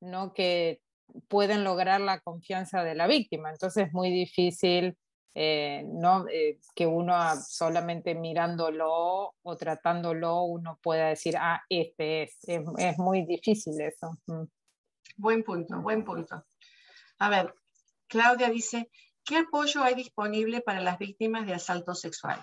¿no? 0.00 0.32
que 0.32 0.80
pueden 1.28 1.64
lograr 1.64 2.00
la 2.00 2.20
confianza 2.20 2.82
de 2.82 2.94
la 2.94 3.06
víctima. 3.06 3.50
Entonces 3.50 3.86
es 3.86 3.92
muy 3.92 4.10
difícil 4.10 4.96
eh, 5.40 5.84
¿no? 5.86 6.26
Eh, 6.28 6.58
que 6.74 6.84
uno 6.84 7.14
solamente 7.46 8.12
mirándolo 8.16 9.36
o 9.40 9.56
tratándolo 9.56 10.42
uno 10.42 10.80
pueda 10.82 11.10
decir, 11.10 11.36
ah, 11.38 11.62
este 11.68 12.24
es. 12.24 12.38
Es, 12.42 12.98
muy 12.98 13.24
difícil 13.24 13.80
eso. 13.80 14.18
Buen 15.16 15.44
punto, 15.44 15.80
buen 15.80 16.02
punto. 16.04 16.44
A 17.20 17.30
ver, 17.30 17.54
Claudia 18.08 18.50
dice, 18.50 18.90
¿qué 19.24 19.36
apoyo 19.36 19.84
hay 19.84 19.94
disponible 19.94 20.60
para 20.60 20.80
las 20.80 20.98
víctimas 20.98 21.46
de 21.46 21.54
asalto 21.54 21.94
sexual? 21.94 22.42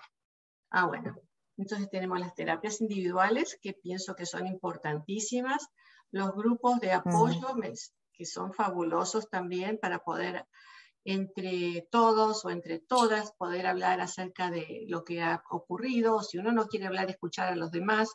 Ah, 0.69 0.85
bueno. 0.85 1.17
Entonces 1.57 1.89
tenemos 1.89 2.19
las 2.19 2.35
terapias 2.35 2.81
individuales, 2.81 3.57
que 3.61 3.73
pienso 3.73 4.15
que 4.15 4.25
son 4.25 4.47
importantísimas, 4.47 5.69
los 6.11 6.33
grupos 6.33 6.79
de 6.79 6.91
apoyo, 6.91 7.55
que 8.13 8.25
son 8.25 8.53
fabulosos 8.53 9.29
también 9.29 9.77
para 9.77 9.99
poder 9.99 10.45
entre 11.05 11.87
todos 11.91 12.43
o 12.45 12.49
entre 12.49 12.79
todas 12.79 13.31
poder 13.33 13.67
hablar 13.67 14.01
acerca 14.01 14.49
de 14.49 14.85
lo 14.87 15.03
que 15.03 15.21
ha 15.21 15.43
ocurrido, 15.51 16.15
o 16.15 16.23
si 16.23 16.39
uno 16.39 16.51
no 16.51 16.67
quiere 16.67 16.87
hablar, 16.87 17.09
escuchar 17.09 17.53
a 17.53 17.55
los 17.55 17.71
demás. 17.71 18.09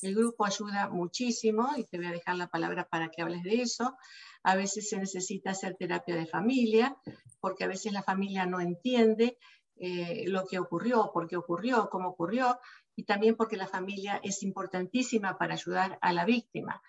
El 0.00 0.14
grupo 0.14 0.46
ayuda 0.46 0.88
muchísimo 0.88 1.68
y 1.76 1.84
te 1.84 1.98
voy 1.98 2.06
a 2.06 2.12
dejar 2.12 2.36
la 2.36 2.48
palabra 2.48 2.88
para 2.88 3.10
que 3.10 3.20
hables 3.20 3.42
de 3.42 3.60
eso. 3.60 3.94
A 4.42 4.56
veces 4.56 4.88
se 4.88 4.96
necesita 4.96 5.50
hacer 5.50 5.76
terapia 5.78 6.16
de 6.16 6.26
familia, 6.26 6.96
porque 7.40 7.64
a 7.64 7.68
veces 7.68 7.92
la 7.92 8.02
familia 8.02 8.46
no 8.46 8.58
entiende 8.58 9.36
eh, 9.82 10.24
lo 10.26 10.46
que 10.46 10.58
ocurrió, 10.58 11.10
por 11.10 11.26
qué 11.26 11.38
ocurrió, 11.38 11.88
cómo 11.90 12.10
ocurrió, 12.10 12.60
y 12.94 13.04
también 13.04 13.34
porque 13.34 13.56
la 13.56 13.66
familia 13.66 14.20
es 14.22 14.42
importantísima 14.42 15.38
para 15.38 15.54
ayudar 15.54 15.98
a 16.02 16.12
la 16.12 16.26
víctima 16.26 16.82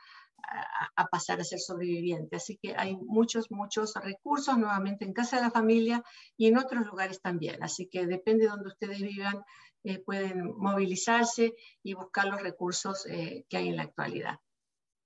a, 0.97 1.07
pasar 1.07 1.39
a 1.39 1.45
ser 1.45 1.59
sobreviviente. 1.59 2.35
Así 2.35 2.57
que 2.61 2.75
hay 2.75 2.97
muchos, 2.97 3.49
muchos 3.49 3.93
recursos 3.95 4.57
nuevamente 4.57 5.05
en 5.05 5.13
casa 5.13 5.37
de 5.37 5.43
la 5.43 5.51
familia 5.51 6.03
y 6.35 6.47
en 6.47 6.57
otros 6.57 6.85
lugares 6.85 7.21
también. 7.21 7.63
Así 7.63 7.87
que 7.87 8.05
depende 8.05 8.43
de 8.43 8.49
donde 8.49 8.67
ustedes 8.67 8.99
vivan, 8.99 9.41
eh, 9.85 9.99
pueden 9.99 10.53
movilizarse 10.57 11.53
y 11.81 11.93
buscar 11.93 12.25
los 12.25 12.41
recursos 12.41 13.05
eh, 13.05 13.45
que 13.47 13.55
hay 13.55 13.69
en 13.69 13.77
la 13.77 13.83
actualidad. 13.83 14.39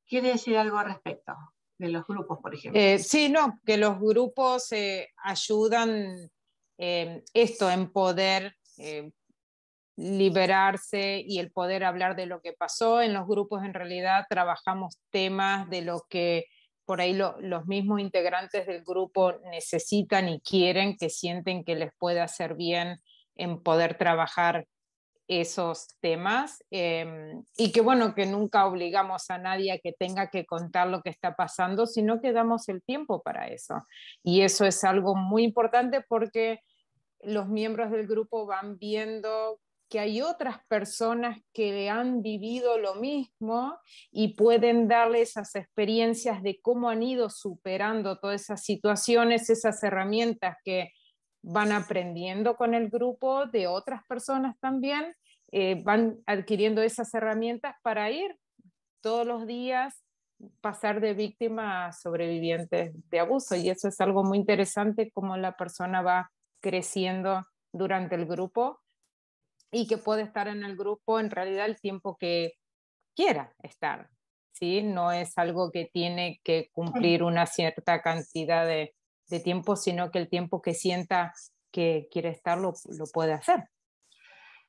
¿Quiere 0.08 0.30
decir 0.30 0.58
algo 0.58 0.80
al 0.80 0.88
respecto 0.88 1.34
de 1.78 1.90
los 1.90 2.08
grupos, 2.08 2.40
por 2.42 2.56
ejemplo? 2.56 2.82
sí, 2.98 3.30
no, 3.30 3.60
que 3.64 3.78
los 3.78 4.00
grupos 4.00 4.74
ayudan 5.24 6.32
eh, 6.78 7.24
esto 7.34 7.70
en 7.72 7.92
poder 7.92 8.56
eh, 8.78 9.12
liberarse 9.96 11.24
y 11.26 11.40
el 11.40 11.52
poder 11.52 11.84
hablar 11.84 12.16
de 12.16 12.26
lo 12.26 12.42
que 12.42 12.54
pasó. 12.54 13.02
En 13.02 13.14
los 13.14 13.28
grupos 13.28 13.64
en 13.64 13.74
realidad 13.74 14.26
trabajamos 14.30 15.00
temas 15.10 15.70
de 15.70 15.82
lo 15.82 16.06
que 16.10 16.46
por 16.86 17.02
ahí 17.02 17.14
los 17.14 17.66
mismos 17.66 18.00
integrantes 18.00 18.68
del 18.68 18.84
grupo 18.84 19.34
necesitan 19.50 20.30
y 20.30 20.40
quieren, 20.42 20.98
que 20.98 21.10
sienten 21.10 21.64
que 21.64 21.76
les 21.76 21.92
puede 21.98 22.22
hacer 22.22 22.56
bien 22.56 23.02
en 23.36 23.62
poder 23.64 23.98
trabajar 23.98 24.68
esos 25.28 25.88
temas 26.02 26.64
em, 26.70 27.44
y 27.58 27.72
que 27.72 27.82
bueno, 27.82 28.14
que 28.14 28.26
nunca 28.26 28.66
obligamos 28.66 29.30
a 29.30 29.38
nadie 29.38 29.72
a 29.72 29.80
que 29.80 29.94
tenga 29.94 30.30
que 30.30 30.46
contar 30.46 30.88
lo 30.88 31.02
que 31.02 31.10
está 31.10 31.36
pasando, 31.36 31.88
sino 31.88 32.22
que 32.22 32.32
damos 32.32 32.70
el 32.70 32.84
tiempo 32.84 33.22
para 33.22 33.48
eso. 33.48 33.86
Y 34.24 34.42
eso 34.42 34.66
es 34.66 34.84
algo 34.84 35.16
muy 35.16 35.44
importante 35.44 36.02
porque 36.08 36.60
los 37.22 37.48
miembros 37.48 37.92
del 37.92 38.08
grupo 38.08 38.46
van 38.46 38.78
viendo 38.78 39.60
que 39.90 40.00
hay 40.00 40.22
otras 40.22 40.58
personas 40.68 41.40
que 41.54 41.90
han 41.90 42.22
vivido 42.22 42.78
lo 42.78 42.96
mismo 42.96 43.78
y 44.12 44.36
pueden 44.36 44.88
darle 44.88 45.22
esas 45.22 45.56
experiencias 45.56 46.42
de 46.42 46.60
cómo 46.62 46.90
han 46.90 47.04
ido 47.04 47.30
superando 47.30 48.18
todas 48.20 48.42
esas 48.42 48.64
situaciones, 48.64 49.50
esas 49.50 49.82
herramientas 49.84 50.58
que 50.64 50.92
van 51.48 51.72
aprendiendo 51.72 52.56
con 52.56 52.74
el 52.74 52.90
grupo 52.90 53.46
de 53.46 53.68
otras 53.68 54.04
personas 54.06 54.58
también, 54.60 55.16
eh, 55.52 55.82
van 55.84 56.18
adquiriendo 56.26 56.82
esas 56.82 57.14
herramientas 57.14 57.76
para 57.84 58.10
ir 58.10 58.36
todos 59.00 59.28
los 59.28 59.46
días 59.46 60.04
pasar 60.60 61.00
de 61.02 61.14
víctima 61.14 61.86
a 61.86 61.94
sobrevivientes 61.94 62.92
de 63.10 63.20
abuso 63.20 63.56
y 63.56 63.70
eso 63.70 63.88
es 63.88 64.02
algo 64.02 64.24
muy 64.24 64.40
interesante 64.40 65.12
como 65.12 65.38
la 65.38 65.56
persona 65.56 66.02
va 66.02 66.32
creciendo 66.62 67.46
durante 67.72 68.16
el 68.16 68.26
grupo 68.26 68.82
y 69.72 69.88
que 69.88 69.98
puede 69.98 70.24
estar 70.24 70.48
en 70.48 70.64
el 70.64 70.76
grupo 70.76 71.20
en 71.20 71.30
realidad 71.30 71.68
el 71.68 71.80
tiempo 71.80 72.18
que 72.18 72.54
quiera 73.16 73.54
estar. 73.62 74.10
¿sí? 74.52 74.82
No 74.82 75.12
es 75.12 75.38
algo 75.38 75.72
que 75.72 75.90
tiene 75.94 76.42
que 76.44 76.70
cumplir 76.74 77.24
una 77.24 77.46
cierta 77.46 78.02
cantidad 78.02 78.66
de, 78.66 78.96
de 79.28 79.40
tiempo, 79.40 79.76
sino 79.76 80.12
que 80.12 80.20
el 80.20 80.30
tiempo 80.30 80.62
que 80.62 80.74
sienta 80.74 81.34
que 81.72 82.08
quiere 82.12 82.30
estar 82.30 82.58
lo, 82.58 82.74
lo 82.98 83.06
puede 83.14 83.34
hacer. 83.34 83.70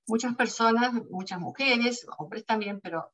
Muchas 0.07 0.35
personas, 0.37 0.93
muchas 1.11 1.41
mujeres, 1.41 2.07
hombres 2.19 2.45
también, 2.45 2.81
pero 2.81 3.13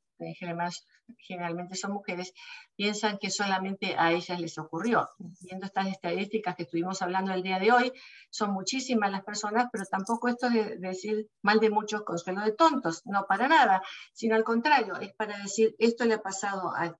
generalmente 1.18 1.76
son 1.76 1.92
mujeres, 1.92 2.32
piensan 2.76 3.18
que 3.18 3.30
solamente 3.30 3.94
a 3.98 4.12
ellas 4.12 4.40
les 4.40 4.58
ocurrió. 4.58 5.08
Viendo 5.40 5.66
estas 5.66 5.88
estadísticas 5.88 6.56
que 6.56 6.64
estuvimos 6.64 7.02
hablando 7.02 7.32
el 7.32 7.42
día 7.42 7.58
de 7.58 7.72
hoy, 7.72 7.92
son 8.30 8.52
muchísimas 8.52 9.10
las 9.10 9.22
personas, 9.22 9.66
pero 9.72 9.84
tampoco 9.84 10.28
esto 10.28 10.48
es 10.48 10.80
decir 10.80 11.28
mal 11.42 11.60
de 11.60 11.70
muchos 11.70 12.02
consuelo 12.02 12.42
de 12.42 12.52
tontos, 12.52 13.02
no 13.04 13.26
para 13.26 13.48
nada, 13.48 13.82
sino 14.12 14.34
al 14.34 14.44
contrario, 14.44 14.96
es 15.00 15.12
para 15.14 15.38
decir 15.38 15.74
esto 15.78 16.04
le 16.04 16.14
ha 16.14 16.22
pasado 16.22 16.72
a, 16.76 16.96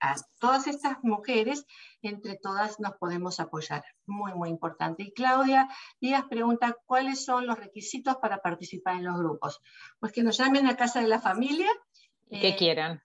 a 0.00 0.16
todas 0.38 0.66
estas 0.66 0.98
mujeres, 1.02 1.66
entre 2.02 2.36
todas 2.36 2.80
nos 2.80 2.94
podemos 2.96 3.40
apoyar. 3.40 3.84
Muy, 4.06 4.32
muy 4.34 4.48
importante. 4.48 5.02
Y 5.02 5.12
Claudia 5.12 5.68
Díaz 6.00 6.24
pregunta, 6.30 6.76
¿cuáles 6.86 7.24
son 7.24 7.46
los 7.46 7.58
requisitos 7.58 8.16
para 8.16 8.38
participar 8.38 8.96
en 8.96 9.04
los 9.04 9.18
grupos? 9.18 9.60
Pues 9.98 10.12
que 10.12 10.22
nos 10.22 10.38
llamen 10.38 10.66
a 10.66 10.76
casa 10.76 11.00
de 11.00 11.08
la 11.08 11.20
familia 11.20 11.68
que 12.30 12.48
eh, 12.48 12.56
quieran. 12.56 13.02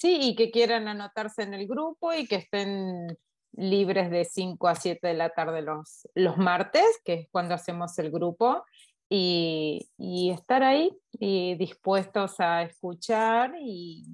Sí, 0.00 0.18
y 0.18 0.34
que 0.34 0.50
quieran 0.50 0.88
anotarse 0.88 1.42
en 1.42 1.52
el 1.52 1.68
grupo 1.68 2.14
y 2.14 2.26
que 2.26 2.36
estén 2.36 3.18
libres 3.52 4.10
de 4.10 4.24
5 4.24 4.66
a 4.66 4.74
7 4.74 5.08
de 5.08 5.12
la 5.12 5.28
tarde 5.28 5.60
los, 5.60 6.08
los 6.14 6.38
martes, 6.38 6.86
que 7.04 7.12
es 7.14 7.28
cuando 7.30 7.54
hacemos 7.54 7.98
el 7.98 8.10
grupo, 8.10 8.64
y, 9.10 10.30
estar 10.32 10.62
ahí 10.62 10.96
y 11.12 11.54
dispuestos 11.56 12.38
a 12.38 12.62
escuchar 12.62 13.52
y, 13.60 14.06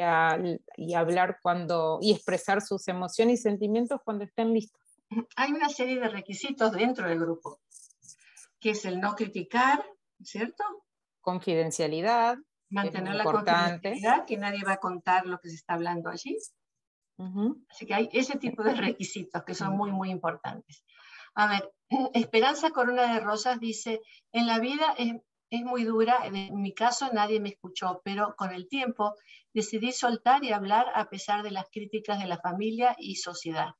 a, 0.00 0.38
hablar 0.94 1.38
cuando 1.42 1.98
y 2.00 2.12
expresar 2.12 2.60
sus 2.60 2.86
emociones 2.86 3.40
y 3.40 3.42
sentimientos 3.42 4.00
cuando 4.04 4.22
estén 4.24 4.52
listos. 4.52 4.80
Hay 5.34 5.50
una 5.50 5.70
serie 5.70 5.98
de 5.98 6.08
requisitos 6.08 6.70
dentro 6.70 7.08
del 7.08 7.18
grupo, 7.18 7.60
que 8.60 8.70
es 8.70 8.84
el 8.84 9.00
no 9.00 9.16
criticar, 9.16 9.84
¿cierto? 10.22 10.62
Confidencialidad. 11.20 12.36
Mantener 12.72 13.14
la 13.14 13.24
confidencialidad, 13.24 14.24
que 14.24 14.36
nadie 14.38 14.64
va 14.64 14.72
a 14.72 14.76
contar 14.78 15.26
lo 15.26 15.38
que 15.38 15.50
se 15.50 15.56
está 15.56 15.74
hablando 15.74 16.10
allí. 16.10 16.36
Así 17.70 17.86
que 17.86 17.94
hay 17.94 18.08
ese 18.12 18.38
tipo 18.38 18.64
de 18.64 18.74
requisitos 18.74 19.44
que 19.44 19.54
son 19.54 19.76
muy, 19.76 19.92
muy 19.92 20.10
importantes. 20.10 20.84
A 21.34 21.46
ver, 21.46 21.72
Esperanza 22.14 22.70
Corona 22.70 23.12
de 23.12 23.20
Rosas 23.20 23.60
dice, 23.60 24.00
en 24.32 24.46
la 24.46 24.58
vida 24.58 24.94
es, 24.98 25.14
muy 25.64 25.84
dura, 25.84 26.20
en 26.24 26.62
mi 26.62 26.72
caso 26.72 27.10
nadie 27.12 27.38
me 27.38 27.50
escuchó, 27.50 28.00
pero 28.04 28.34
con 28.36 28.52
el 28.52 28.68
tiempo 28.68 29.14
decidí 29.52 29.92
soltar 29.92 30.42
y 30.44 30.52
hablar 30.52 30.86
a 30.94 31.10
pesar 31.10 31.42
de 31.42 31.50
las 31.50 31.66
críticas 31.70 32.18
de 32.18 32.26
la 32.26 32.38
familia 32.38 32.96
y 32.98 33.16
sociedad. 33.16 33.74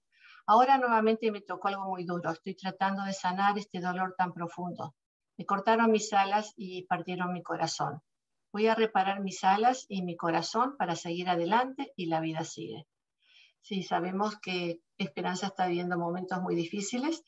Ahora 0.46 0.76
nuevamente 0.76 1.30
me 1.30 1.40
tocó 1.40 1.68
algo 1.68 1.84
muy 1.84 2.04
duro, 2.04 2.30
estoy 2.30 2.54
tratando 2.56 3.04
de 3.04 3.14
sanar 3.14 3.56
este 3.56 3.80
dolor 3.80 4.14
tan 4.18 4.32
profundo. 4.34 4.94
Me 5.38 5.46
cortaron 5.46 5.90
mis 5.90 6.12
alas 6.12 6.52
y 6.56 6.84
partieron 6.86 7.32
mi 7.32 7.42
corazón. 7.42 8.02
Voy 8.52 8.66
a 8.66 8.74
reparar 8.74 9.20
mis 9.20 9.42
alas 9.44 9.86
y 9.88 10.02
mi 10.02 10.16
corazón 10.16 10.76
para 10.76 10.94
seguir 10.94 11.28
adelante 11.28 11.92
y 11.96 12.06
la 12.06 12.20
vida 12.20 12.44
sigue. 12.44 12.86
Sí, 13.62 13.82
sabemos 13.82 14.38
que 14.40 14.80
Esperanza 14.98 15.46
está 15.46 15.66
viviendo 15.66 15.98
momentos 15.98 16.40
muy 16.42 16.54
difíciles. 16.54 17.24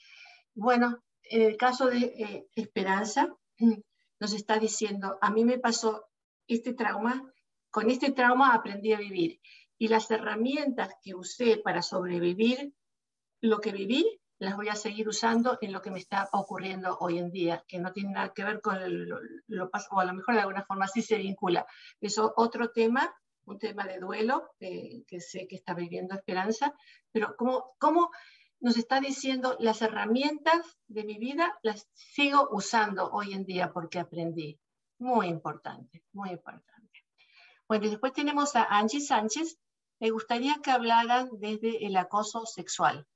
Bueno, 0.55 1.03
en 1.23 1.43
el 1.43 1.57
caso 1.57 1.87
de 1.87 1.99
eh, 1.99 2.47
Esperanza, 2.55 3.35
nos 4.21 4.33
está 4.35 4.59
diciendo, 4.59 5.19
a 5.21 5.31
mí 5.31 5.45
me 5.45 5.59
pasó 5.59 6.05
este 6.47 6.75
trauma, 6.75 7.33
con 7.71 7.91
este 7.91 8.13
trauma 8.13 8.55
aprendí 8.55 8.93
a 8.93 8.99
vivir 8.99 9.41
y 9.79 9.89
las 9.89 10.11
herramientas 10.11 10.95
que 11.03 11.15
usé 11.15 11.57
para 11.57 11.83
sobrevivir 11.83 12.75
lo 13.41 13.61
que 13.61 13.73
viví, 13.73 14.21
las 14.45 14.57
voy 14.57 14.69
a 14.69 14.77
seguir 14.77 15.09
usando 15.09 15.59
en 15.61 15.73
lo 15.73 15.83
que 15.83 15.91
me 15.91 15.99
está 15.99 16.29
ocurriendo 16.33 16.97
hoy 17.01 17.19
en 17.19 17.31
día, 17.31 17.65
que 17.67 17.79
no 17.79 17.93
tiene 17.93 18.13
nada 18.13 18.33
que 18.33 18.45
ver 18.45 18.61
con 18.61 18.79
lo, 19.09 19.19
lo 19.49 19.71
o 19.91 20.01
a 20.01 20.05
lo 20.05 20.15
mejor 20.15 20.35
de 20.35 20.41
alguna 20.41 20.65
forma 20.65 20.87
sí 20.87 21.03
se 21.03 21.19
vincula. 21.19 21.67
Eso 22.01 22.33
otro 22.37 22.71
tema 22.71 23.15
un 23.47 23.59
tema 23.59 23.85
de 23.85 23.99
duelo 23.99 24.51
que 24.59 25.21
sé 25.21 25.47
que 25.47 25.57
está 25.57 25.75
viviendo 25.75 26.15
Esperanza, 26.15 26.75
pero 27.13 27.37
¿cómo, 27.37 27.75
¿cómo 27.79 28.11
nos 28.61 28.77
está 28.77 29.01
diciendo 29.01 29.57
las 29.61 29.83
herramientas 29.83 30.79
de 30.87 31.05
mi 31.05 31.19
vida 31.19 31.59
las 31.63 31.89
sigo 31.93 32.49
usando 32.51 33.11
hoy 33.11 33.35
en 33.35 33.45
día 33.45 33.73
porque 33.73 33.99
aprendí? 33.99 34.59
Muy 34.99 35.27
importante, 35.27 36.05
muy 36.13 36.31
importante. 36.31 37.05
Bueno, 37.69 37.87
y 37.87 37.91
después 37.91 38.13
tenemos 38.13 38.57
a 38.57 38.65
Angie 38.65 39.01
Sánchez. 39.01 39.59
Me 40.01 40.11
gustaría 40.11 40.57
que 40.63 40.71
hablaran 40.71 41.29
desde 41.33 41.87
el 41.87 41.97
acoso 41.97 42.47
sexual. 42.47 43.07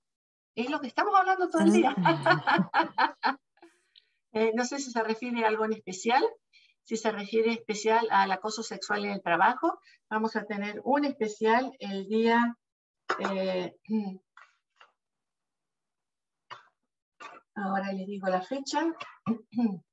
Es 0.58 0.68
lo 0.70 0.80
que 0.80 0.88
estamos 0.88 1.14
hablando 1.14 1.48
todo 1.48 1.62
el 1.62 1.72
día. 1.72 1.94
Eh, 4.32 4.52
no 4.54 4.66
sé 4.66 4.78
si 4.78 4.90
se 4.90 5.02
refiere 5.02 5.42
a 5.42 5.48
algo 5.48 5.64
en 5.64 5.72
especial 5.72 6.22
si 6.88 6.96
se 6.96 7.12
refiere 7.12 7.52
especial 7.52 8.08
al 8.10 8.32
acoso 8.32 8.62
sexual 8.62 9.04
en 9.04 9.10
el 9.10 9.22
trabajo, 9.22 9.78
vamos 10.08 10.36
a 10.36 10.44
tener 10.44 10.80
un 10.84 11.04
especial 11.04 11.70
el 11.80 12.08
día... 12.08 12.56
Eh, 13.18 13.76
ahora 17.54 17.92
les 17.92 18.06
digo 18.06 18.28
la 18.28 18.40
fecha. 18.40 18.86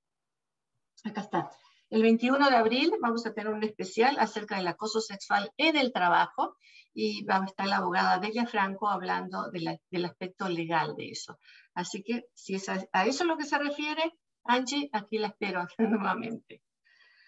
Acá 1.04 1.22
está. 1.22 1.52
El 1.90 2.02
21 2.02 2.50
de 2.50 2.56
abril 2.56 2.94
vamos 3.02 3.26
a 3.26 3.34
tener 3.34 3.52
un 3.54 3.64
especial 3.66 4.18
acerca 4.18 4.56
del 4.56 4.68
acoso 4.70 5.02
sexual 5.02 5.52
en 5.58 5.76
el 5.76 5.92
trabajo 5.92 6.56
y 6.96 7.24
va 7.26 7.38
a 7.38 7.46
estar 7.46 7.68
la 7.68 7.78
abogada 7.78 8.20
Delia 8.20 8.48
Franco 8.48 8.88
hablando 8.88 9.52
del 9.52 10.06
aspecto 10.06 10.48
legal 10.48 10.96
de 10.96 11.10
eso. 11.10 11.38
Así 11.74 12.02
que 12.02 12.26
si 12.34 12.56
es 12.56 12.70
a, 12.70 12.84
a 12.94 13.06
eso 13.06 13.26
lo 13.26 13.38
que 13.38 13.44
se 13.44 13.60
refiere, 13.60 14.14
Angie, 14.46 14.90
aquí 14.94 15.18
la 15.18 15.28
espero 15.28 15.68
nuevamente. 15.78 16.64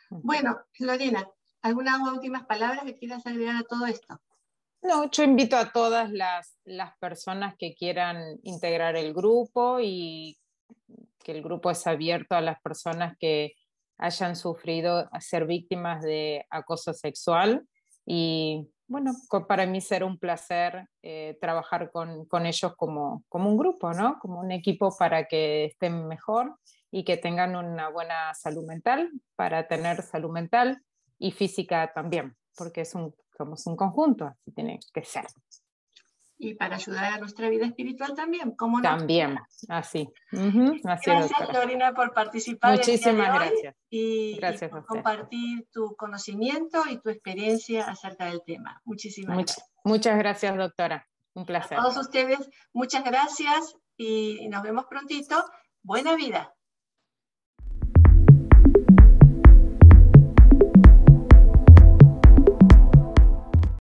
Bueno, 0.09 0.57
Lorena, 0.80 1.28
¿algunas 1.61 1.99
últimas 1.99 2.45
palabras 2.45 2.86
que 2.86 2.95
quieras 2.95 3.28
agregar 3.28 3.57
a 3.57 3.63
todo 3.63 3.86
esto? 3.86 4.22
No, 4.82 5.11
yo 5.11 5.24
invito 5.24 5.57
a 5.57 5.72
todas 5.72 6.11
las, 6.11 6.57
las 6.63 6.97
personas 6.97 7.55
que 7.57 7.76
quieran 7.76 8.39
integrar 8.43 8.95
el 8.95 9.13
grupo 9.13 9.80
y 9.82 10.38
que 11.20 11.34
el 11.34 11.43
grupo 11.43 11.70
es 11.72 11.86
abierto 11.88 12.36
a 12.36 12.41
las 12.41 12.61
personas 12.61 13.18
que 13.20 13.53
hayan 13.97 14.38
sufrido 14.38 15.09
a 15.11 15.20
ser 15.20 15.45
víctimas 15.45 16.03
de 16.03 16.45
acoso 16.49 16.93
sexual. 16.93 17.68
Y 18.10 18.72
bueno, 18.88 19.12
para 19.49 19.66
mí 19.66 19.82
será 19.82 20.05
un 20.05 20.18
placer 20.18 20.88
eh, 21.03 21.38
trabajar 21.41 21.91
con, 21.91 22.26
con, 22.26 22.45
ellos 22.45 22.74
como, 22.78 23.26
como 23.28 23.49
un 23.49 23.58
grupo, 23.58 23.91
¿no? 23.91 24.18
Como 24.20 24.39
un 24.39 24.51
equipo 24.51 24.95
para 24.97 25.28
que 25.28 25.66
estén 25.66 26.08
mejor 26.08 26.58
y 26.89 27.03
que 27.03 27.18
tengan 27.18 27.58
una 27.58 27.89
buena 27.89 28.34
salud 28.34 28.66
mental 28.66 29.12
para 29.36 29.68
tener 29.68 30.01
salud 30.03 30.32
mental 30.32 30.82
y 31.20 31.32
física 31.32 31.91
también, 31.93 32.38
porque 32.55 32.82
es 32.82 32.95
un, 32.95 33.14
somos 33.38 33.68
un 33.68 33.76
conjunto, 33.76 34.26
así 34.26 34.51
tiene 34.53 34.80
que 34.93 35.03
ser. 35.03 35.26
Y 36.40 36.54
para 36.54 36.76
ayudar 36.76 37.14
a 37.14 37.18
nuestra 37.18 37.50
vida 37.50 37.66
espiritual 37.66 38.14
también, 38.14 38.52
¿cómo 38.52 38.78
no? 38.78 38.84
También, 38.84 39.40
así. 39.70 40.08
gracias, 40.32 41.32
Lorena, 41.52 41.94
por 41.94 42.14
participar. 42.14 42.76
Muchísimas 42.78 43.34
gracias. 43.34 43.76
Y, 43.90 44.40
por 44.70 44.86
compartir 44.86 45.68
tu 45.72 45.96
conocimiento 45.96 46.84
y 46.90 46.98
tu 47.00 47.10
experiencia 47.10 47.86
acerca 47.86 48.26
del 48.26 48.44
tema. 48.46 48.80
Muchísimas 48.86 49.36
gracias. 49.36 49.72
Muchas 49.84 50.18
gracias, 50.18 50.58
doctora. 50.58 51.08
Un 51.34 51.46
placer. 51.46 51.78
A 51.78 51.82
todos 51.82 51.98
ustedes, 51.98 52.50
muchas 52.74 53.04
gracias 53.04 53.76
y 53.96 54.48
nos 54.50 54.62
vemos 54.62 54.86
prontito. 54.86 55.44
Buena 55.82 56.16
vida. 56.16 56.54